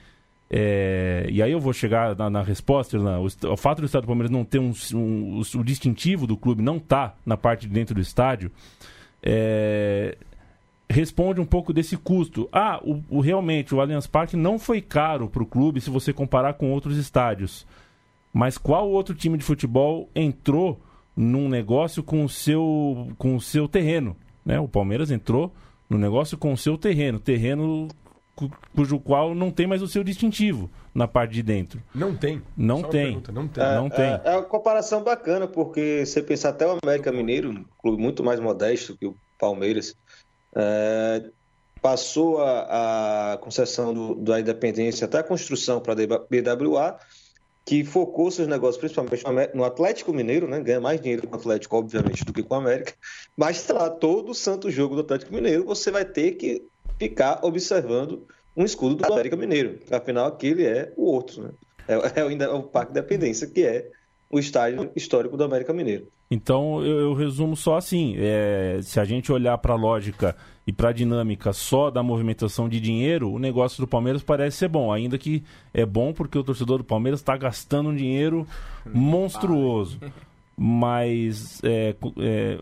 É, 0.50 1.26
e 1.30 1.42
aí 1.42 1.52
eu 1.52 1.60
vou 1.60 1.74
chegar 1.74 2.16
na, 2.16 2.30
na 2.30 2.44
resposta, 2.44 2.98
o, 2.98 3.26
o, 3.26 3.58
fato 3.58 3.80
do 3.80 3.86
estádio 3.86 4.06
do 4.06 4.10
Palmeiras 4.10 4.30
não 4.30 4.46
ter 4.46 4.60
um, 4.60 4.72
um, 4.94 5.40
o, 5.40 5.64
distintivo 5.64 6.28
do 6.28 6.38
clube 6.38 6.62
não 6.62 6.78
tá 6.78 7.16
na 7.26 7.36
parte 7.36 7.68
de 7.68 7.74
dentro 7.74 7.96
do 7.96 8.02
estádio. 8.02 8.52
É, 9.22 10.16
responde 10.94 11.42
um 11.42 11.46
pouco 11.46 11.74
desse 11.74 11.98
custo. 11.98 12.48
Ah, 12.52 12.80
o, 12.84 13.04
o 13.10 13.20
realmente 13.20 13.74
o 13.74 13.82
Allianz 13.82 14.08
Parque 14.08 14.38
não 14.38 14.58
foi 14.60 14.82
caro 14.82 15.28
para 15.28 15.44
o 15.44 15.46
clube 15.46 15.82
se 15.82 15.90
você 15.90 16.14
comparar 16.14 16.54
com 16.54 16.72
outros 16.72 16.98
estádios. 16.98 17.66
Mas 18.32 18.58
qual 18.58 18.90
outro 18.90 19.14
time 19.14 19.38
de 19.38 19.44
futebol 19.44 20.10
entrou 20.16 20.80
num 21.16 21.50
negócio 21.50 22.02
com 22.02 22.24
o 22.24 22.30
seu, 22.30 23.10
com 23.18 23.36
o 23.36 23.42
seu 23.42 23.68
terreno? 23.68 24.16
Né? 24.46 24.60
O 24.60 24.68
Palmeiras 24.68 25.12
entrou 25.12 25.54
no 25.90 25.98
negócio 25.98 26.38
com 26.38 26.54
o 26.54 26.58
seu 26.58 26.78
terreno, 26.78 27.20
terreno 27.20 27.88
cujo 28.76 29.00
qual 29.00 29.36
não 29.36 29.52
tem 29.52 29.68
mais 29.68 29.82
o 29.82 29.88
seu 29.88 30.04
distintivo 30.04 30.70
na 30.94 31.08
parte 31.08 31.34
de 31.34 31.44
dentro. 31.44 31.82
Não 31.94 32.16
tem. 32.16 32.42
Não 32.58 32.82
Só 32.82 32.88
tem. 32.88 33.22
não 33.32 33.48
tem. 33.48 33.64
É, 33.64 33.76
não 33.76 33.90
tem. 33.90 34.06
É, 34.06 34.22
é, 34.26 34.32
uma 34.32 34.44
comparação 34.44 35.04
bacana, 35.04 35.48
porque 35.48 36.04
você 36.06 36.22
pensar 36.22 36.50
até 36.50 36.66
o 36.66 36.78
América 36.84 37.12
Mineiro, 37.12 37.52
um 37.52 37.66
clube 37.80 38.02
muito 38.02 38.24
mais 38.24 38.40
modesto 38.40 38.98
que 38.98 39.06
o 39.06 39.16
Palmeiras, 39.38 39.96
é, 40.56 41.24
passou 41.82 42.42
a, 42.42 43.34
a 43.34 43.38
concessão 43.38 43.94
do, 43.94 44.16
da 44.16 44.40
independência 44.40 45.06
até 45.06 45.20
a 45.20 45.24
construção 45.24 45.82
para 45.82 45.94
a 45.94 45.96
BWA, 45.96 46.98
que 47.66 47.84
focou 47.84 48.30
seus 48.30 48.48
negócios 48.48 48.78
principalmente 48.78 49.56
no 49.56 49.64
Atlético 49.64 50.14
Mineiro, 50.14 50.48
né? 50.48 50.60
ganha 50.60 50.82
mais 50.82 51.00
dinheiro 51.00 51.28
com 51.28 51.36
o 51.36 51.40
Atlético, 51.40 51.78
obviamente, 51.78 52.26
do 52.26 52.34
que 52.34 52.44
com 52.44 52.56
o 52.56 52.58
América. 52.58 52.94
Mas, 53.38 53.58
sei 53.58 53.76
lá, 53.76 53.90
todo 53.90 54.34
santo 54.34 54.70
jogo 54.70 54.96
do 54.96 55.02
Atlético 55.02 55.34
Mineiro 55.34 55.66
você 55.66 55.90
vai 55.90 56.06
ter 56.06 56.34
que 56.34 56.66
ficar 57.00 57.40
observando 57.44 58.28
um 58.56 58.64
escudo 58.64 58.96
do 58.96 59.12
América 59.12 59.36
Mineiro. 59.36 59.80
Afinal, 59.92 60.28
aquele 60.28 60.66
é 60.66 60.94
o 60.96 61.06
outro. 61.06 61.44
Né? 61.44 61.50
É, 61.88 62.20
é, 62.20 62.22
ainda 62.22 62.54
o 62.54 62.64
Parque 62.64 62.92
Independência, 62.92 63.48
que 63.48 63.66
é 63.66 63.90
o 64.30 64.40
estádio 64.40 64.92
histórico 64.96 65.38
do 65.38 65.44
América 65.44 65.74
Mineiro. 65.74 66.08
Então, 66.34 66.84
eu, 66.84 67.00
eu 67.00 67.14
resumo 67.14 67.56
só 67.56 67.78
assim: 67.78 68.16
é, 68.18 68.80
se 68.82 69.00
a 69.00 69.06
gente 69.06 69.32
olhar 69.32 69.56
para 69.60 69.74
a 69.74 69.78
lógica 69.78 70.36
e 70.66 70.74
para 70.74 70.90
a 70.90 70.94
dinâmica 70.94 71.54
só 71.54 71.92
da 71.92 72.02
movimentação 72.02 72.68
de 72.68 72.80
dinheiro, 72.80 73.32
o 73.32 73.38
negócio 73.38 73.80
do 73.80 73.88
Palmeiras 73.88 74.24
parece 74.24 74.58
ser 74.58 74.68
bom. 74.68 74.92
Ainda 74.92 75.16
que 75.16 75.44
é 75.72 75.86
bom 75.86 76.12
porque 76.12 76.38
o 76.38 76.44
torcedor 76.44 76.80
do 76.80 76.84
Palmeiras 76.84 77.20
está 77.20 77.38
gastando 77.38 77.90
um 77.90 77.96
dinheiro 77.96 78.48
monstruoso. 78.92 80.00
Mas 80.58 81.62
é, 81.64 81.96
é, 82.18 82.60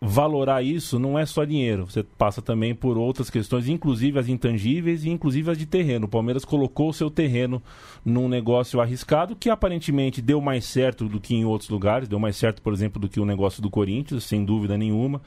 valorar 0.00 0.62
isso 0.62 0.98
não 0.98 1.18
é 1.18 1.26
só 1.26 1.44
dinheiro. 1.44 1.84
Você 1.84 2.02
passa 2.02 2.40
também 2.40 2.74
por 2.74 2.96
outras 2.96 3.28
questões, 3.28 3.68
inclusive 3.68 4.18
as 4.18 4.28
intangíveis 4.28 5.04
e 5.04 5.10
inclusive 5.10 5.50
as 5.50 5.58
de 5.58 5.66
terreno. 5.66 6.06
O 6.06 6.08
Palmeiras 6.08 6.44
colocou 6.44 6.88
o 6.88 6.94
seu 6.94 7.10
terreno 7.10 7.62
num 8.04 8.28
negócio 8.28 8.80
arriscado 8.80 9.36
que 9.36 9.50
aparentemente 9.50 10.22
deu 10.22 10.40
mais 10.40 10.64
certo 10.64 11.06
do 11.06 11.20
que 11.20 11.34
em 11.34 11.44
outros 11.44 11.68
lugares. 11.68 12.08
Deu 12.08 12.18
mais 12.18 12.36
certo, 12.36 12.62
por 12.62 12.72
exemplo, 12.72 13.00
do 13.00 13.08
que 13.08 13.20
o 13.20 13.26
negócio 13.26 13.60
do 13.60 13.68
Corinthians, 13.68 14.24
sem 14.24 14.44
dúvida 14.44 14.78
nenhuma. 14.78 15.20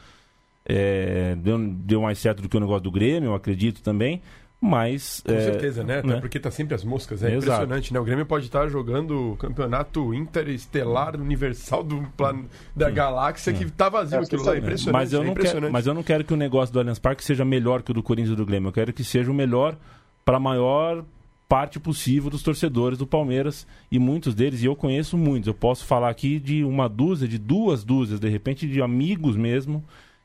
É, 0.66 1.36
deu, 1.36 1.60
deu 1.60 2.02
mais 2.02 2.18
certo 2.18 2.42
do 2.42 2.50
que 2.50 2.58
o 2.58 2.60
negócio 2.60 2.84
do 2.84 2.92
Grêmio, 2.92 3.28
eu 3.28 3.36
acredito 3.36 3.82
também. 3.84 4.22
Mas. 4.66 5.22
Com 5.26 5.34
é, 5.34 5.42
certeza, 5.42 5.84
né? 5.84 6.00
Até 6.00 6.08
né? 6.08 6.22
porque 6.22 6.40
tá 6.40 6.50
sempre 6.50 6.74
as 6.74 6.86
moscas. 6.86 7.22
É 7.22 7.28
Exato. 7.28 7.44
impressionante, 7.44 7.94
né? 7.94 8.00
O 8.00 8.04
Grêmio 8.06 8.26
pode 8.26 8.46
estar 8.46 8.66
jogando 8.70 9.34
o 9.34 9.36
campeonato 9.36 10.14
interestelar 10.14 11.20
universal 11.20 11.84
do 11.84 12.02
plan... 12.16 12.46
da 12.74 12.88
hum. 12.88 12.94
galáxia 12.94 13.52
que 13.52 13.70
tá 13.70 13.90
vazio 13.90 14.20
é, 14.20 14.24
aquilo 14.24 14.42
lá. 14.42 14.56
É 14.56 14.60
impressionante. 14.60 14.94
Mas 14.94 15.12
eu, 15.12 15.22
é 15.22 15.26
não 15.26 15.34
quero, 15.34 15.72
mas 15.72 15.86
eu 15.86 15.94
não 15.94 16.02
quero 16.02 16.24
que 16.24 16.34
o 16.34 16.38
negócio 16.38 16.72
do 16.72 16.80
Allianz 16.80 16.98
Parque 16.98 17.26
seja 17.26 17.44
melhor 17.44 17.82
que 17.82 17.92
o 17.92 17.94
do 17.94 18.02
Corinthians 18.02 18.36
e 18.36 18.38
do 18.38 18.46
Grêmio. 18.46 18.70
Eu 18.70 18.72
quero 18.72 18.94
que 18.94 19.04
seja 19.04 19.30
o 19.30 19.34
melhor 19.34 19.76
para 20.24 20.38
a 20.38 20.40
maior 20.40 21.04
parte 21.50 21.78
possível 21.78 22.30
dos 22.30 22.42
torcedores 22.42 22.98
do 22.98 23.06
Palmeiras 23.06 23.68
e 23.92 24.00
muitos 24.00 24.34
deles, 24.34 24.64
e 24.64 24.66
eu 24.66 24.78
conheço 24.78 25.18
muitos. 25.18 25.48
Eu 25.48 25.54
posso 25.54 25.84
falar 25.84 26.08
aqui 26.08 26.40
de 26.40 26.64
uma 26.64 26.88
dúzia, 26.88 27.28
de 27.28 27.38
duas 27.38 27.84
dúzias, 27.84 28.18
de 28.18 28.30
repente, 28.30 28.66
de 28.66 28.82
amigos 28.82 29.36
mesmo 29.36 29.84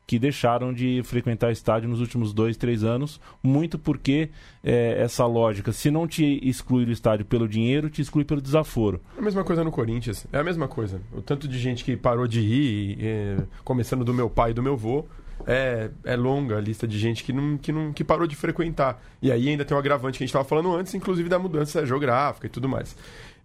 que 0.08 0.18
deixaram 0.18 0.72
de 0.72 1.02
frequentar 1.04 1.52
estádio 1.52 1.86
nos 1.86 2.00
últimos 2.00 2.32
dois, 2.32 2.56
três 2.56 2.82
anos, 2.82 3.20
muito 3.42 3.78
porque 3.78 4.30
é, 4.64 5.02
essa 5.02 5.26
lógica, 5.26 5.70
se 5.70 5.90
não 5.90 6.08
te 6.08 6.40
exclui 6.42 6.86
do 6.86 6.90
estádio 6.90 7.26
pelo 7.26 7.46
dinheiro, 7.46 7.90
te 7.90 8.00
exclui 8.00 8.24
pelo 8.24 8.40
desaforo. 8.40 9.02
É 9.14 9.20
a 9.20 9.22
mesma 9.22 9.44
coisa 9.44 9.62
no 9.62 9.70
Corinthians, 9.70 10.26
é 10.32 10.38
a 10.38 10.42
mesma 10.42 10.66
coisa. 10.66 10.98
O 11.12 11.20
tanto 11.20 11.46
de 11.46 11.58
gente 11.58 11.84
que 11.84 11.94
parou 11.94 12.26
de 12.26 12.40
ir, 12.40 12.98
é, 13.02 13.36
começando 13.62 14.02
do 14.02 14.14
meu 14.14 14.30
pai 14.30 14.52
e 14.52 14.54
do 14.54 14.62
meu 14.62 14.72
avô, 14.72 15.04
é, 15.46 15.90
é, 16.02 16.16
longa 16.16 16.56
a 16.56 16.60
lista 16.60 16.88
de 16.88 16.98
gente 16.98 17.22
que 17.22 17.30
não, 17.30 17.58
que 17.58 17.70
não 17.70 17.92
que 17.92 18.02
parou 18.02 18.26
de 18.26 18.34
frequentar. 18.34 19.02
E 19.20 19.30
aí 19.30 19.50
ainda 19.50 19.62
tem 19.62 19.76
um 19.76 19.80
agravante 19.80 20.16
que 20.16 20.24
a 20.24 20.26
gente 20.26 20.30
estava 20.30 20.44
falando 20.46 20.74
antes, 20.74 20.94
inclusive 20.94 21.28
da 21.28 21.38
mudança 21.38 21.84
geográfica 21.84 22.46
e 22.46 22.50
tudo 22.50 22.66
mais. 22.66 22.96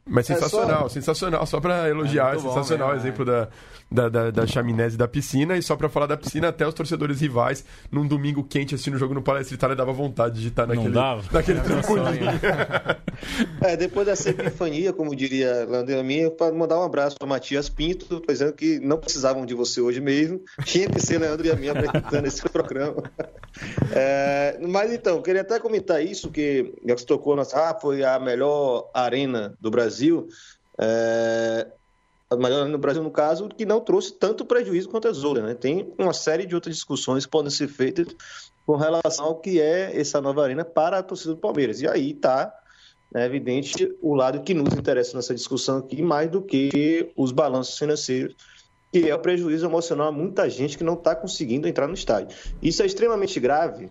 Mas 0.05 0.29
é 0.29 0.35
sensacional, 0.35 0.79
é 0.79 0.81
só... 0.83 0.89
sensacional. 0.89 1.45
Só 1.45 1.59
para 1.61 1.89
elogiar, 1.89 2.35
é 2.35 2.39
sensacional 2.39 2.91
o 2.91 2.95
exemplo 2.95 3.23
da, 3.23 3.47
da, 3.93 4.09
da, 4.09 4.31
da 4.31 4.47
chaminese 4.47 4.97
da 4.97 5.07
piscina. 5.07 5.55
E 5.55 5.61
só 5.61 5.75
para 5.75 5.87
falar 5.87 6.07
da 6.07 6.17
piscina, 6.17 6.49
até 6.49 6.67
os 6.67 6.73
torcedores 6.73 7.21
rivais, 7.21 7.63
num 7.91 8.07
domingo 8.07 8.43
quente 8.43 8.73
assistindo 8.73 8.95
o 8.95 8.97
jogo 8.97 9.13
no 9.13 9.21
Palestra 9.21 9.55
Itália, 9.55 9.75
dava 9.75 9.93
vontade 9.93 10.41
de 10.41 10.47
estar 10.47 10.65
naquele, 10.65 10.95
naquele 11.31 11.61
trampolim. 11.61 12.19
é, 13.61 13.77
depois 13.77 14.07
dessa 14.07 14.31
epifania, 14.31 14.91
como 14.91 15.15
diria 15.15 15.65
Leandro 15.65 16.03
minha, 16.03 16.31
para 16.31 16.53
mandar 16.53 16.79
um 16.79 16.83
abraço 16.83 17.15
para 17.17 17.27
Matias 17.27 17.69
Pinto, 17.69 18.21
dizendo 18.27 18.53
que 18.53 18.79
não 18.79 18.97
precisavam 18.97 19.45
de 19.45 19.53
você 19.53 19.79
hoje 19.79 20.01
mesmo. 20.01 20.41
Tinha 20.65 20.89
que 20.89 20.99
ser 20.99 21.19
Leandro 21.19 21.45
e 21.45 21.51
a 21.51 21.55
minha 21.55 21.71
apresentando 21.71 22.25
esse 22.25 22.41
programa. 22.49 23.03
É, 23.91 24.57
mas 24.67 24.91
então, 24.91 25.21
queria 25.21 25.41
até 25.41 25.59
comentar 25.59 26.03
isso, 26.03 26.31
que 26.31 26.73
já 26.85 26.95
que 26.95 27.01
você 27.01 27.05
tocou, 27.05 27.35
na, 27.35 27.43
ah, 27.53 27.77
foi 27.79 28.03
a 28.03 28.19
melhor 28.19 28.89
arena 28.93 29.55
do 29.61 29.69
Brasil 29.69 30.27
É, 32.33 32.65
no 32.65 32.77
Brasil, 32.77 33.03
no 33.03 33.11
caso, 33.11 33.49
que 33.49 33.65
não 33.65 33.79
trouxe 33.79 34.13
tanto 34.13 34.45
prejuízo 34.45 34.89
quanto 34.89 35.07
as 35.07 35.23
outras. 35.23 35.45
Né? 35.45 35.53
Tem 35.53 35.93
uma 35.97 36.13
série 36.13 36.45
de 36.45 36.55
outras 36.55 36.75
discussões 36.75 37.25
que 37.25 37.31
podem 37.31 37.49
ser 37.49 37.67
feitas 37.67 38.07
com 38.65 38.75
relação 38.75 39.25
ao 39.25 39.39
que 39.39 39.59
é 39.59 39.99
essa 39.99 40.21
nova 40.21 40.43
arena 40.43 40.63
para 40.63 40.99
a 40.99 41.03
torcida 41.03 41.33
do 41.33 41.39
Palmeiras. 41.39 41.81
E 41.81 41.87
aí 41.87 42.11
está 42.11 42.53
né, 43.13 43.25
evidente 43.25 43.95
o 44.01 44.15
lado 44.15 44.41
que 44.41 44.53
nos 44.53 44.73
interessa 44.73 45.15
nessa 45.15 45.35
discussão 45.35 45.77
aqui, 45.77 46.01
mais 46.01 46.29
do 46.29 46.41
que 46.41 47.11
os 47.15 47.31
balanços 47.31 47.77
financeiros, 47.77 48.35
que 48.91 49.09
é 49.09 49.15
o 49.15 49.19
prejuízo 49.19 49.65
emocional 49.65 50.07
a 50.07 50.11
muita 50.11 50.49
gente 50.49 50.77
que 50.77 50.83
não 50.83 50.93
está 50.93 51.15
conseguindo 51.15 51.67
entrar 51.67 51.87
no 51.87 51.93
estádio. 51.93 52.35
Isso 52.61 52.81
é 52.81 52.85
extremamente 52.85 53.39
grave, 53.39 53.89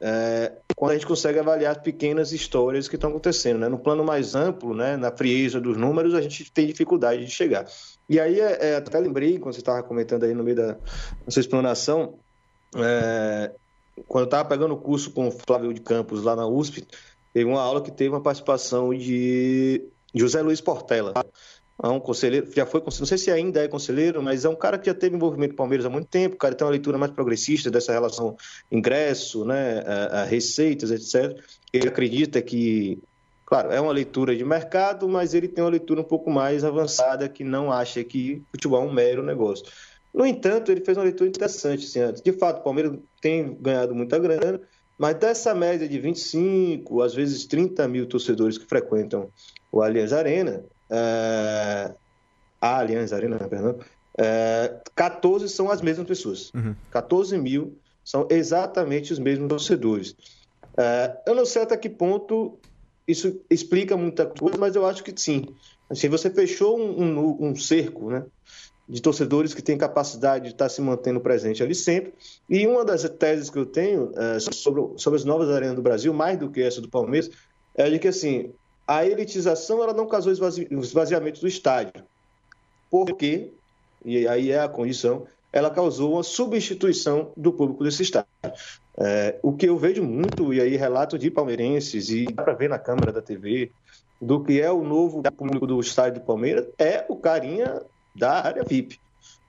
é, 0.00 0.52
quando 0.76 0.92
a 0.92 0.94
gente 0.94 1.06
consegue 1.06 1.38
avaliar 1.38 1.82
pequenas 1.82 2.32
histórias 2.32 2.88
que 2.88 2.94
estão 2.94 3.10
acontecendo. 3.10 3.58
Né? 3.58 3.68
No 3.68 3.78
plano 3.78 4.04
mais 4.04 4.34
amplo, 4.34 4.74
né, 4.74 4.96
na 4.96 5.10
frieza 5.10 5.60
dos 5.60 5.76
números, 5.76 6.14
a 6.14 6.20
gente 6.20 6.50
tem 6.52 6.66
dificuldade 6.66 7.24
de 7.24 7.30
chegar. 7.30 7.66
E 8.08 8.18
aí, 8.18 8.40
é, 8.40 8.70
é 8.70 8.76
até 8.76 8.98
lembrei, 8.98 9.38
quando 9.38 9.54
você 9.54 9.60
estava 9.60 9.82
comentando 9.82 10.24
aí 10.24 10.34
no 10.34 10.44
meio 10.44 10.56
da 10.56 10.76
sua 11.28 11.40
explanação, 11.40 12.14
é, 12.76 13.50
quando 14.06 14.22
eu 14.22 14.28
estava 14.28 14.48
pegando 14.48 14.74
o 14.74 14.78
curso 14.78 15.10
com 15.10 15.28
o 15.28 15.30
Flávio 15.30 15.72
de 15.74 15.80
Campos 15.80 16.22
lá 16.22 16.36
na 16.36 16.46
USP, 16.46 16.86
teve 17.34 17.48
uma 17.48 17.60
aula 17.60 17.82
que 17.82 17.90
teve 17.90 18.10
uma 18.10 18.20
participação 18.20 18.94
de 18.94 19.82
José 20.14 20.40
Luiz 20.40 20.60
Portela 20.60 21.12
é 21.82 21.88
um 21.88 22.00
conselheiro, 22.00 22.50
já 22.52 22.66
foi, 22.66 22.82
não 22.82 22.90
sei 22.90 23.16
se 23.16 23.30
ainda 23.30 23.62
é 23.62 23.68
conselheiro, 23.68 24.20
mas 24.20 24.44
é 24.44 24.48
um 24.48 24.56
cara 24.56 24.78
que 24.78 24.86
já 24.86 24.94
teve 24.94 25.14
envolvimento 25.14 25.50
com 25.50 25.54
o 25.54 25.58
Palmeiras 25.58 25.86
há 25.86 25.90
muito 25.90 26.08
tempo, 26.08 26.34
o 26.34 26.38
cara 26.38 26.54
tem 26.54 26.64
uma 26.64 26.72
leitura 26.72 26.98
mais 26.98 27.12
progressista 27.12 27.70
dessa 27.70 27.92
relação 27.92 28.36
ingresso, 28.70 29.44
né, 29.44 29.84
a, 29.86 30.22
a 30.22 30.24
receitas, 30.24 30.90
etc. 30.90 31.38
Ele 31.72 31.86
acredita 31.86 32.42
que, 32.42 32.98
claro, 33.46 33.70
é 33.70 33.80
uma 33.80 33.92
leitura 33.92 34.34
de 34.34 34.44
mercado, 34.44 35.08
mas 35.08 35.34
ele 35.34 35.46
tem 35.46 35.62
uma 35.62 35.70
leitura 35.70 36.00
um 36.00 36.04
pouco 36.04 36.30
mais 36.30 36.64
avançada 36.64 37.28
que 37.28 37.44
não 37.44 37.70
acha 37.70 38.02
que 38.02 38.42
futebol 38.50 38.82
é 38.82 38.86
um 38.86 38.92
mero 38.92 39.22
negócio. 39.22 39.64
No 40.12 40.26
entanto, 40.26 40.72
ele 40.72 40.84
fez 40.84 40.98
uma 40.98 41.04
leitura 41.04 41.28
interessante 41.28 41.84
assim, 41.84 42.00
antes. 42.00 42.20
De 42.20 42.32
fato, 42.32 42.58
o 42.58 42.64
Palmeiras 42.64 42.98
tem 43.20 43.56
ganhado 43.60 43.94
muita 43.94 44.18
grana, 44.18 44.60
mas 44.98 45.14
dessa 45.14 45.54
média 45.54 45.88
de 45.88 45.96
25, 46.00 47.02
às 47.02 47.14
vezes 47.14 47.46
30 47.46 47.86
mil 47.86 48.04
torcedores 48.08 48.58
que 48.58 48.66
frequentam 48.66 49.30
o 49.70 49.80
Allianz 49.80 50.12
Arena, 50.12 50.64
é, 50.90 51.94
a 52.60 52.78
Allianz 52.78 53.12
Arena, 53.12 53.38
né, 53.38 53.48
perdão, 53.48 53.78
é, 54.18 54.80
14 54.94 55.48
são 55.48 55.70
as 55.70 55.80
mesmas 55.80 56.06
pessoas. 56.06 56.52
Uhum. 56.54 56.74
14 56.90 57.38
mil 57.38 57.78
são 58.04 58.26
exatamente 58.30 59.12
os 59.12 59.18
mesmos 59.18 59.48
torcedores. 59.48 60.16
É, 60.76 61.16
eu 61.26 61.34
não 61.34 61.44
sei 61.44 61.62
até 61.62 61.76
que 61.76 61.88
ponto 61.88 62.58
isso 63.06 63.40
explica 63.48 63.96
muita 63.96 64.26
coisa, 64.26 64.58
mas 64.58 64.76
eu 64.76 64.84
acho 64.84 65.02
que 65.02 65.18
sim. 65.18 65.46
Assim, 65.88 66.08
você 66.08 66.30
fechou 66.30 66.78
um, 66.78 67.02
um, 67.02 67.48
um 67.48 67.56
cerco 67.56 68.10
né, 68.10 68.24
de 68.88 69.00
torcedores 69.00 69.54
que 69.54 69.62
têm 69.62 69.78
capacidade 69.78 70.44
de 70.44 70.50
estar 70.50 70.68
se 70.68 70.80
mantendo 70.82 71.20
presente 71.20 71.62
ali 71.62 71.74
sempre. 71.74 72.12
E 72.48 72.66
uma 72.66 72.84
das 72.84 73.02
teses 73.10 73.48
que 73.48 73.58
eu 73.58 73.66
tenho 73.66 74.12
é, 74.16 74.38
sobre, 74.38 74.82
sobre 74.96 75.18
as 75.18 75.24
novas 75.24 75.48
arenas 75.48 75.76
do 75.76 75.82
Brasil, 75.82 76.12
mais 76.12 76.38
do 76.38 76.50
que 76.50 76.60
essa 76.60 76.80
do 76.80 76.88
Palmeiras, 76.88 77.30
é 77.74 77.88
de 77.88 77.98
que 77.98 78.08
assim, 78.08 78.52
a 78.88 79.04
elitização 79.04 79.82
ela 79.82 79.92
não 79.92 80.08
causou 80.08 80.32
esvazi... 80.32 80.66
esvaziamento 80.70 81.42
do 81.42 81.46
estádio. 81.46 82.02
Porque, 82.90 83.52
e 84.02 84.26
aí 84.26 84.50
é 84.50 84.60
a 84.60 84.68
condição, 84.68 85.26
ela 85.52 85.70
causou 85.70 86.14
uma 86.14 86.22
substituição 86.22 87.30
do 87.36 87.52
público 87.52 87.84
desse 87.84 88.02
estádio. 88.02 88.30
É, 88.96 89.38
o 89.42 89.52
que 89.52 89.66
eu 89.66 89.76
vejo 89.76 90.02
muito, 90.02 90.54
e 90.54 90.60
aí 90.60 90.74
relato 90.74 91.18
de 91.18 91.30
palmeirenses, 91.30 92.08
e 92.08 92.24
dá 92.24 92.42
para 92.42 92.54
ver 92.54 92.70
na 92.70 92.78
câmera 92.78 93.12
da 93.12 93.20
TV, 93.20 93.70
do 94.20 94.42
que 94.42 94.58
é 94.58 94.72
o 94.72 94.82
novo 94.82 95.22
público 95.36 95.66
do 95.66 95.78
estádio 95.80 96.20
do 96.20 96.26
Palmeiras, 96.26 96.66
é 96.78 97.04
o 97.08 97.16
carinha 97.16 97.82
da 98.16 98.42
área 98.42 98.64
VIP. 98.64 98.98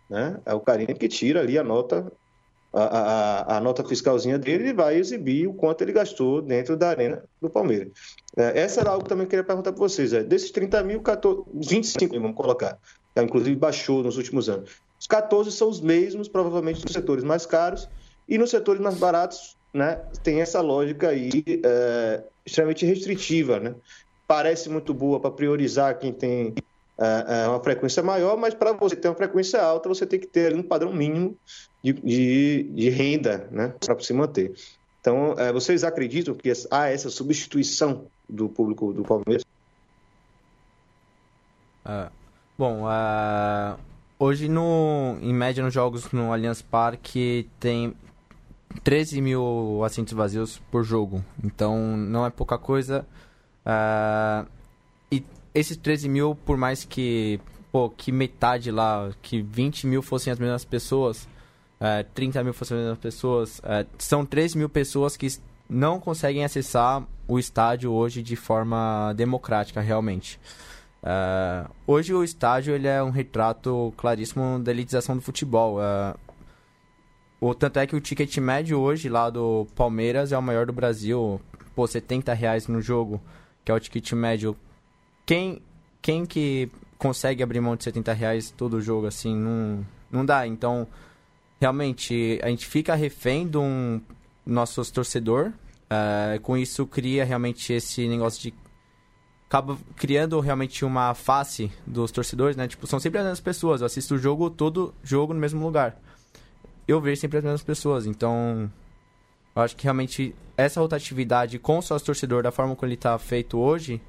Né? 0.10 0.38
É 0.46 0.54
o 0.54 0.60
carinha 0.60 0.94
que 0.94 1.08
tira 1.08 1.40
ali 1.40 1.58
a 1.58 1.64
nota 1.64 2.12
a, 2.72 2.84
a, 2.84 3.58
a, 3.58 3.60
nota 3.60 3.84
fiscalzinha 3.84 4.38
dele 4.38 4.70
e 4.70 4.74
vai 4.74 4.96
exibir 4.96 5.48
o 5.48 5.54
quanto 5.54 5.82
ele 5.82 5.92
gastou 5.92 6.42
dentro 6.42 6.78
da 6.78 6.90
arena 6.90 7.24
do 7.42 7.50
Palmeiras. 7.50 7.92
É, 8.40 8.62
essa 8.62 8.80
era 8.80 8.92
algo 8.92 9.04
que 9.04 9.10
também 9.10 9.28
queria 9.28 9.44
perguntar 9.44 9.74
para 9.74 9.80
vocês. 9.80 10.14
É, 10.14 10.24
desses 10.24 10.50
30 10.50 10.82
mil, 10.84 11.02
14, 11.02 11.44
25 11.54 12.18
vamos 12.22 12.38
colocar, 12.38 12.80
que 13.14 13.22
inclusive 13.22 13.54
baixou 13.58 14.02
nos 14.02 14.16
últimos 14.16 14.48
anos. 14.48 14.72
Os 14.98 15.08
14 15.08 15.52
são 15.52 15.68
os 15.68 15.82
mesmos, 15.82 16.30
provavelmente, 16.30 16.82
nos 16.82 16.94
setores 16.94 17.24
mais 17.24 17.46
caros 17.46 17.90
e 18.30 18.38
nos 18.38 18.50
setores 18.50 18.82
mais 18.82 18.98
baratos, 18.98 19.58
né, 19.74 20.02
tem 20.24 20.42
essa 20.42 20.62
lógica 20.62 21.10
aí 21.10 21.44
é, 21.64 22.24
extremamente 22.46 22.86
restritiva, 22.86 23.60
né? 23.60 23.76
Parece 24.26 24.70
muito 24.70 24.94
boa 24.94 25.20
para 25.20 25.32
priorizar 25.32 26.00
quem 26.00 26.14
tem 26.14 26.54
é, 26.98 27.44
é 27.44 27.48
uma 27.48 27.62
frequência 27.62 28.02
maior, 28.02 28.38
mas 28.38 28.54
para 28.54 28.72
você 28.72 28.96
ter 28.96 29.10
uma 29.10 29.16
frequência 29.16 29.62
alta, 29.62 29.90
você 29.90 30.06
tem 30.06 30.20
que 30.20 30.28
ter 30.28 30.56
um 30.56 30.64
padrão 30.64 30.94
mínimo 30.94 31.36
de, 31.84 31.94
de, 31.94 32.64
de 32.64 32.90
renda 32.90 33.48
né, 33.52 33.74
para 33.80 34.00
se 34.00 34.14
manter. 34.14 34.54
Então, 35.02 35.34
é, 35.38 35.52
vocês 35.52 35.84
acreditam 35.84 36.36
que 36.36 36.52
há 36.72 36.90
essa 36.90 37.10
substituição 37.10 38.08
do 38.30 38.48
público 38.48 38.94
do 38.94 39.04
Palmeiras? 39.04 39.44
Uh, 41.86 42.12
bom, 42.58 42.84
uh, 42.84 43.80
hoje 44.20 44.48
no, 44.48 45.18
em 45.22 45.34
média 45.34 45.64
nos 45.64 45.74
jogos 45.74 46.12
no 46.12 46.32
Allianz 46.32 46.62
Parque 46.62 47.50
tem 47.60 47.96
13 48.84 49.22
mil 49.22 49.84
assentos 49.84 50.14
vazios 50.14 50.62
por 50.70 50.84
jogo. 50.84 51.24
Então 51.44 51.98
não 51.98 52.26
é 52.26 52.30
pouca 52.30 52.58
coisa. 52.58 53.06
Uh, 53.66 54.48
e 55.12 55.24
esses 55.54 55.76
13 55.76 56.08
mil, 56.08 56.36
por 56.36 56.58
mais 56.58 56.86
que, 56.86 57.40
pô, 57.72 57.90
que 57.90 58.12
metade 58.12 58.70
lá, 58.70 59.12
que 59.22 59.42
20 59.42 59.88
mil 59.88 60.04
fossem 60.04 60.32
as 60.32 60.38
mesmas 60.38 60.64
pessoas, 60.64 61.28
uh, 61.82 62.06
30 62.14 62.44
mil 62.44 62.54
fossem 62.54 62.78
as 62.78 62.84
mesmas 62.84 63.00
pessoas, 63.00 63.62
são 63.98 64.24
13 64.24 64.58
mil 64.58 64.70
pessoas 64.70 65.18
que 65.18 65.28
não 65.68 66.00
conseguem 66.00 66.44
acessar 66.44 67.04
o 67.30 67.38
estádio 67.38 67.92
hoje 67.92 68.24
de 68.24 68.36
forma 68.36 69.14
democrática, 69.16 69.80
realmente. 69.80 70.40
Uh, 71.04 71.70
hoje 71.86 72.12
o 72.12 72.24
estádio 72.24 72.74
ele 72.74 72.88
é 72.88 73.02
um 73.02 73.12
retrato 73.12 73.94
claríssimo 73.96 74.60
da 74.60 74.72
elitização 74.72 75.16
do 75.16 75.22
futebol. 75.22 75.78
Uh, 75.78 76.18
o, 77.40 77.54
tanto 77.54 77.78
é 77.78 77.86
que 77.86 77.96
o 77.96 78.02
ticket 78.02 78.36
médio 78.40 78.80
hoje 78.80 79.08
lá 79.08 79.30
do 79.30 79.68
Palmeiras 79.76 80.32
é 80.32 80.38
o 80.38 80.42
maior 80.42 80.66
do 80.66 80.74
Brasil. 80.74 81.40
Pô, 81.76 81.86
70 81.86 82.34
reais 82.34 82.68
no 82.68 82.82
jogo, 82.82 83.22
que 83.64 83.72
é 83.72 83.76
o 83.76 83.80
ticket 83.80 84.12
médio. 84.14 84.58
Quem, 85.24 85.62
quem 86.02 86.26
que 86.26 86.68
consegue 86.98 87.44
abrir 87.44 87.62
mão 87.62 87.76
de 87.76 87.84
70 87.84 88.12
reais 88.12 88.50
todo 88.50 88.82
jogo 88.82 89.06
assim? 89.06 89.38
Não, 89.38 89.86
não 90.12 90.26
dá. 90.26 90.48
Então, 90.48 90.88
realmente, 91.62 92.40
a 92.42 92.50
gente 92.50 92.66
fica 92.66 92.96
refém 92.96 93.48
de 93.48 93.58
um 93.60 94.02
nosso 94.44 94.84
torcedor. 94.92 95.54
Uh, 95.92 96.40
com 96.42 96.56
isso, 96.56 96.86
cria 96.86 97.26
realmente 97.26 97.74
esse 97.74 98.08
negócio 98.08 98.42
de 98.42 98.54
acaba 99.48 99.76
criando 99.96 100.40
realmente 100.40 100.86
uma 100.86 101.16
face 101.16 101.72
dos 101.86 102.12
torcedores, 102.12 102.56
né? 102.56 102.68
Tipo, 102.68 102.86
são 102.86 103.00
sempre 103.00 103.20
as 103.20 103.26
mesmas 103.26 103.40
pessoas. 103.40 103.82
Eu 103.82 103.88
assisto 103.88 104.14
o 104.14 104.18
jogo, 104.18 104.50
todo 104.50 104.94
jogo 105.04 105.34
no 105.34 105.40
mesmo 105.40 105.66
lugar 105.66 105.98
eu 106.92 107.00
vejo 107.00 107.22
sempre 107.22 107.38
as 107.38 107.44
mesmas 107.44 107.62
pessoas. 107.62 108.06
Então, 108.06 108.70
eu 109.56 109.62
acho 109.62 109.76
que 109.76 109.84
realmente 109.84 110.36
essa 110.58 110.82
rotatividade 110.82 111.60
com 111.60 111.78
o 111.78 111.82
sócio 111.82 112.06
torcedor, 112.06 112.44
da 112.44 112.52
forma 112.52 112.76
como 112.76 112.88
ele 112.88 112.96
está 112.96 113.18
feito 113.20 113.58
hoje, 113.58 114.02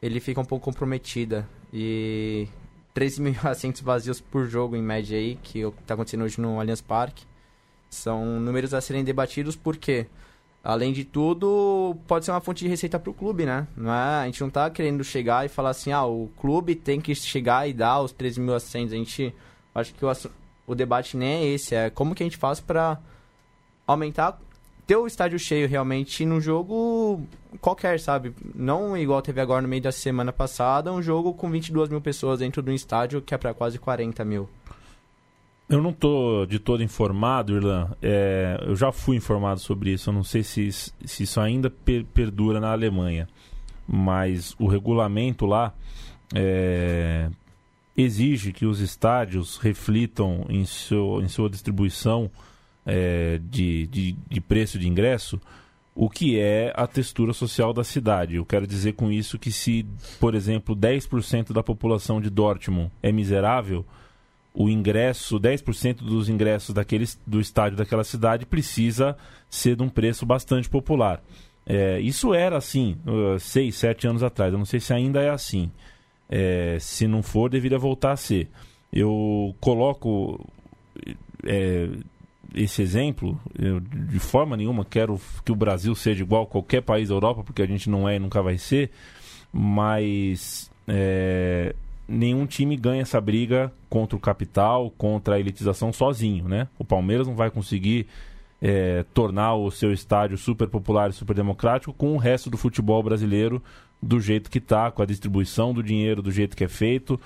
ele 0.00 0.20
fica 0.20 0.40
um 0.40 0.44
pouco 0.44 0.64
comprometida. 0.64 1.48
E 1.72 2.48
13 2.94 3.20
mil 3.20 3.34
assentos 3.42 3.80
vazios 3.80 4.20
por 4.20 4.46
jogo, 4.46 4.76
em 4.76 4.82
média, 4.82 5.18
aí, 5.18 5.36
que 5.42 5.60
está 5.60 5.94
acontecendo 5.94 6.24
hoje 6.24 6.40
no 6.40 6.60
Allianz 6.60 6.80
Parque, 6.80 7.24
são 7.88 8.38
números 8.38 8.72
a 8.72 8.80
serem 8.80 9.02
debatidos 9.02 9.56
porque, 9.56 10.06
além 10.62 10.92
de 10.92 11.04
tudo, 11.04 11.96
pode 12.06 12.24
ser 12.24 12.30
uma 12.30 12.40
fonte 12.40 12.64
de 12.64 12.68
receita 12.68 12.98
para 12.98 13.10
o 13.10 13.14
clube, 13.14 13.46
né? 13.46 13.66
Não 13.76 13.92
é, 13.92 14.22
a 14.22 14.26
gente 14.26 14.40
não 14.40 14.48
está 14.48 14.68
querendo 14.70 15.02
chegar 15.02 15.44
e 15.44 15.48
falar 15.48 15.70
assim, 15.70 15.92
ah, 15.92 16.04
o 16.04 16.30
clube 16.36 16.74
tem 16.74 17.00
que 17.00 17.14
chegar 17.14 17.68
e 17.68 17.72
dar 17.72 18.00
os 18.00 18.12
13 18.12 18.40
mil 18.40 18.54
assentos. 18.54 18.92
A 18.92 18.96
gente, 18.96 19.34
acho 19.74 19.94
que 19.94 20.04
o, 20.04 20.12
o 20.66 20.74
debate 20.74 21.16
nem 21.16 21.28
é 21.28 21.46
esse, 21.46 21.74
é 21.74 21.90
como 21.90 22.14
que 22.14 22.22
a 22.22 22.26
gente 22.26 22.36
faz 22.36 22.60
para 22.60 22.98
aumentar, 23.86 24.38
ter 24.86 24.96
o 24.96 25.06
estádio 25.06 25.38
cheio 25.38 25.68
realmente 25.68 26.26
num 26.26 26.40
jogo 26.40 27.22
qualquer, 27.60 27.98
sabe? 27.98 28.34
Não 28.54 28.96
igual 28.96 29.22
teve 29.22 29.40
agora 29.40 29.62
no 29.62 29.68
meio 29.68 29.82
da 29.82 29.92
semana 29.92 30.32
passada, 30.32 30.92
um 30.92 31.00
jogo 31.00 31.32
com 31.32 31.50
22 31.50 31.88
mil 31.88 32.00
pessoas 32.00 32.40
dentro 32.40 32.62
de 32.62 32.70
um 32.70 32.74
estádio 32.74 33.22
que 33.22 33.34
é 33.34 33.38
para 33.38 33.54
quase 33.54 33.78
40 33.78 34.24
mil. 34.24 34.48
Eu 35.70 35.80
não 35.80 35.90
estou 35.90 36.46
de 36.46 36.58
todo 36.58 36.82
informado, 36.82 37.54
Irlan. 37.54 37.92
É, 38.02 38.58
eu 38.66 38.74
já 38.74 38.90
fui 38.90 39.16
informado 39.16 39.60
sobre 39.60 39.92
isso. 39.92 40.10
Eu 40.10 40.14
não 40.14 40.24
sei 40.24 40.42
se, 40.42 40.68
se 40.72 41.22
isso 41.22 41.40
ainda 41.40 41.70
per, 41.70 42.04
perdura 42.06 42.58
na 42.58 42.72
Alemanha. 42.72 43.28
Mas 43.86 44.52
o 44.58 44.66
regulamento 44.66 45.46
lá 45.46 45.72
é, 46.34 47.30
exige 47.96 48.52
que 48.52 48.66
os 48.66 48.80
estádios 48.80 49.58
reflitam 49.58 50.44
em, 50.48 50.64
seu, 50.64 51.22
em 51.22 51.28
sua 51.28 51.48
distribuição 51.48 52.28
é, 52.84 53.40
de, 53.40 53.86
de, 53.86 54.16
de 54.28 54.40
preço 54.40 54.76
de 54.76 54.88
ingresso 54.88 55.40
o 55.94 56.08
que 56.08 56.38
é 56.38 56.72
a 56.74 56.86
textura 56.86 57.32
social 57.32 57.72
da 57.72 57.84
cidade. 57.84 58.36
Eu 58.36 58.46
quero 58.46 58.66
dizer 58.66 58.94
com 58.94 59.10
isso 59.10 59.38
que 59.38 59.52
se, 59.52 59.86
por 60.18 60.34
exemplo, 60.34 60.74
10% 60.74 61.52
da 61.52 61.62
população 61.62 62.20
de 62.20 62.30
Dortmund 62.30 62.90
é 63.02 63.12
miserável, 63.12 63.84
o 64.52 64.68
ingresso, 64.68 65.38
10% 65.38 65.96
dos 65.96 66.28
ingressos 66.28 66.74
daquele, 66.74 67.06
do 67.26 67.40
estádio 67.40 67.78
daquela 67.78 68.04
cidade 68.04 68.44
precisa 68.44 69.16
ser 69.48 69.76
de 69.76 69.82
um 69.82 69.88
preço 69.88 70.26
bastante 70.26 70.68
popular. 70.68 71.22
É, 71.66 72.00
isso 72.00 72.34
era 72.34 72.56
assim, 72.56 72.96
uh, 73.06 73.38
seis, 73.38 73.76
sete 73.76 74.06
anos 74.06 74.22
atrás. 74.22 74.52
Eu 74.52 74.58
não 74.58 74.66
sei 74.66 74.80
se 74.80 74.92
ainda 74.92 75.20
é 75.20 75.30
assim. 75.30 75.70
É, 76.28 76.78
se 76.80 77.06
não 77.06 77.22
for, 77.22 77.48
deveria 77.48 77.78
voltar 77.78 78.12
a 78.12 78.16
ser. 78.16 78.48
Eu 78.92 79.54
coloco 79.60 80.44
é, 81.44 81.88
esse 82.54 82.82
exemplo, 82.82 83.40
eu, 83.58 83.80
de 83.80 84.18
forma 84.18 84.56
nenhuma 84.56 84.84
quero 84.84 85.20
que 85.44 85.52
o 85.52 85.56
Brasil 85.56 85.94
seja 85.94 86.22
igual 86.22 86.44
a 86.44 86.46
qualquer 86.46 86.82
país 86.82 87.08
da 87.08 87.14
Europa, 87.14 87.44
porque 87.44 87.62
a 87.62 87.66
gente 87.66 87.88
não 87.88 88.08
é 88.08 88.16
e 88.16 88.18
nunca 88.18 88.42
vai 88.42 88.58
ser, 88.58 88.90
mas 89.52 90.70
é, 90.88 91.74
nenhum 92.10 92.44
time 92.44 92.76
ganha 92.76 93.02
essa 93.02 93.20
briga 93.20 93.72
contra 93.88 94.16
o 94.16 94.20
capital, 94.20 94.90
contra 94.90 95.36
a 95.36 95.40
elitização 95.40 95.92
sozinho, 95.92 96.48
né? 96.48 96.66
O 96.76 96.84
Palmeiras 96.84 97.26
não 97.26 97.36
vai 97.36 97.50
conseguir 97.50 98.08
é, 98.60 99.04
tornar 99.14 99.54
o 99.54 99.70
seu 99.70 99.92
estádio 99.92 100.36
super 100.36 100.66
popular 100.68 101.10
e 101.10 101.12
super 101.12 101.34
democrático 101.34 101.92
com 101.92 102.14
o 102.14 102.18
resto 102.18 102.50
do 102.50 102.56
futebol 102.56 103.00
brasileiro 103.02 103.62
do 104.02 104.20
jeito 104.20 104.50
que 104.50 104.58
está, 104.58 104.90
com 104.90 105.02
a 105.02 105.06
distribuição 105.06 105.72
do 105.72 105.82
dinheiro 105.82 106.20
do 106.20 106.32
jeito 106.32 106.56
que 106.56 106.64
é 106.64 106.68
feito, 106.68 107.20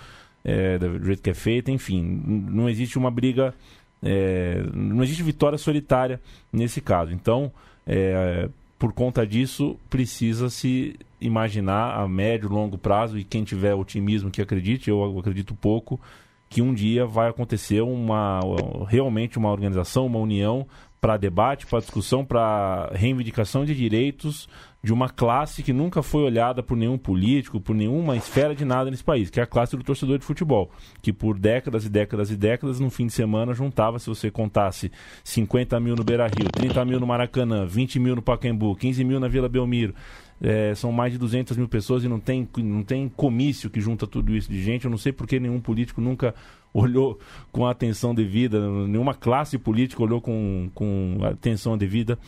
é, 0.45 0.79
do 0.79 1.05
jeito 1.05 1.23
que 1.23 1.31
é 1.31 1.35
feito, 1.35 1.71
enfim, 1.71 2.03
não 2.03 2.69
existe 2.69 2.99
uma 2.99 3.11
briga, 3.11 3.55
é, 4.03 4.63
não 4.75 5.03
existe 5.03 5.23
vitória 5.23 5.57
solitária 5.57 6.21
nesse 6.53 6.81
caso. 6.81 7.13
Então, 7.13 7.51
é, 7.87 8.49
por 8.79 8.93
conta 8.93 9.27
disso, 9.27 9.77
precisa 9.89 10.51
se 10.51 10.97
imaginar 11.27 11.99
a 11.99 12.07
médio, 12.07 12.49
longo 12.49 12.77
prazo, 12.77 13.19
e 13.19 13.25
quem 13.25 13.45
tiver 13.45 13.75
otimismo 13.75 14.31
que 14.31 14.43
acredite, 14.43 14.91
eu 14.91 15.19
acredito 15.19 15.55
pouco, 15.55 16.01
que 16.49 16.63
um 16.63 16.73
dia 16.73 17.07
vai 17.07 17.29
acontecer 17.29 17.81
uma 17.81 18.41
realmente 18.89 19.39
uma 19.39 19.51
organização, 19.51 20.07
uma 20.07 20.19
união 20.19 20.67
para 21.01 21.17
debate, 21.17 21.67
para 21.67 21.81
discussão, 21.81 22.25
para 22.25 22.91
reivindicação 22.95 23.65
de 23.65 23.75
direitos 23.75 24.49
de 24.83 24.93
uma 24.93 25.09
classe 25.09 25.63
que 25.63 25.73
nunca 25.73 26.03
foi 26.03 26.23
olhada 26.23 26.63
por 26.63 26.77
nenhum 26.77 26.97
político, 26.97 27.61
por 27.61 27.75
nenhuma 27.75 28.17
esfera 28.17 28.55
de 28.55 28.65
nada 28.65 28.91
nesse 28.91 29.03
país, 29.03 29.31
que 29.31 29.41
é 29.41 29.43
a 29.43 29.47
classe 29.47 29.77
do 29.77 29.83
torcedor 29.83 30.19
de 30.19 30.25
futebol, 30.25 30.71
que 31.03 31.13
por 31.13 31.39
décadas 31.39 31.87
e 31.87 31.89
décadas 31.89 32.31
e 32.31 32.37
décadas, 32.37 32.81
no 32.81 32.91
fim 32.91 33.07
de 33.07 33.13
semana, 33.15 33.55
juntava, 33.55 33.99
se 33.99 34.07
você 34.07 34.31
contasse 34.31 34.93
50 35.25 35.81
mil 35.81 35.97
no 35.97 36.05
Beira 36.05 36.27
Rio, 36.27 36.51
30 36.53 36.85
mil 36.85 37.01
no 37.01 37.07
Maracanã, 37.07 37.67
20 37.67 37.99
mil 37.99 38.17
no 38.17 38.23
Pacaembu, 38.23 38.77
15 38.77 39.05
mil 39.05 39.19
na 39.19 39.27
Vila 39.27 39.49
Belmiro, 39.49 39.95
é, 40.43 40.75
são 40.75 40.93
mais 40.93 41.13
de 41.13 41.19
200 41.19 41.57
mil 41.57 41.69
pessoas 41.69 42.05
e 42.05 42.09
não 42.09 42.21
tem, 42.21 42.49
não 42.59 42.83
tem 42.83 43.09
comício 43.09 43.71
que 43.71 43.81
junta 43.81 44.07
tudo 44.07 44.35
isso 44.35 44.51
de 44.51 44.63
gente. 44.63 44.85
Eu 44.85 44.91
não 44.91 44.99
sei 44.99 45.13
porque 45.13 45.41
nenhum 45.41 45.61
político 45.61 46.01
nunca 46.01 46.35
olhou 46.73 47.19
com 47.53 47.67
atenção 47.67 48.15
devida, 48.15 48.61
nenhuma 48.87 49.15
classe 49.15 49.57
política 49.57 50.03
olhou 50.03 50.21
com, 50.21 50.69
com 50.75 51.19
atenção 51.23 51.79
devida 51.79 52.19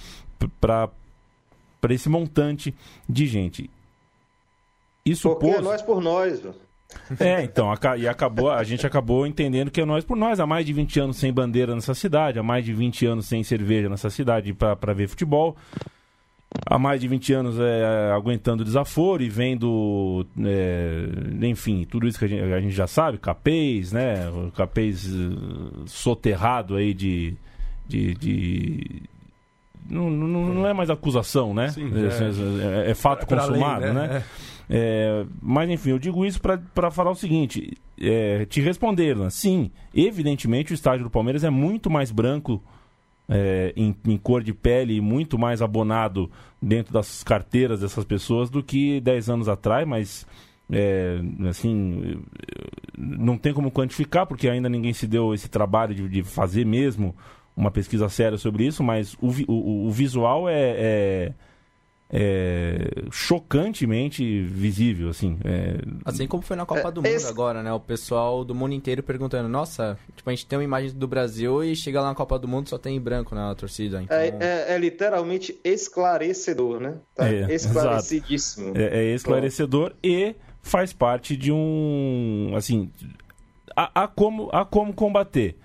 para 0.60 0.90
esse 1.90 2.08
montante 2.08 2.74
de 3.08 3.26
gente. 3.26 3.68
Isso 5.04 5.28
Porque 5.28 5.46
pôs... 5.46 5.58
é 5.58 5.60
nós 5.60 5.82
por 5.82 6.00
nós, 6.00 6.42
É, 7.18 7.42
então, 7.42 7.72
e 7.98 8.08
acabou, 8.08 8.50
a 8.50 8.62
gente 8.64 8.86
acabou 8.86 9.26
entendendo 9.26 9.70
que 9.70 9.80
é 9.80 9.84
nós 9.84 10.04
por 10.04 10.16
nós, 10.16 10.40
há 10.40 10.46
mais 10.46 10.64
de 10.64 10.72
20 10.72 11.00
anos 11.00 11.16
sem 11.16 11.32
bandeira 11.32 11.74
nessa 11.74 11.94
cidade, 11.94 12.38
há 12.38 12.42
mais 12.42 12.64
de 12.64 12.72
20 12.72 13.06
anos 13.06 13.26
sem 13.26 13.42
cerveja 13.42 13.88
nessa 13.88 14.08
cidade 14.10 14.52
para 14.52 14.94
ver 14.94 15.08
futebol, 15.08 15.56
há 16.64 16.78
mais 16.78 17.00
de 17.00 17.08
20 17.08 17.32
anos 17.32 17.60
é, 17.60 18.12
aguentando 18.12 18.64
desaforo 18.64 19.22
e 19.22 19.28
vendo, 19.28 20.26
é, 20.44 21.46
enfim, 21.46 21.84
tudo 21.84 22.06
isso 22.06 22.18
que 22.18 22.24
a 22.24 22.28
gente, 22.28 22.42
a 22.42 22.60
gente, 22.60 22.74
já 22.74 22.86
sabe, 22.86 23.18
capês, 23.18 23.92
né, 23.92 24.30
capês 24.54 25.06
uh, 25.06 25.84
soterrado 25.86 26.76
aí 26.76 26.94
de, 26.94 27.36
de, 27.86 28.14
de 28.14 29.02
não, 29.88 30.10
não, 30.10 30.54
não 30.54 30.66
é 30.66 30.72
mais 30.72 30.90
acusação, 30.90 31.54
né? 31.54 31.68
Sim, 31.68 31.90
é, 31.94 32.84
é, 32.84 32.88
é, 32.88 32.90
é 32.90 32.94
fato 32.94 33.26
consumado, 33.26 33.84
além, 33.84 33.94
né? 33.94 34.08
né? 34.08 34.24
É, 34.68 35.24
mas 35.40 35.70
enfim, 35.70 35.90
eu 35.90 35.98
digo 35.98 36.26
isso 36.26 36.40
para 36.40 36.90
falar 36.90 37.10
o 37.10 37.14
seguinte: 37.14 37.76
é, 38.00 38.44
te 38.46 38.60
responder, 38.60 39.16
né? 39.16 39.30
sim, 39.30 39.70
evidentemente 39.94 40.72
o 40.72 40.74
estádio 40.74 41.04
do 41.04 41.10
Palmeiras 41.10 41.44
é 41.44 41.50
muito 41.50 41.88
mais 41.88 42.10
branco 42.10 42.62
é, 43.28 43.72
em, 43.76 43.94
em, 44.06 44.16
cor 44.16 44.42
de 44.42 44.52
pele 44.52 45.00
muito 45.00 45.38
mais 45.38 45.60
abonado 45.60 46.30
dentro 46.62 46.92
das 46.92 47.22
carteiras 47.22 47.80
dessas 47.80 48.04
pessoas 48.04 48.48
do 48.48 48.62
que 48.62 49.00
10 49.00 49.30
anos 49.30 49.48
atrás, 49.48 49.86
mas 49.86 50.26
é, 50.70 51.20
assim, 51.48 52.22
não 52.96 53.36
tem 53.36 53.52
como 53.52 53.70
quantificar, 53.70 54.26
porque 54.26 54.48
ainda 54.48 54.68
ninguém 54.68 54.92
se 54.92 55.06
deu 55.06 55.34
esse 55.34 55.48
trabalho 55.48 55.94
de, 55.94 56.08
de 56.08 56.22
fazer 56.22 56.64
mesmo 56.64 57.14
uma 57.56 57.70
pesquisa 57.70 58.08
séria 58.08 58.36
sobre 58.36 58.66
isso, 58.66 58.82
mas 58.82 59.14
o, 59.14 59.28
o, 59.48 59.86
o 59.86 59.90
visual 59.90 60.48
é, 60.48 60.74
é, 60.76 61.32
é, 62.08 62.88
chocantemente 63.10 64.42
visível, 64.42 65.08
assim. 65.08 65.38
É... 65.44 65.78
Assim 66.04 66.26
como 66.26 66.42
foi 66.42 66.56
na 66.56 66.64
Copa 66.64 66.90
do 66.92 67.02
Mundo 67.02 67.12
esse... 67.12 67.26
agora, 67.26 67.62
né? 67.62 67.72
O 67.72 67.80
pessoal 67.80 68.44
do 68.44 68.54
mundo 68.54 68.74
inteiro 68.74 69.02
perguntando, 69.02 69.48
nossa, 69.48 69.98
tipo, 70.14 70.28
a 70.30 70.32
gente 70.32 70.46
tem 70.46 70.56
uma 70.56 70.64
imagem 70.64 70.92
do 70.92 71.08
Brasil 71.08 71.64
e 71.64 71.74
chega 71.74 72.00
lá 72.00 72.08
na 72.08 72.14
Copa 72.14 72.38
do 72.38 72.46
Mundo 72.46 72.68
só 72.68 72.78
tem 72.78 73.00
branco 73.00 73.34
na 73.34 73.54
torcida. 73.54 74.02
Então... 74.02 74.16
É, 74.16 74.28
é, 74.28 74.74
é, 74.74 74.78
literalmente 74.78 75.58
esclarecedor, 75.64 76.80
né? 76.80 76.94
Tá 77.14 77.28
é, 77.28 77.52
esclarecidíssimo. 77.52 78.72
É, 78.76 79.00
é, 79.00 79.14
esclarecedor 79.14 79.90
Bom. 79.90 79.96
e 80.02 80.36
faz 80.62 80.92
parte 80.92 81.36
de 81.36 81.50
um. 81.50 82.52
Assim. 82.54 82.90
Há, 83.74 84.02
há, 84.02 84.08
como, 84.08 84.48
há 84.52 84.64
como 84.64 84.92
combater. 84.94 85.56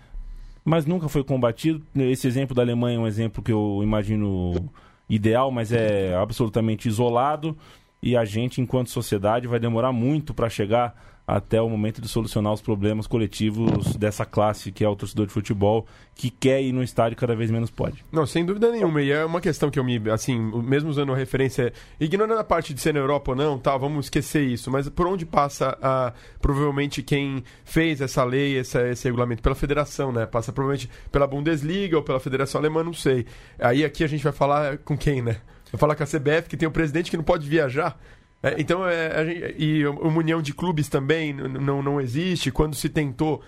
Mas 0.65 0.85
nunca 0.85 1.07
foi 1.07 1.23
combatido. 1.23 1.83
Esse 1.95 2.27
exemplo 2.27 2.55
da 2.55 2.61
Alemanha 2.61 2.97
é 2.97 2.99
um 2.99 3.07
exemplo 3.07 3.43
que 3.43 3.51
eu 3.51 3.79
imagino 3.81 4.69
ideal, 5.13 5.51
mas 5.51 5.73
é 5.73 6.15
absolutamente 6.15 6.87
isolado. 6.87 7.57
E 8.01 8.15
a 8.15 8.23
gente, 8.25 8.61
enquanto 8.61 8.89
sociedade, 8.89 9.47
vai 9.47 9.59
demorar 9.59 9.91
muito 9.91 10.33
para 10.33 10.49
chegar 10.49 11.20
até 11.31 11.61
o 11.61 11.69
momento 11.69 12.01
de 12.01 12.09
solucionar 12.09 12.51
os 12.51 12.61
problemas 12.61 13.07
coletivos 13.07 13.95
dessa 13.95 14.25
classe 14.25 14.71
que 14.71 14.83
é 14.83 14.89
o 14.89 14.95
torcedor 14.95 15.27
de 15.27 15.33
futebol 15.33 15.87
que 16.13 16.29
quer 16.29 16.61
ir 16.61 16.73
no 16.73 16.83
estádio 16.83 17.17
cada 17.17 17.35
vez 17.35 17.49
menos 17.49 17.71
pode. 17.71 18.03
Não, 18.11 18.25
sem 18.25 18.45
dúvida 18.45 18.69
nenhuma. 18.69 19.01
E 19.01 19.11
é 19.11 19.23
uma 19.23 19.39
questão 19.39 19.71
que 19.71 19.79
eu 19.79 19.83
me, 19.83 19.97
assim, 20.11 20.37
mesmo 20.61 20.89
usando 20.89 21.13
a 21.13 21.15
referência, 21.15 21.71
ignorando 21.99 22.39
a 22.39 22.43
parte 22.43 22.73
de 22.73 22.81
ser 22.81 22.93
na 22.93 22.99
Europa 22.99 23.31
ou 23.31 23.37
não, 23.37 23.57
tá, 23.57 23.75
vamos 23.77 24.07
esquecer 24.07 24.43
isso. 24.43 24.69
Mas 24.69 24.89
por 24.89 25.07
onde 25.07 25.25
passa, 25.25 25.77
a, 25.81 26.13
provavelmente, 26.41 27.01
quem 27.01 27.43
fez 27.63 28.01
essa 28.01 28.23
lei, 28.23 28.59
essa, 28.59 28.87
esse 28.89 29.05
regulamento? 29.05 29.41
Pela 29.41 29.55
federação, 29.55 30.11
né? 30.11 30.25
Passa 30.25 30.51
provavelmente 30.51 30.89
pela 31.11 31.25
Bundesliga 31.25 31.95
ou 31.95 32.03
pela 32.03 32.19
Federação 32.19 32.59
Alemã, 32.59 32.83
não 32.83 32.93
sei. 32.93 33.25
Aí 33.57 33.85
aqui 33.85 34.03
a 34.03 34.07
gente 34.07 34.23
vai 34.23 34.33
falar 34.33 34.77
com 34.79 34.97
quem, 34.97 35.21
né? 35.21 35.37
Vai 35.71 35.79
falar 35.79 35.95
com 35.95 36.03
a 36.03 36.05
CBF, 36.05 36.49
que 36.49 36.57
tem 36.57 36.67
o 36.67 36.71
presidente 36.71 37.09
que 37.09 37.15
não 37.15 37.23
pode 37.23 37.47
viajar. 37.47 37.97
É, 38.43 38.55
então, 38.59 38.87
é, 38.87 39.25
gente, 39.25 39.55
e 39.57 39.85
uma 39.85 40.17
união 40.17 40.41
de 40.41 40.53
clubes 40.53 40.89
também 40.89 41.33
não, 41.33 41.81
não 41.81 42.01
existe. 42.01 42.51
Quando 42.51 42.75
se 42.75 42.89
tentou 42.89 43.41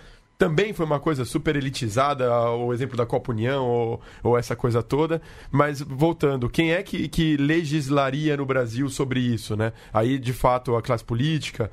também 0.43 0.73
foi 0.73 0.85
uma 0.85 0.99
coisa 0.99 1.23
super 1.23 1.55
elitizada, 1.55 2.29
o 2.51 2.73
exemplo 2.73 2.97
da 2.97 3.05
Copa 3.05 3.31
União 3.31 3.65
ou, 3.65 4.01
ou 4.21 4.37
essa 4.37 4.57
coisa 4.57 4.83
toda. 4.83 5.21
Mas 5.49 5.79
voltando, 5.79 6.49
quem 6.49 6.73
é 6.73 6.83
que, 6.83 7.07
que 7.07 7.37
legislaria 7.37 8.35
no 8.35 8.45
Brasil 8.45 8.89
sobre 8.89 9.21
isso, 9.21 9.55
né? 9.55 9.71
Aí, 9.93 10.19
de 10.19 10.33
fato, 10.33 10.75
a 10.75 10.81
classe 10.81 11.01
política, 11.01 11.71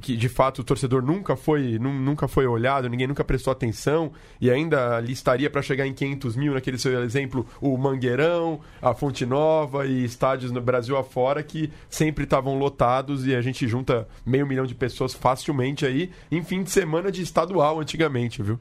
que 0.00 0.16
de 0.16 0.28
fato 0.28 0.60
o 0.60 0.64
torcedor 0.64 1.02
nunca 1.02 1.34
foi, 1.34 1.76
nunca 1.80 2.28
foi 2.28 2.46
olhado, 2.46 2.88
ninguém 2.88 3.08
nunca 3.08 3.24
prestou 3.24 3.50
atenção 3.50 4.12
e 4.40 4.52
ainda 4.52 5.00
listaria 5.00 5.50
para 5.50 5.60
chegar 5.60 5.84
em 5.84 5.92
500 5.92 6.36
mil, 6.36 6.54
naquele 6.54 6.78
seu 6.78 7.02
exemplo, 7.02 7.44
o 7.60 7.76
Mangueirão, 7.76 8.60
a 8.80 8.94
Fonte 8.94 9.26
Nova 9.26 9.84
e 9.84 10.04
estádios 10.04 10.52
no 10.52 10.60
Brasil 10.60 10.96
afora 10.96 11.42
que 11.42 11.72
sempre 11.90 12.22
estavam 12.22 12.56
lotados 12.56 13.26
e 13.26 13.34
a 13.34 13.42
gente 13.42 13.66
junta 13.66 14.06
meio 14.24 14.46
milhão 14.46 14.64
de 14.64 14.76
pessoas 14.76 15.12
facilmente 15.12 15.84
aí 15.84 16.12
em 16.30 16.44
fim 16.44 16.62
de 16.62 16.70
semana 16.70 17.10
de 17.10 17.20
estadual 17.20 17.63
antigamente, 17.72 18.42
viu? 18.42 18.58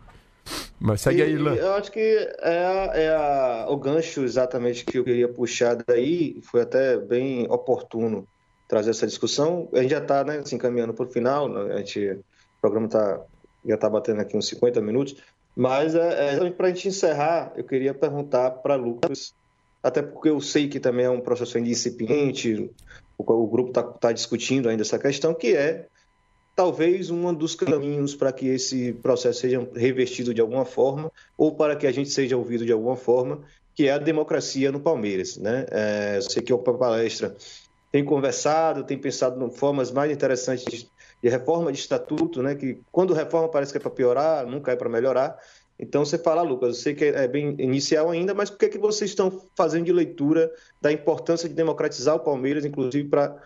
Mas 0.80 1.02
segue 1.02 1.20
e, 1.20 1.24
aí, 1.24 1.38
Lan. 1.38 1.56
Eu 1.56 1.74
acho 1.74 1.92
que 1.92 2.00
é, 2.00 3.06
é 3.06 3.10
a, 3.10 3.68
o 3.70 3.78
gancho 3.78 4.24
exatamente 4.24 4.86
que 4.86 4.98
eu 4.98 5.04
queria 5.04 5.28
puxar 5.28 5.76
daí, 5.76 6.40
foi 6.44 6.62
até 6.62 6.98
bem 6.98 7.48
oportuno 7.50 8.28
trazer 8.68 8.90
essa 8.90 9.08
discussão. 9.08 9.70
A 9.74 9.82
gente 9.82 9.92
já 9.92 10.00
está 10.00 10.24
né, 10.24 10.44
se 10.44 10.56
encaminhando 10.56 10.94
para 10.94 11.06
o 11.06 11.10
final, 11.10 11.48
né? 11.48 11.74
a 11.74 11.78
gente, 11.78 12.00
o 12.10 12.24
programa 12.62 12.88
tá, 12.88 13.22
já 13.66 13.76
está 13.76 13.90
batendo 13.90 14.22
aqui 14.22 14.36
uns 14.36 14.48
50 14.48 14.82
minutos, 14.82 15.16
mas 15.56 15.96
é, 15.96 16.36
é 16.36 16.50
para 16.52 16.68
a 16.68 16.70
gente 16.70 16.88
encerrar, 16.88 17.54
eu 17.56 17.64
queria 17.64 17.94
perguntar 17.94 18.52
para 18.52 18.76
Lucas, 18.76 19.34
até 19.82 20.02
porque 20.02 20.30
eu 20.30 20.42
sei 20.42 20.68
que 20.68 20.80
também 20.80 21.06
é 21.06 21.10
um 21.10 21.22
processo 21.22 21.58
incipiente, 21.60 22.70
o, 23.18 23.24
o 23.32 23.48
grupo 23.48 23.70
está 23.70 23.84
tá 23.84 24.12
discutindo 24.12 24.68
ainda 24.68 24.82
essa 24.82 24.98
questão, 24.98 25.34
que 25.34 25.56
é 25.56 25.88
talvez 26.56 27.10
um 27.10 27.34
dos 27.34 27.56
caminhos 27.56 28.16
para 28.16 28.32
que 28.32 28.48
esse 28.48 28.94
processo 28.94 29.42
seja 29.42 29.68
revestido 29.76 30.34
de 30.34 30.42
alguma 30.42 30.66
forma 30.66 31.12
ou 31.38 31.56
para 31.56 31.76
que 31.76 31.88
a 31.88 31.92
gente 31.92 32.10
seja 32.10 32.38
ouvido 32.38 32.66
de 32.66 32.72
alguma 32.72 32.96
forma, 32.96 33.42
que 33.76 33.88
é 33.88 33.92
a 33.92 33.98
democracia 33.98 34.72
no 34.72 34.80
Palmeiras. 34.80 35.38
Né? 35.38 35.66
É, 35.72 36.18
eu 36.18 36.22
sei 36.22 36.44
que 36.44 36.54
o 36.54 36.60
palestra 36.60 37.36
tem 37.92 38.04
conversado, 38.04 38.84
tem 38.84 38.98
pensado 38.98 39.44
em 39.44 39.52
formas 39.52 39.92
mais 39.92 40.12
interessantes 40.12 40.88
de, 41.22 41.30
reforma 41.30 41.72
de 41.72 41.80
estatuto, 41.80 42.44
né? 42.44 42.56
que 42.56 42.80
quando 42.92 43.14
reforma 43.14 43.50
parece 43.50 43.72
que 43.72 43.78
é 43.78 43.82
para 43.82 43.92
piorar, 43.92 44.46
nunca 44.46 44.72
é 44.72 44.76
para 44.76 44.90
melhorar. 44.90 45.38
Então 45.80 46.06
você 46.06 46.18
fala, 46.18 46.44
Lucas, 46.44 46.70
eu 46.70 46.76
sei 46.76 46.94
que 46.94 47.06
é 47.06 47.28
bem 47.28 47.56
inicial 47.58 48.10
ainda, 48.12 48.34
mas 48.34 48.50
o 48.50 48.58
que 48.58 48.66
é 48.66 48.70
que 48.70 48.78
vocês 48.78 49.10
estão 49.10 49.44
fazendo 49.56 49.86
de 49.86 49.94
leitura 49.94 50.52
da 50.80 50.92
importância 50.92 51.50
de 51.50 51.56
democratizar 51.56 52.16
o 52.16 52.20
Palmeiras, 52.20 52.64
inclusive 52.64 53.10
para 53.10 53.42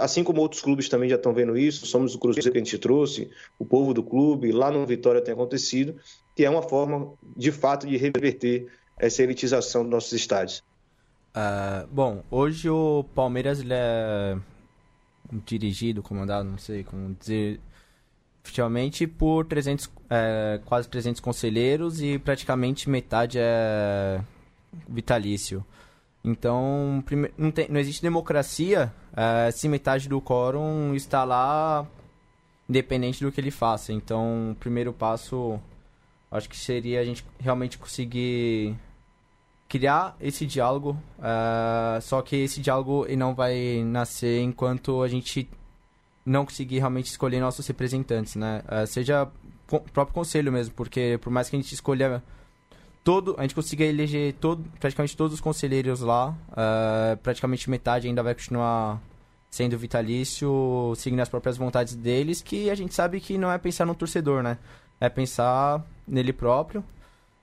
assim 0.00 0.24
como 0.24 0.40
outros 0.40 0.62
clubes 0.62 0.88
também 0.88 1.08
já 1.08 1.16
estão 1.16 1.34
vendo 1.34 1.56
isso, 1.56 1.86
somos 1.86 2.14
o 2.14 2.18
Cruzeiro 2.18 2.50
que 2.50 2.58
a 2.58 2.64
gente 2.64 2.78
trouxe, 2.78 3.30
o 3.58 3.64
povo 3.64 3.92
do 3.92 4.02
clube, 4.02 4.50
lá 4.50 4.70
no 4.70 4.86
Vitória 4.86 5.20
tem 5.20 5.34
acontecido, 5.34 5.96
que 6.34 6.44
é 6.44 6.50
uma 6.50 6.62
forma, 6.62 7.12
de 7.36 7.52
fato, 7.52 7.86
de 7.86 7.96
reverter 7.96 8.66
essa 8.98 9.22
elitização 9.22 9.82
dos 9.82 9.90
nossos 9.90 10.12
estádios. 10.12 10.62
Uh, 11.36 11.86
bom, 11.90 12.24
hoje 12.30 12.70
o 12.70 13.04
Palmeiras 13.14 13.62
é 13.68 14.38
dirigido, 15.44 16.02
comandado, 16.02 16.48
não 16.48 16.56
sei 16.56 16.82
como 16.82 17.14
dizer, 17.14 17.60
oficialmente 18.42 19.06
por 19.06 19.44
300, 19.44 19.90
é, 20.08 20.60
quase 20.64 20.88
300 20.88 21.20
conselheiros 21.20 22.00
e 22.00 22.18
praticamente 22.18 22.88
metade 22.88 23.38
é 23.38 24.20
vitalício. 24.88 25.64
Então, 26.26 27.04
não, 27.38 27.52
tem, 27.52 27.68
não 27.68 27.78
existe 27.78 28.02
democracia 28.02 28.92
uh, 29.12 29.52
se 29.52 29.68
metade 29.68 30.08
do 30.08 30.20
quórum 30.20 30.92
está 30.92 31.22
lá 31.22 31.86
independente 32.68 33.24
do 33.24 33.30
que 33.30 33.40
ele 33.40 33.52
faça. 33.52 33.92
Então, 33.92 34.50
o 34.50 34.54
primeiro 34.56 34.92
passo, 34.92 35.60
acho 36.28 36.48
que 36.48 36.56
seria 36.56 37.00
a 37.00 37.04
gente 37.04 37.24
realmente 37.38 37.78
conseguir 37.78 38.74
criar 39.68 40.16
esse 40.20 40.44
diálogo. 40.44 40.98
Uh, 41.16 42.00
só 42.02 42.20
que 42.22 42.34
esse 42.34 42.60
diálogo 42.60 43.06
não 43.16 43.32
vai 43.32 43.84
nascer 43.84 44.40
enquanto 44.40 45.02
a 45.02 45.08
gente 45.08 45.48
não 46.24 46.44
conseguir 46.44 46.80
realmente 46.80 47.06
escolher 47.06 47.38
nossos 47.38 47.64
representantes, 47.68 48.34
né? 48.34 48.64
Uh, 48.66 48.84
seja 48.84 49.30
o 49.70 49.80
próprio 49.80 50.12
conselho 50.12 50.50
mesmo, 50.50 50.74
porque 50.74 51.18
por 51.22 51.30
mais 51.30 51.48
que 51.48 51.54
a 51.54 51.58
gente 51.60 51.72
escolha 51.72 52.20
todo, 53.06 53.36
a 53.38 53.42
gente 53.42 53.54
consiga 53.54 53.84
eleger 53.84 54.34
todo, 54.34 54.64
praticamente 54.80 55.16
todos 55.16 55.34
os 55.34 55.40
conselheiros 55.40 56.00
lá. 56.00 56.30
Uh, 56.50 57.16
praticamente 57.18 57.70
metade 57.70 58.08
ainda 58.08 58.20
vai 58.20 58.34
continuar 58.34 59.00
sendo 59.48 59.78
vitalício, 59.78 60.92
seguindo 60.96 61.20
as 61.20 61.28
próprias 61.28 61.56
vontades 61.56 61.94
deles, 61.94 62.42
que 62.42 62.68
a 62.68 62.74
gente 62.74 62.92
sabe 62.92 63.20
que 63.20 63.38
não 63.38 63.50
é 63.52 63.58
pensar 63.58 63.86
no 63.86 63.94
torcedor, 63.94 64.42
né? 64.42 64.58
É 65.00 65.08
pensar 65.08 65.86
nele 66.06 66.32
próprio. 66.32 66.80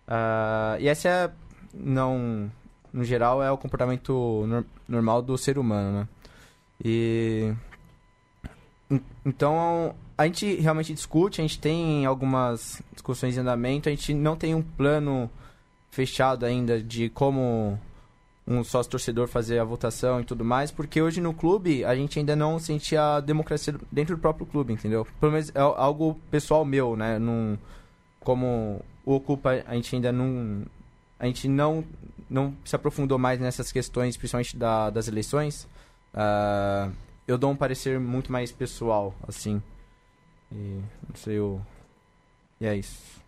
Uh, 0.05 0.81
e 0.81 0.89
essa 0.89 1.07
é, 1.07 1.31
não, 1.73 2.51
no 2.91 3.05
geral, 3.05 3.41
é 3.41 3.49
o 3.49 3.57
comportamento 3.57 4.45
no, 4.45 4.65
normal 4.85 5.21
do 5.21 5.37
ser 5.37 5.57
humano, 5.57 5.99
né? 5.99 6.07
E 6.83 7.53
então 9.25 9.95
a 10.17 10.25
gente 10.25 10.55
realmente 10.55 10.93
discute, 10.93 11.39
a 11.39 11.43
gente 11.43 11.57
tem 11.57 12.05
algumas 12.05 12.81
discussões 12.91 13.37
em 13.37 13.39
andamento, 13.39 13.87
a 13.87 13.91
gente 13.93 14.13
não 14.13 14.35
tem 14.35 14.53
um 14.53 14.61
plano 14.61 15.31
fechado 15.93 16.43
ainda 16.43 16.81
de 16.81 17.07
como 17.09 17.79
um 18.47 18.63
sócio 18.63 18.91
torcedor 18.91 19.27
fazer 19.27 19.59
a 19.59 19.63
votação 19.63 20.19
e 20.19 20.25
tudo 20.25 20.43
mais, 20.43 20.71
porque 20.71 20.99
hoje 20.99 21.21
no 21.21 21.35
clube 21.35 21.85
a 21.85 21.95
gente 21.95 22.17
ainda 22.17 22.35
não 22.35 22.57
sente 22.57 22.97
a 22.97 23.19
democracia 23.19 23.75
dentro 23.91 24.15
do 24.15 24.19
próprio 24.19 24.45
clube, 24.47 24.73
entendeu? 24.73 25.07
Pelo 25.19 25.31
menos 25.31 25.49
é 25.53 25.59
algo 25.59 26.19
pessoal 26.31 26.65
meu, 26.65 26.95
né? 26.95 27.19
Num, 27.19 27.57
como 28.19 28.83
o 29.05 29.13
Ocupa, 29.13 29.63
a 29.67 29.75
gente 29.75 29.95
ainda 29.95 30.11
não. 30.11 30.65
A 31.19 31.27
gente 31.27 31.47
não, 31.47 31.85
não 32.27 32.53
se 32.65 32.75
aprofundou 32.75 33.19
mais 33.19 33.39
nessas 33.39 33.71
questões, 33.71 34.17
principalmente 34.17 34.57
da, 34.57 34.89
das 34.89 35.07
eleições. 35.07 35.67
Uh, 36.13 36.91
eu 37.27 37.37
dou 37.37 37.51
um 37.51 37.55
parecer 37.55 37.99
muito 37.99 38.31
mais 38.31 38.51
pessoal, 38.51 39.13
assim. 39.27 39.61
E 40.51 40.81
não 41.07 41.15
sei, 41.15 41.37
eu. 41.37 41.61
E 42.59 42.65
é 42.65 42.75
isso. 42.75 43.22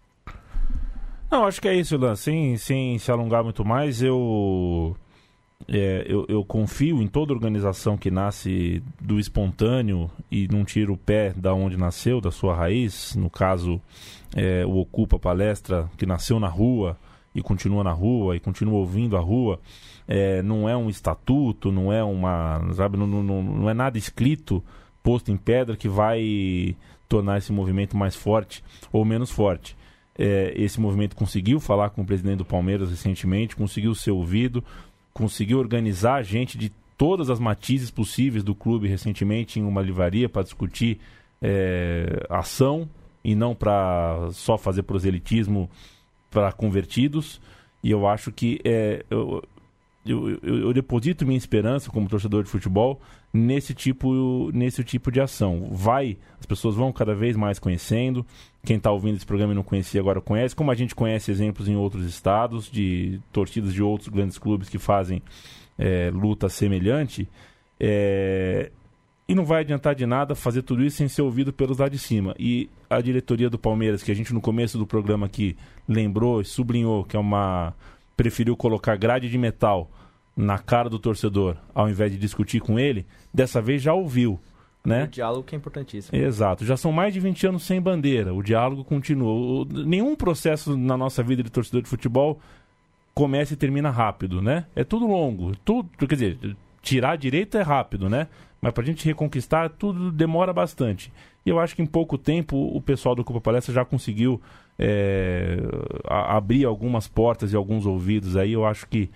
Não, 1.30 1.46
acho 1.46 1.62
que 1.62 1.68
é 1.68 1.74
isso, 1.76 1.98
Lan. 1.98 2.16
Sem, 2.16 2.58
sem 2.58 2.98
se 3.00 3.12
alongar 3.12 3.44
muito 3.44 3.66
mais, 3.66 4.02
eu, 4.02 4.96
é, 5.68 6.06
eu, 6.08 6.26
eu, 6.30 6.46
confio 6.46 7.02
em 7.02 7.08
toda 7.08 7.34
organização 7.34 7.98
que 7.98 8.12
nasce 8.12 8.84
do 9.02 9.20
espontâneo 9.20 10.10
e 10.32 10.48
não 10.48 10.64
tira 10.64 10.92
o 10.92 10.98
pé 10.98 11.34
da 11.36 11.54
onde 11.54 11.78
nasceu, 11.78 12.22
da 12.22 12.32
sua 12.32 12.56
raiz. 12.56 13.16
No 13.16 13.30
caso, 13.30 13.82
é, 14.36 14.66
o 14.66 14.78
Ocupa 14.78 15.18
Palestra, 15.18 15.90
que 15.98 16.06
nasceu 16.06 16.40
na 16.40 16.48
rua 16.48 16.98
e 17.34 17.42
continua 17.42 17.84
na 17.84 17.92
rua 17.92 18.36
e 18.36 18.40
continua 18.40 18.80
ouvindo 18.80 19.18
a 19.18 19.20
rua. 19.20 19.60
É, 20.08 20.42
não 20.44 20.70
é 20.70 20.78
um 20.78 20.90
estatuto, 20.90 21.72
não 21.72 21.92
é 21.92 22.04
uma. 22.04 22.62
Sabe, 22.74 22.98
não, 22.98 23.08
não, 23.08 23.44
não 23.44 23.70
é 23.70 23.74
nada 23.74 23.98
escrito 23.98 24.64
posto 25.02 25.32
em 25.32 25.38
pedra 25.38 25.76
que 25.78 25.88
vai 25.88 26.76
tornar 27.08 27.38
esse 27.38 27.52
movimento 27.52 27.96
mais 27.96 28.16
forte 28.16 28.64
ou 28.92 29.06
menos 29.06 29.30
forte. 29.30 29.76
É, 30.18 30.54
esse 30.56 30.80
movimento 30.80 31.16
conseguiu 31.16 31.60
falar 31.60 31.90
com 31.90 32.02
o 32.02 32.06
presidente 32.06 32.38
do 32.38 32.46
Palmeiras 32.46 32.90
recentemente, 32.90 33.56
conseguiu 33.56 33.94
ser 33.94 34.12
ouvido, 34.12 34.64
conseguiu 35.14 35.60
organizar 35.60 36.24
gente 36.24 36.58
de 36.58 36.72
todas 36.98 37.30
as 37.30 37.40
matizes 37.40 37.92
possíveis 37.92 38.44
do 38.44 38.56
clube 38.56 38.88
recentemente 38.88 39.60
em 39.60 39.64
uma 39.64 39.82
livraria 39.82 40.30
para 40.30 40.44
discutir 40.44 41.00
é, 41.42 42.26
ação 42.30 42.90
e 43.24 43.36
não 43.36 43.54
para 43.54 44.30
só 44.32 44.58
fazer 44.58 44.84
proselitismo 44.84 45.70
para 46.30 46.52
convertidos. 46.52 47.42
E 47.84 47.92
eu 47.92 48.08
acho 48.08 48.32
que 48.32 48.60
é, 48.64 49.06
eu, 49.10 49.44
eu, 50.06 50.40
eu, 50.44 50.60
eu, 50.60 50.74
deposito 50.74 51.26
minha 51.26 51.38
esperança 51.38 51.90
como 51.90 52.08
torcedor 52.08 52.44
de 52.44 52.50
futebol 52.50 53.02
nesse 53.34 53.74
tipo, 53.74 54.52
nesse 54.54 54.84
tipo 54.84 55.12
de 55.12 55.20
ação. 55.20 55.68
Vai, 55.72 56.18
as 56.40 56.46
pessoas 56.46 56.76
vão 56.76 56.92
cada 56.92 57.16
vez 57.16 57.36
mais 57.36 57.58
conhecendo. 57.58 58.26
Quem 58.64 58.78
está 58.78 58.92
ouvindo 58.92 59.16
esse 59.16 59.26
programa 59.26 59.54
e 59.54 59.56
não 59.56 59.64
conhecia 59.64 60.00
agora 60.00 60.22
conhece, 60.22 60.56
como 60.56 60.72
a 60.72 60.76
gente 60.76 60.94
conhece 60.94 61.32
exemplos 61.32 61.68
em 61.68 61.76
outros 61.76 62.06
estados 62.06 62.70
de 62.70 63.20
torcidas 63.32 63.74
de 63.74 63.82
outros 63.82 64.10
grandes 64.10 64.38
clubes 64.38 64.70
que 64.70 64.78
fazem 64.78 65.22
é, 65.78 66.12
luta 66.14 66.50
semelhante. 66.50 67.28
É, 67.80 68.72
e 69.28 69.34
não 69.34 69.44
vai 69.44 69.62
adiantar 69.62 69.96
de 69.96 70.06
nada 70.06 70.36
fazer 70.36 70.62
tudo 70.62 70.84
isso 70.84 70.98
sem 70.98 71.08
ser 71.08 71.24
ouvido 71.24 71.52
pelos 71.52 71.80
lá 71.80 71.90
de 71.90 71.98
cima. 71.98 72.36
E 72.38 72.70
a 72.88 73.02
diretoria 73.02 73.50
do 73.50 73.58
Palmeiras, 73.58 74.04
que 74.04 74.12
a 74.12 74.16
gente 74.16 74.34
no 74.34 74.40
começo 74.40 74.78
do 74.78 74.86
programa 74.86 75.26
aqui 75.26 75.58
lembrou 75.88 76.42
e 76.42 76.46
sublinhou 76.46 77.04
que 77.04 77.18
é 77.18 77.20
uma 77.20 77.74
preferiu 78.16 78.56
colocar 78.56 78.96
grade 78.96 79.30
de 79.30 79.38
metal 79.38 79.92
na 80.36 80.58
cara 80.58 80.90
do 80.90 81.00
torcedor 81.00 81.58
ao 81.74 81.90
invés 81.90 82.12
de 82.12 82.18
discutir 82.18 82.60
com 82.60 82.78
ele, 82.78 83.06
dessa 83.34 83.62
vez 83.62 83.82
já 83.82 83.94
ouviu. 83.94 84.40
Né? 84.86 85.06
O 85.06 85.08
diálogo 85.08 85.44
que 85.44 85.56
é 85.56 85.58
importantíssimo. 85.58 86.16
Exato. 86.16 86.64
Já 86.64 86.78
são 86.78 86.92
mais 86.92 87.14
de 87.14 87.20
20 87.20 87.48
anos 87.48 87.64
sem 87.64 87.82
bandeira. 87.82 88.34
O 88.34 88.44
diálogo 88.44 88.84
continua. 88.84 89.32
O, 89.32 89.66
nenhum 89.66 90.16
processo 90.16 90.78
na 90.78 90.96
nossa 90.96 91.24
vida 91.24 91.42
de 91.42 91.50
torcedor 91.50 91.82
de 91.82 91.90
futebol 91.90 92.40
começa 93.14 93.54
e 93.54 93.58
termina 93.58 93.90
rápido, 93.90 94.44
né? 94.44 94.66
É 94.76 94.84
tudo 94.84 95.08
longo. 95.08 95.56
Tudo, 95.66 95.90
quer 96.08 96.14
dizer, 96.14 96.56
tirar 96.84 97.12
a 97.12 97.16
direita 97.16 97.58
é 97.58 97.62
rápido, 97.64 98.08
né? 98.08 98.28
Mas 98.66 98.74
para 98.74 98.82
a 98.82 98.86
gente 98.88 99.06
reconquistar, 99.06 99.70
tudo 99.70 100.12
demora 100.12 100.52
bastante. 100.52 101.14
E 101.46 101.50
eu 101.52 101.60
acho 101.60 101.76
que 101.76 101.84
em 101.84 101.86
pouco 101.86 102.18
tempo 102.18 102.58
o 102.58 102.82
pessoal 102.82 103.14
do 103.14 103.24
Copa 103.24 103.40
Palestra 103.40 103.72
já 103.72 103.86
conseguiu 103.86 104.42
é, 104.80 105.60
a, 106.04 106.36
abrir 106.36 106.66
algumas 106.66 107.08
portas 107.08 107.54
e 107.54 107.56
alguns 107.56 107.86
ouvidos 107.86 108.36
aí. 108.36 108.54
Eu 108.54 108.66
acho 108.66 108.88
que 108.88 109.12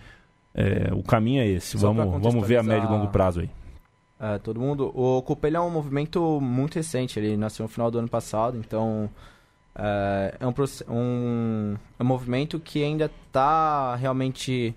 é, 0.54 0.94
o 0.94 1.02
caminho 1.02 1.42
é 1.42 1.48
esse. 1.48 1.78
vamos, 1.78 2.22
vamos 2.22 2.48
ver 2.48 2.58
a 2.58 2.64
médio 2.64 2.88
e 2.88 2.92
longo 2.92 3.08
prazo 3.08 3.40
aí. 3.40 3.50
É, 4.20 4.38
todo 4.38 4.60
mundo. 4.60 4.92
O 4.94 5.20
Copelha 5.24 5.58
é 5.58 5.62
um 5.62 5.72
movimento 5.72 6.40
muito 6.40 6.76
recente. 6.76 7.18
Ele 7.18 7.36
nasceu 7.36 7.64
no 7.64 7.70
final 7.70 7.90
do 7.90 7.98
ano 7.98 8.08
passado, 8.08 8.56
então 8.56 9.10
é, 9.76 10.36
é 10.42 10.46
um, 10.46 10.54
um, 10.94 11.76
é 11.98 12.04
um 12.04 12.06
movimento 12.06 12.60
que 12.60 12.84
ainda 12.84 13.10
está 13.26 13.96
realmente 13.96 14.76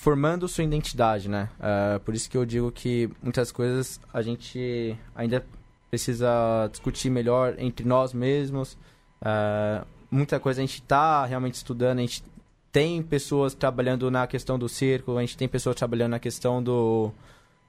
formando 0.00 0.48
sua 0.48 0.64
identidade, 0.64 1.28
né? 1.28 1.50
É, 1.60 1.98
por 1.98 2.14
isso 2.14 2.30
que 2.30 2.34
eu 2.34 2.46
digo 2.46 2.72
que 2.72 3.10
muitas 3.22 3.52
coisas 3.52 4.00
a 4.14 4.22
gente 4.22 4.96
ainda 5.14 5.44
precisa 5.90 6.68
discutir 6.70 7.10
melhor 7.10 7.54
entre 7.58 7.86
nós 7.86 8.14
mesmos. 8.14 8.78
É, 9.20 9.84
muita 10.10 10.40
coisa 10.40 10.62
a 10.62 10.64
gente 10.64 10.80
está 10.80 11.26
realmente 11.26 11.56
estudando, 11.56 11.98
a 11.98 12.00
gente 12.00 12.24
tem 12.72 13.02
pessoas 13.02 13.52
trabalhando 13.52 14.10
na 14.10 14.26
questão 14.26 14.58
do 14.58 14.70
circo, 14.70 15.18
a 15.18 15.20
gente 15.20 15.36
tem 15.36 15.46
pessoas 15.46 15.76
trabalhando 15.76 16.12
na 16.12 16.18
questão 16.18 16.62
do, 16.62 17.12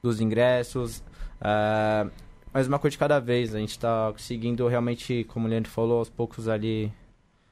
dos 0.02 0.22
ingressos. 0.22 1.04
É, 1.42 2.08
mas 2.54 2.66
uma 2.66 2.80
coisa 2.80 2.94
de 2.94 2.98
cada 2.98 3.20
vez, 3.20 3.54
a 3.54 3.60
gente 3.60 3.72
está 3.72 4.10
conseguindo 4.10 4.66
realmente, 4.70 5.26
como 5.26 5.48
o 5.48 5.50
Leandro 5.50 5.70
falou, 5.70 6.00
aos 6.00 6.10
poucos 6.10 6.48
ali. 6.48 6.94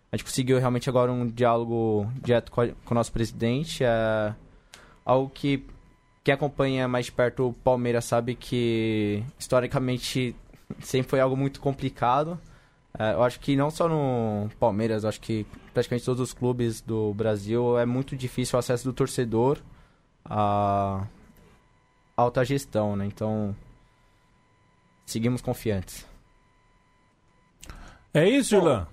A 0.10 0.16
gente 0.16 0.24
conseguiu 0.24 0.58
realmente 0.58 0.88
agora 0.88 1.12
um 1.12 1.28
diálogo 1.28 2.10
direto 2.24 2.50
com, 2.50 2.62
a, 2.62 2.68
com 2.68 2.92
o 2.92 2.96
nosso 2.96 3.12
presidente. 3.12 3.84
É, 3.84 4.34
algo 5.10 5.30
que 5.30 5.66
quem 6.24 6.34
acompanha 6.34 6.88
mais 6.88 7.10
perto 7.10 7.48
o 7.48 7.54
Palmeiras 7.54 8.06
sabe 8.06 8.36
que 8.36 9.24
historicamente 9.40 10.36
sempre 10.82 11.10
foi 11.10 11.20
algo 11.20 11.36
muito 11.36 11.60
complicado. 11.60 12.40
É, 12.98 13.14
eu 13.14 13.24
acho 13.24 13.40
que 13.40 13.56
não 13.56 13.72
só 13.72 13.88
no 13.88 14.50
Palmeiras, 14.60 15.06
acho 15.06 15.20
que 15.20 15.46
praticamente 15.74 16.06
todos 16.06 16.22
os 16.22 16.34
clubes 16.34 16.82
do 16.82 17.14
Brasil 17.14 17.78
é 17.80 17.86
muito 17.86 18.16
difícil 18.16 18.58
o 18.58 18.60
acesso 18.60 18.84
do 18.84 18.94
torcedor 18.94 19.58
à 20.26 21.08
alta 22.16 22.44
gestão, 22.46 22.96
né? 22.96 23.06
Então, 23.06 23.56
seguimos 25.06 25.42
confiantes. 25.42 26.06
É 28.14 28.28
isso, 28.28 28.52
Julan? 28.52 28.88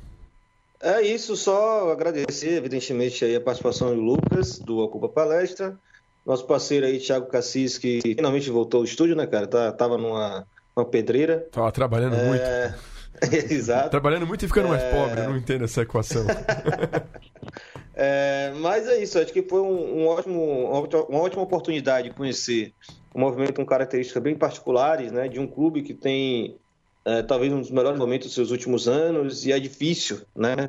É 0.80 1.02
isso, 1.02 1.36
só 1.36 1.90
agradecer, 1.90 2.52
evidentemente, 2.52 3.24
aí 3.24 3.34
a 3.34 3.40
participação 3.40 3.94
do 3.94 4.00
Lucas, 4.00 4.58
do 4.58 4.78
Ocupa 4.78 5.08
Palestra, 5.08 5.78
nosso 6.26 6.44
parceiro 6.44 6.84
aí, 6.86 6.98
Thiago 6.98 7.26
Cassis, 7.26 7.78
que 7.78 8.00
finalmente 8.02 8.50
voltou 8.50 8.78
ao 8.78 8.84
estúdio, 8.84 9.14
né, 9.14 9.26
cara? 9.26 9.46
Tá, 9.46 9.70
tava 9.70 9.96
numa, 9.96 10.44
numa 10.76 10.84
pedreira. 10.84 11.46
Tava 11.52 11.70
trabalhando 11.70 12.16
é... 12.16 12.26
muito. 12.26 12.96
Exato. 13.52 13.90
Trabalhando 13.90 14.26
muito 14.26 14.44
e 14.44 14.48
ficando 14.48 14.66
é... 14.66 14.70
mais 14.70 14.82
pobre, 14.82 15.20
eu 15.20 15.30
não 15.30 15.36
entendo 15.36 15.64
essa 15.64 15.82
equação. 15.82 16.26
é, 17.94 18.52
mas 18.56 18.88
é 18.88 19.02
isso, 19.02 19.18
acho 19.18 19.32
que 19.32 19.42
foi 19.42 19.60
um, 19.60 20.02
um 20.02 20.06
ótimo, 20.08 20.68
uma 21.08 21.20
ótima 21.20 21.42
oportunidade 21.42 22.10
de 22.10 22.14
conhecer 22.14 22.74
um 23.14 23.20
movimento 23.20 23.54
com 23.54 23.64
características 23.64 24.22
bem 24.22 24.34
particulares, 24.34 25.10
né, 25.10 25.28
de 25.28 25.40
um 25.40 25.46
clube 25.46 25.82
que 25.82 25.94
tem 25.94 26.56
é, 27.04 27.22
talvez 27.22 27.50
um 27.52 27.60
dos 27.60 27.70
melhores 27.70 27.98
momentos 27.98 28.26
dos 28.26 28.34
seus 28.34 28.50
últimos 28.50 28.86
anos 28.86 29.46
e 29.46 29.52
é 29.52 29.58
difícil, 29.58 30.20
né, 30.34 30.68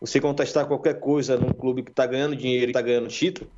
você 0.00 0.20
contestar 0.20 0.66
qualquer 0.66 0.98
coisa 0.98 1.36
num 1.36 1.52
clube 1.52 1.84
que 1.84 1.90
está 1.90 2.04
ganhando 2.04 2.34
dinheiro 2.34 2.66
e 2.66 2.70
está 2.70 2.82
ganhando 2.82 3.06
título, 3.06 3.48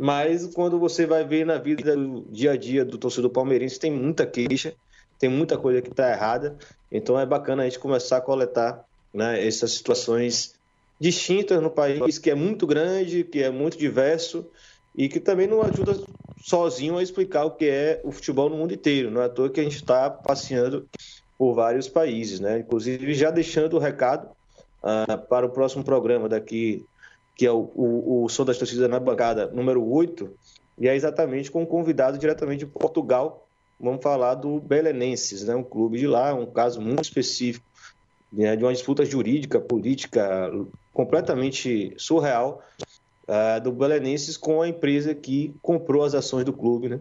mas 0.00 0.46
quando 0.46 0.78
você 0.78 1.04
vai 1.04 1.22
ver 1.26 1.44
na 1.44 1.58
vida 1.58 1.94
do 1.94 2.24
dia 2.30 2.52
a 2.52 2.56
dia 2.56 2.86
do 2.86 2.96
torcedor 2.96 3.30
palmeirense, 3.30 3.78
tem 3.78 3.92
muita 3.92 4.24
queixa, 4.24 4.72
tem 5.18 5.28
muita 5.28 5.58
coisa 5.58 5.82
que 5.82 5.90
está 5.90 6.10
errada. 6.10 6.56
Então 6.90 7.20
é 7.20 7.26
bacana 7.26 7.64
a 7.64 7.64
gente 7.66 7.78
começar 7.78 8.16
a 8.16 8.20
coletar 8.22 8.82
né, 9.12 9.46
essas 9.46 9.72
situações 9.72 10.54
distintas 10.98 11.60
no 11.60 11.68
país, 11.68 12.18
que 12.18 12.30
é 12.30 12.34
muito 12.34 12.66
grande, 12.66 13.24
que 13.24 13.42
é 13.42 13.50
muito 13.50 13.76
diverso 13.76 14.46
e 14.96 15.06
que 15.06 15.20
também 15.20 15.46
não 15.46 15.60
ajuda 15.60 15.94
sozinho 16.42 16.96
a 16.96 17.02
explicar 17.02 17.44
o 17.44 17.50
que 17.50 17.68
é 17.68 18.00
o 18.02 18.10
futebol 18.10 18.48
no 18.48 18.56
mundo 18.56 18.72
inteiro. 18.72 19.10
Não 19.10 19.20
é 19.20 19.26
à 19.26 19.28
toa 19.28 19.50
que 19.50 19.60
a 19.60 19.64
gente 19.64 19.76
está 19.76 20.08
passeando 20.08 20.88
por 21.36 21.52
vários 21.52 21.88
países, 21.88 22.40
né? 22.40 22.60
Inclusive 22.60 23.12
já 23.12 23.30
deixando 23.30 23.76
o 23.76 23.78
recado 23.78 24.30
uh, 24.82 25.18
para 25.28 25.44
o 25.44 25.50
próximo 25.50 25.84
programa 25.84 26.26
daqui 26.26 26.86
que 27.40 27.46
é 27.46 27.50
o, 27.50 27.70
o, 27.74 28.24
o 28.24 28.28
Som 28.28 28.44
das 28.44 28.58
Torcidas 28.58 28.86
na 28.90 29.00
Bancada 29.00 29.46
número 29.46 29.82
8, 29.82 30.30
e 30.78 30.86
é 30.86 30.94
exatamente 30.94 31.50
com 31.50 31.62
um 31.62 31.64
convidado 31.64 32.18
diretamente 32.18 32.66
de 32.66 32.66
Portugal. 32.66 33.48
Vamos 33.80 34.02
falar 34.02 34.34
do 34.34 34.60
Belenenses, 34.60 35.44
né? 35.44 35.54
um 35.54 35.62
clube 35.62 35.98
de 35.98 36.06
lá, 36.06 36.34
um 36.34 36.44
caso 36.44 36.82
muito 36.82 37.02
específico, 37.02 37.64
né? 38.30 38.54
de 38.56 38.62
uma 38.62 38.74
disputa 38.74 39.06
jurídica, 39.06 39.58
política 39.58 40.52
completamente 40.92 41.94
surreal 41.96 42.62
uh, 43.26 43.58
do 43.62 43.72
Belenenses 43.72 44.36
com 44.36 44.60
a 44.60 44.68
empresa 44.68 45.14
que 45.14 45.54
comprou 45.62 46.04
as 46.04 46.14
ações 46.14 46.44
do 46.44 46.52
clube. 46.52 46.90
Né? 46.90 46.96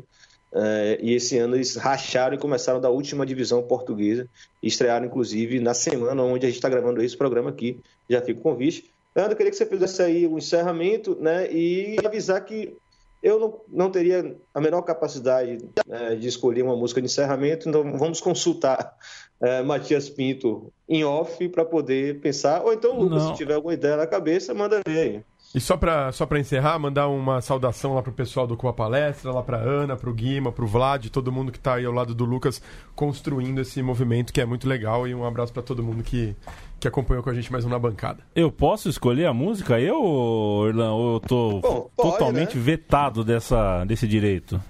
Uh, 0.54 0.96
e 1.02 1.14
esse 1.16 1.38
ano 1.38 1.58
eles 1.58 1.76
racharam 1.76 2.34
e 2.34 2.40
começaram 2.40 2.80
da 2.80 2.90
última 2.90 3.26
divisão 3.26 3.62
portuguesa, 3.62 4.26
estrearam 4.64 5.06
inclusive 5.06 5.60
na 5.60 5.74
semana 5.74 6.24
onde 6.24 6.46
a 6.46 6.50
gente 6.50 6.60
está 6.60 6.70
gravando 6.70 7.04
esse 7.04 7.18
programa 7.18 7.50
aqui. 7.50 7.78
Já 8.10 8.22
fica 8.22 8.40
o 8.40 8.44
convite. 8.44 8.90
Leandro, 9.16 9.34
eu 9.34 9.38
queria 9.38 9.52
que 9.52 9.58
você 9.58 9.66
fizesse 9.66 10.02
aí 10.02 10.28
o 10.28 10.38
encerramento 10.38 11.18
né, 11.20 11.52
e 11.52 11.98
avisar 12.06 12.44
que 12.46 12.76
eu 13.22 13.40
não, 13.40 13.62
não 13.68 13.92
teria 13.92 14.38
a 14.54 14.62
menor 14.62 14.82
capacidade 14.84 15.58
né, 15.86 16.16
de 16.16 16.28
escolher 16.28 16.64
uma 16.64 16.76
música 16.76 17.02
de 17.02 17.08
encerramento, 17.08 17.68
então 17.68 17.98
vamos 17.98 18.22
consultar 18.22 18.96
é, 19.42 19.62
Matias 19.62 20.10
Pinto 20.10 20.72
em 20.88 21.04
off 21.04 21.48
para 21.50 21.66
poder 21.66 22.20
pensar, 22.22 22.62
ou 22.62 22.74
então, 22.74 22.98
Lucas, 22.98 23.24
não. 23.24 23.32
se 23.32 23.38
tiver 23.38 23.56
alguma 23.56 23.74
ideia 23.74 23.98
na 23.98 24.08
cabeça, 24.08 24.54
manda 24.54 24.82
ver 24.88 25.00
aí. 25.00 25.24
E 25.54 25.60
só 25.60 25.76
para 25.76 26.12
só 26.12 26.28
encerrar, 26.38 26.78
mandar 26.78 27.08
uma 27.08 27.42
saudação 27.42 27.96
lá 27.96 28.04
pro 28.04 28.12
pessoal 28.12 28.46
do 28.46 28.56
Coa 28.56 28.72
Palestra, 28.72 29.32
lá 29.32 29.42
pra 29.42 29.58
Ana, 29.58 29.98
pro 29.98 30.14
Guima, 30.14 30.52
pro 30.52 30.68
Vlad, 30.68 31.08
todo 31.08 31.32
mundo 31.32 31.52
que 31.52 31.60
tá 31.60 31.76
aí 31.76 31.86
ao 31.86 31.94
lado 31.94 32.14
do 32.14 32.24
Lucas 32.24 32.62
construindo 32.96 33.60
esse 33.60 33.82
movimento 33.82 34.32
que 34.32 34.40
é 34.40 34.46
muito 34.46 34.70
legal 34.70 35.08
e 35.08 35.16
um 35.16 35.26
abraço 35.26 35.52
para 35.52 35.64
todo 35.64 35.82
mundo 35.82 36.04
que, 36.04 36.36
que 36.80 36.88
acompanhou 36.88 37.22
com 37.22 37.30
a 37.30 37.34
gente 37.34 37.52
mais 37.52 37.66
um 37.66 37.70
na 37.70 37.78
bancada. 37.78 38.24
Eu 38.36 38.52
posso 38.52 38.90
escolher 38.90 39.26
a 39.26 39.34
música, 39.34 39.80
eu, 39.80 40.66
Irlan, 40.68 40.94
ou 40.94 41.14
eu 41.16 41.20
tô 41.20 41.60
Bom, 41.60 41.90
pode, 41.96 42.12
totalmente 42.12 42.58
né? 42.58 42.64
vetado 42.64 43.24
dessa, 43.24 43.84
desse 43.86 44.08
direito? 44.08 44.62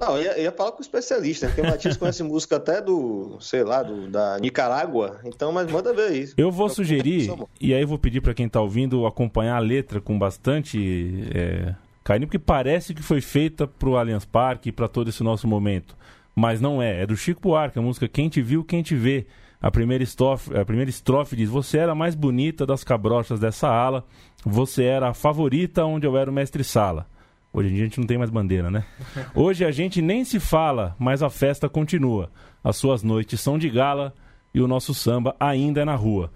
Não, 0.00 0.16
eu 0.16 0.22
ia, 0.22 0.38
ia 0.42 0.52
falar 0.52 0.70
com 0.70 0.78
o 0.78 0.80
especialista, 0.80 1.48
porque 1.48 1.60
o 1.60 1.64
Matias 1.64 1.96
conhece 1.98 2.22
música 2.22 2.54
até 2.56 2.80
do, 2.80 3.36
sei 3.40 3.64
lá, 3.64 3.82
do, 3.82 4.08
da 4.08 4.38
Nicarágua, 4.38 5.18
então, 5.24 5.50
mas 5.50 5.68
manda 5.70 5.92
ver 5.92 6.12
isso. 6.12 6.34
Eu 6.36 6.52
vou 6.52 6.68
sugerir, 6.68 7.34
e 7.60 7.74
aí 7.74 7.84
vou 7.84 7.98
pedir 7.98 8.20
para 8.20 8.32
quem 8.32 8.48
tá 8.48 8.60
ouvindo 8.60 9.04
acompanhar 9.06 9.56
a 9.56 9.58
letra 9.58 10.00
com 10.00 10.16
bastante 10.16 11.28
é, 11.34 11.74
carinho, 12.04 12.28
porque 12.28 12.38
parece 12.38 12.94
que 12.94 13.02
foi 13.02 13.20
feita 13.20 13.66
pro 13.66 13.96
Allianz 13.96 14.24
Parque 14.24 14.68
e 14.68 14.72
para 14.72 14.86
todo 14.86 15.08
esse 15.08 15.24
nosso 15.24 15.48
momento. 15.48 15.96
mas 16.34 16.60
não 16.60 16.80
é. 16.80 17.02
É 17.02 17.06
do 17.06 17.16
Chico 17.16 17.40
Buarque, 17.40 17.80
a 17.80 17.82
música 17.82 18.06
Quem 18.06 18.28
Te 18.28 18.40
Viu, 18.40 18.62
Quem 18.62 18.80
Te 18.80 18.94
Vê. 18.94 19.26
A 19.60 19.70
primeira, 19.70 20.04
estrofe, 20.04 20.56
a 20.56 20.64
primeira 20.64 20.88
estrofe 20.88 21.34
diz: 21.34 21.50
Você 21.50 21.78
era 21.78 21.92
a 21.92 21.94
mais 21.94 22.14
bonita 22.14 22.64
das 22.64 22.84
cabrochas 22.84 23.40
dessa 23.40 23.68
ala, 23.68 24.04
você 24.44 24.84
era 24.84 25.08
a 25.08 25.14
favorita 25.14 25.84
onde 25.84 26.06
eu 26.06 26.16
era 26.16 26.30
o 26.30 26.32
mestre-sala. 26.32 27.06
Hoje 27.52 27.68
em 27.68 27.74
dia 27.74 27.82
a 27.82 27.86
gente 27.86 27.98
não 27.98 28.06
tem 28.06 28.18
mais 28.18 28.30
bandeira, 28.30 28.70
né? 28.70 28.84
Hoje 29.34 29.64
a 29.64 29.70
gente 29.70 30.00
nem 30.00 30.24
se 30.24 30.38
fala, 30.38 30.94
mas 30.98 31.22
a 31.22 31.30
festa 31.30 31.68
continua. 31.68 32.30
As 32.62 32.76
suas 32.76 33.02
noites 33.02 33.40
são 33.40 33.58
de 33.58 33.68
gala 33.68 34.14
e 34.54 34.60
o 34.60 34.68
nosso 34.68 34.94
samba 34.94 35.34
ainda 35.40 35.80
é 35.80 35.84
na 35.84 35.94
rua. 35.94 36.30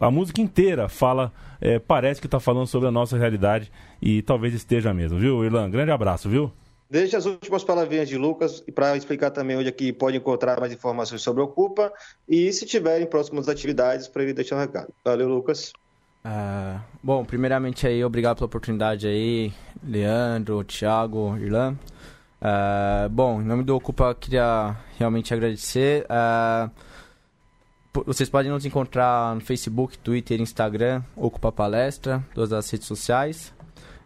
A 0.00 0.10
música 0.10 0.40
inteira 0.40 0.88
fala, 0.88 1.32
é, 1.60 1.78
parece 1.78 2.20
que 2.20 2.26
está 2.26 2.40
falando 2.40 2.66
sobre 2.66 2.88
a 2.88 2.92
nossa 2.92 3.16
realidade 3.16 3.70
e 4.02 4.22
talvez 4.22 4.54
esteja 4.54 4.92
mesmo, 4.92 5.18
viu, 5.18 5.44
Irlan? 5.44 5.70
Grande 5.70 5.90
abraço, 5.90 6.28
viu? 6.28 6.52
Deixe 6.94 7.16
as 7.16 7.26
últimas 7.26 7.64
palavrinhas 7.64 8.08
de 8.08 8.16
Lucas 8.16 8.62
para 8.72 8.96
explicar 8.96 9.32
também 9.32 9.56
onde 9.56 9.68
aqui 9.68 9.92
pode 9.92 10.16
encontrar 10.16 10.60
mais 10.60 10.72
informações 10.72 11.22
sobre 11.22 11.42
o 11.42 11.46
Ocupa 11.46 11.92
e 12.28 12.52
se 12.52 12.64
tiverem 12.64 13.04
próximas 13.04 13.48
atividades 13.48 14.06
para 14.06 14.22
ele 14.22 14.32
deixar 14.32 14.54
um 14.54 14.60
recado. 14.60 14.94
Valeu, 15.04 15.28
Lucas. 15.28 15.72
Uh, 16.24 16.80
bom, 17.02 17.24
primeiramente 17.24 17.84
aí, 17.84 18.04
obrigado 18.04 18.36
pela 18.36 18.46
oportunidade 18.46 19.08
aí, 19.08 19.52
Leandro, 19.82 20.62
Thiago, 20.62 21.36
Irlan. 21.36 21.76
Uh, 22.40 23.08
bom, 23.10 23.42
em 23.42 23.44
nome 23.44 23.64
do 23.64 23.74
Ocupa, 23.74 24.14
queria 24.14 24.76
realmente 24.96 25.34
agradecer. 25.34 26.06
Uh, 26.06 26.70
vocês 28.06 28.28
podem 28.28 28.52
nos 28.52 28.64
encontrar 28.64 29.34
no 29.34 29.40
Facebook, 29.40 29.98
Twitter, 29.98 30.40
Instagram, 30.40 31.02
Ocupa 31.16 31.50
Palestra, 31.50 32.24
todas 32.32 32.52
as 32.52 32.70
redes 32.70 32.86
sociais. 32.86 33.52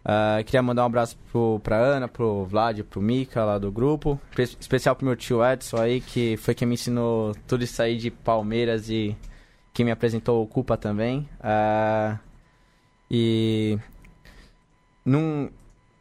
Uh, 0.09 0.43
queria 0.43 0.63
mandar 0.63 0.85
um 0.85 0.87
abraço 0.87 1.19
pro, 1.31 1.61
pra 1.63 1.77
Ana, 1.77 2.09
pro 2.09 2.47
Vlad, 2.47 2.81
pro 2.83 3.03
Mika 3.03 3.45
lá 3.45 3.59
do 3.59 3.71
grupo. 3.71 4.19
Especial 4.39 4.97
pro 4.97 5.05
meu 5.05 5.15
tio 5.15 5.45
Edson 5.45 5.77
aí, 5.77 6.01
que 6.01 6.39
foi 6.39 6.55
quem 6.55 6.67
me 6.67 6.75
ensinou 6.75 7.35
tudo 7.47 7.63
isso 7.63 7.83
aí 7.83 7.99
de 7.99 8.11
Palmeiras 8.11 8.89
e 8.89 9.15
quem 9.75 9.85
me 9.85 9.93
apresentou 9.93 10.43
o 10.43 10.47
Culpa 10.47 10.79
também. 10.79 11.29
Uh, 11.41 12.19
e. 13.11 13.79
Num, 15.05 15.51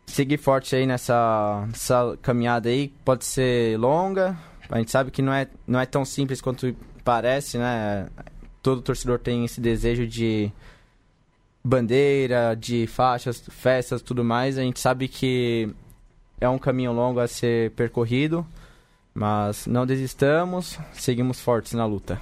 seguir 0.05 0.37
forte 0.37 0.73
aí 0.73 0.85
nessa, 0.85 1.65
nessa 1.67 2.17
caminhada 2.21 2.69
aí, 2.69 2.87
pode 3.03 3.25
ser 3.25 3.77
longa. 3.77 4.37
A 4.69 4.77
gente 4.77 4.89
sabe 4.89 5.11
que 5.11 5.21
não 5.21 5.33
é, 5.33 5.47
não 5.67 5.79
é 5.79 5.85
tão 5.85 6.05
simples 6.05 6.39
quanto 6.39 6.73
parece, 7.03 7.57
né? 7.57 8.07
Todo 8.61 8.81
torcedor 8.81 9.19
tem 9.19 9.43
esse 9.43 9.59
desejo 9.59 10.07
de 10.07 10.51
bandeira, 11.67 12.55
de 12.55 12.87
faixas, 12.87 13.43
festas, 13.49 14.01
tudo 14.01 14.23
mais. 14.23 14.57
A 14.57 14.61
gente 14.61 14.79
sabe 14.79 15.07
que 15.07 15.69
é 16.39 16.47
um 16.47 16.57
caminho 16.57 16.93
longo 16.93 17.19
a 17.19 17.27
ser 17.27 17.71
percorrido, 17.71 18.45
mas 19.13 19.67
não 19.67 19.85
desistamos, 19.85 20.79
seguimos 20.93 21.39
fortes 21.39 21.73
na 21.73 21.85
luta. 21.85 22.19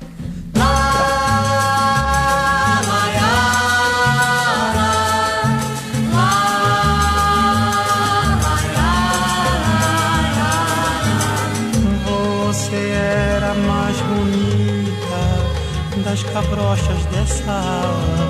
Você 12.48 12.76
era 12.76 13.54
mais 13.54 14.02
bonita 14.02 16.04
das 16.04 16.24
cabrochas 16.24 17.06
dessa 17.06 17.52
aula 17.52 18.25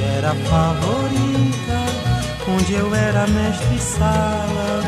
era 0.00 0.34
favorita, 0.34 1.78
onde 2.48 2.74
eu 2.74 2.94
era 2.94 3.26
mestre 3.26 3.78
sala. 3.78 4.82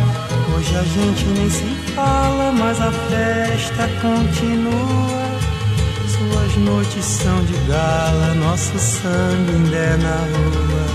Hoje 0.55 0.77
a 0.77 0.83
gente 0.83 1.25
nem 1.27 1.51
se 1.51 1.93
fala, 1.95 2.53
mas 2.53 2.81
a 2.81 2.91
festa 2.91 3.89
continua. 4.01 5.31
Suas 6.09 6.57
noites 6.57 7.05
são 7.05 7.45
de 7.45 7.55
gala, 7.67 8.35
nosso 8.35 8.79
sangue 8.79 9.53
ainda 9.53 9.77
é 9.77 9.97
na 9.97 10.17
rua. 10.17 10.91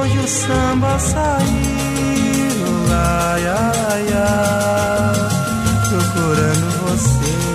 Hoje 0.00 0.18
o 0.18 0.28
samba 0.28 0.98
saiu, 0.98 1.46
ai, 2.92 3.46
ai, 3.46 4.06
ai, 4.14 5.14
procurando 5.88 6.90
você. 6.90 7.49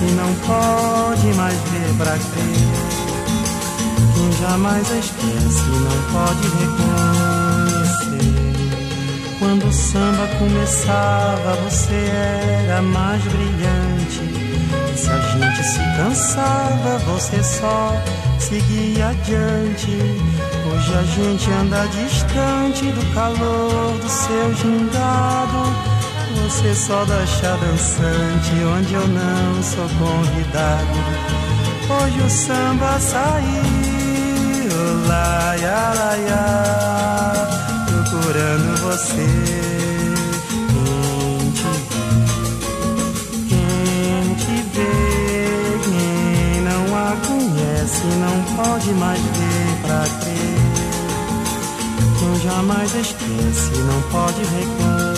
Conhece 0.00 0.14
não 0.14 0.34
pode 0.46 1.34
mais 1.34 1.56
crer. 2.30 2.54
Quem 4.14 4.32
jamais 4.40 4.90
esquece 4.90 5.68
não 5.68 5.98
pode 6.12 6.48
reconhecer. 6.58 8.00
Quando 9.38 9.66
o 9.66 9.72
samba 9.72 10.26
começava, 10.38 11.56
você 11.64 12.10
era 12.66 12.82
mais 12.82 13.22
brilhante. 13.22 14.20
E 14.92 14.98
se 14.98 15.10
a 15.10 15.20
gente 15.20 15.62
se 15.64 15.78
cansava, 15.96 16.98
você 17.06 17.42
só 17.42 17.94
seguia 18.38 19.08
adiante. 19.08 19.98
Hoje 20.72 20.94
a 20.94 21.02
gente 21.02 21.50
anda 21.50 21.86
distante 21.88 22.84
do 22.92 23.14
calor 23.14 23.98
do 23.98 24.08
seu 24.08 24.54
gingado 24.54 25.89
você 26.42 26.74
só 26.74 27.04
deixa 27.04 27.56
dançante 27.56 28.52
onde 28.76 28.94
eu 28.94 29.06
não 29.06 29.62
sou 29.62 29.88
convidado. 29.98 30.98
Hoje 31.88 32.20
o 32.20 32.30
samba 32.30 32.98
saiu, 32.98 34.72
lá, 35.06 35.56
ia, 35.58 35.92
lá, 35.96 36.16
ia, 36.16 37.34
procurando 37.86 38.76
você. 38.82 39.26
Quem 40.68 41.52
te 41.52 41.70
quem 43.48 44.34
te 44.36 44.56
vê, 44.72 44.92
quem 45.84 46.62
não 46.62 46.82
a 46.96 47.16
conhece 47.26 48.06
não 48.20 48.36
pode 48.56 48.90
mais 48.92 49.20
ver 49.20 49.72
pra 49.82 50.04
crer. 50.20 50.60
Quem 52.18 52.34
jamais 52.40 52.94
esquece 52.94 53.78
não 53.82 54.00
pode 54.10 54.42
o 54.44 55.09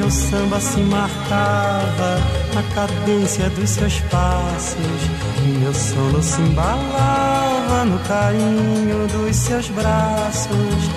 meu 0.00 0.10
samba 0.10 0.58
se 0.58 0.80
marcava 0.80 2.18
na 2.54 2.62
cadência 2.74 3.50
dos 3.50 3.68
seus 3.68 4.00
passos. 4.10 5.02
O 5.38 5.58
meu 5.60 5.74
sono 5.74 6.22
se 6.22 6.40
embalava 6.40 7.84
no 7.84 7.98
carinho 8.00 9.06
dos 9.08 9.36
seus 9.36 9.68
braços. 9.68 10.90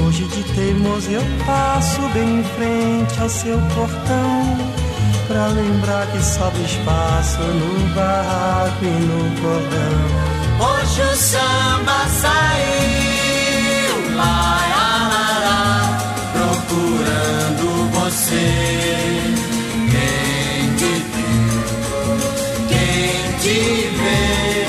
Hoje 0.00 0.24
de 0.28 0.44
teimoso 0.54 1.10
eu 1.10 1.22
passo 1.44 2.00
bem 2.12 2.40
em 2.40 2.44
frente 2.44 3.20
ao 3.20 3.28
seu 3.28 3.58
portão. 3.74 4.56
Pra 5.26 5.48
lembrar 5.48 6.06
que 6.12 6.22
sobra 6.22 6.60
espaço 6.60 7.40
no 7.42 7.94
barraco 7.94 8.84
e 8.84 8.86
no 8.86 9.40
cordão. 9.40 10.24
Hoje 10.60 11.02
o 11.02 11.16
samba 11.16 12.06
saiu 12.08 12.73
Quem 19.90 20.74
te 20.76 20.92
quem 22.68 23.38
te 23.40 23.58
vê, 23.98 24.66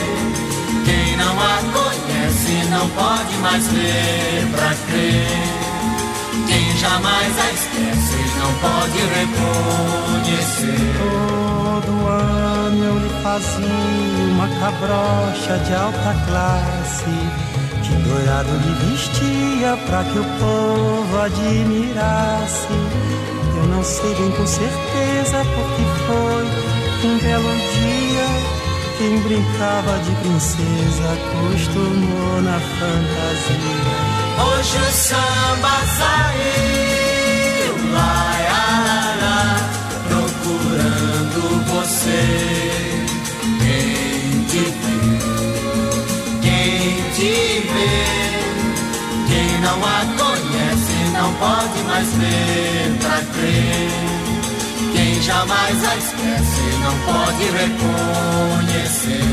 quem 0.85 1.17
não 1.17 1.33
a 1.39 1.57
conhece 1.73 2.55
não 2.69 2.87
pode 2.89 3.33
mais 3.37 3.67
ver 3.67 4.47
pra 4.55 4.71
crer. 4.87 5.65
Quem 6.47 6.77
jamais 6.77 7.39
a 7.39 7.51
esquece 7.51 8.19
não 8.39 8.51
pode 8.61 8.99
reconhecer. 9.17 10.93
Todo 10.97 12.07
ano 12.07 12.83
eu 12.83 12.97
lhe 12.99 13.09
fazia 13.23 14.25
uma 14.31 14.47
cabrocha 14.59 15.57
de 15.65 15.73
alta 15.73 16.13
classe 16.27 17.15
que 17.83 17.95
dourado 18.07 18.49
lhe 18.49 18.73
vestia 18.91 19.77
pra 19.85 20.03
que 20.03 20.19
o 20.19 20.25
povo 20.39 21.21
admirasse 21.21 22.67
eu 23.57 23.65
não 23.67 23.83
sei 23.83 24.13
bem 24.15 24.31
com 24.31 24.47
certeza 24.47 25.45
porque 25.55 25.83
foi 26.07 26.45
um 27.09 27.17
belo 27.19 27.55
dia. 27.73 28.27
Quem 28.97 29.19
brincava 29.19 29.99
de 29.99 30.11
princesa 30.21 31.13
acostumou 31.13 32.41
na 32.41 32.59
fantasia. 32.59 34.15
Hoje 34.37 34.77
o 34.77 34.91
samba 34.91 35.75
saiu, 35.97 37.73
lá, 37.93 38.15
lá, 38.49 39.01
lá, 39.21 39.47
procurando 40.07 41.41
você. 41.65 42.23
Quem 43.59 44.43
te 44.45 44.63
vê, 44.81 44.99
quem 46.41 46.83
te 47.11 47.33
vê, 47.67 47.95
quem 49.27 49.49
não 49.61 49.77
a 49.83 49.99
conhece 50.17 50.34
não 51.25 51.33
pode 51.33 51.83
mais 51.85 52.07
ver 52.13 52.97
pra 53.01 53.19
crer. 53.33 53.89
Quem 54.93 55.21
jamais 55.21 55.83
a 55.83 55.95
esquece 55.97 56.61
não 56.83 56.95
pode 57.13 57.43
reconhecer. 57.61 59.25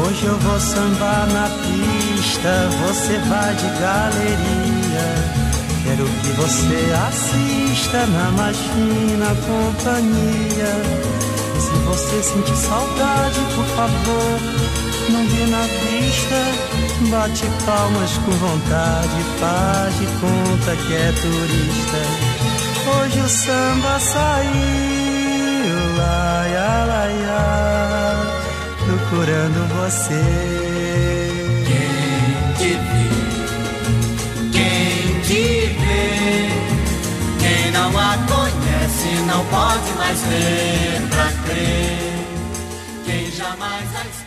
Hoje 0.00 0.24
eu 0.24 0.38
vou 0.38 0.60
sambar 0.60 1.26
na 1.32 1.48
pista, 1.48 2.68
você 2.86 3.18
vai 3.28 3.54
de 3.54 3.68
galeria. 3.80 5.08
Quero 5.84 6.04
que 6.04 6.28
você 6.40 6.80
assista 7.08 8.06
na 8.06 8.30
mais 8.30 8.56
fina 8.56 9.34
companhia. 9.46 10.72
Se 11.58 11.72
você 11.84 12.22
sentir 12.22 12.56
saudade, 12.56 13.40
por 13.56 13.66
favor, 13.76 14.40
não 15.10 15.26
vê 15.26 15.46
na 15.46 15.62
vista. 15.62 16.91
Bate 17.10 17.46
palmas 17.66 18.12
com 18.18 18.30
vontade, 18.30 19.22
faz 19.38 19.98
de 19.98 20.06
conta 20.20 20.76
que 20.76 20.94
é 20.94 21.12
turista. 21.20 22.02
Hoje 22.90 23.20
o 23.20 23.28
samba 23.28 24.00
saiu, 24.00 24.52
lai, 25.96 26.52
lai, 26.54 26.86
lai 26.86 27.92
procurando 29.12 29.68
você. 29.76 30.22
Quem 31.66 32.52
te 32.58 32.72
vê, 32.74 33.08
quem 34.52 35.20
te 35.22 35.44
vê, 35.80 36.48
quem 37.40 37.70
não 37.72 37.90
a 37.98 38.16
conhece 38.28 39.10
não 39.26 39.44
pode 39.46 39.90
mais 39.98 40.20
ver 40.22 41.08
pra 41.10 41.28
crer. 41.44 42.26
Quem 43.04 43.30
jamais 43.30 43.88
a 43.96 44.21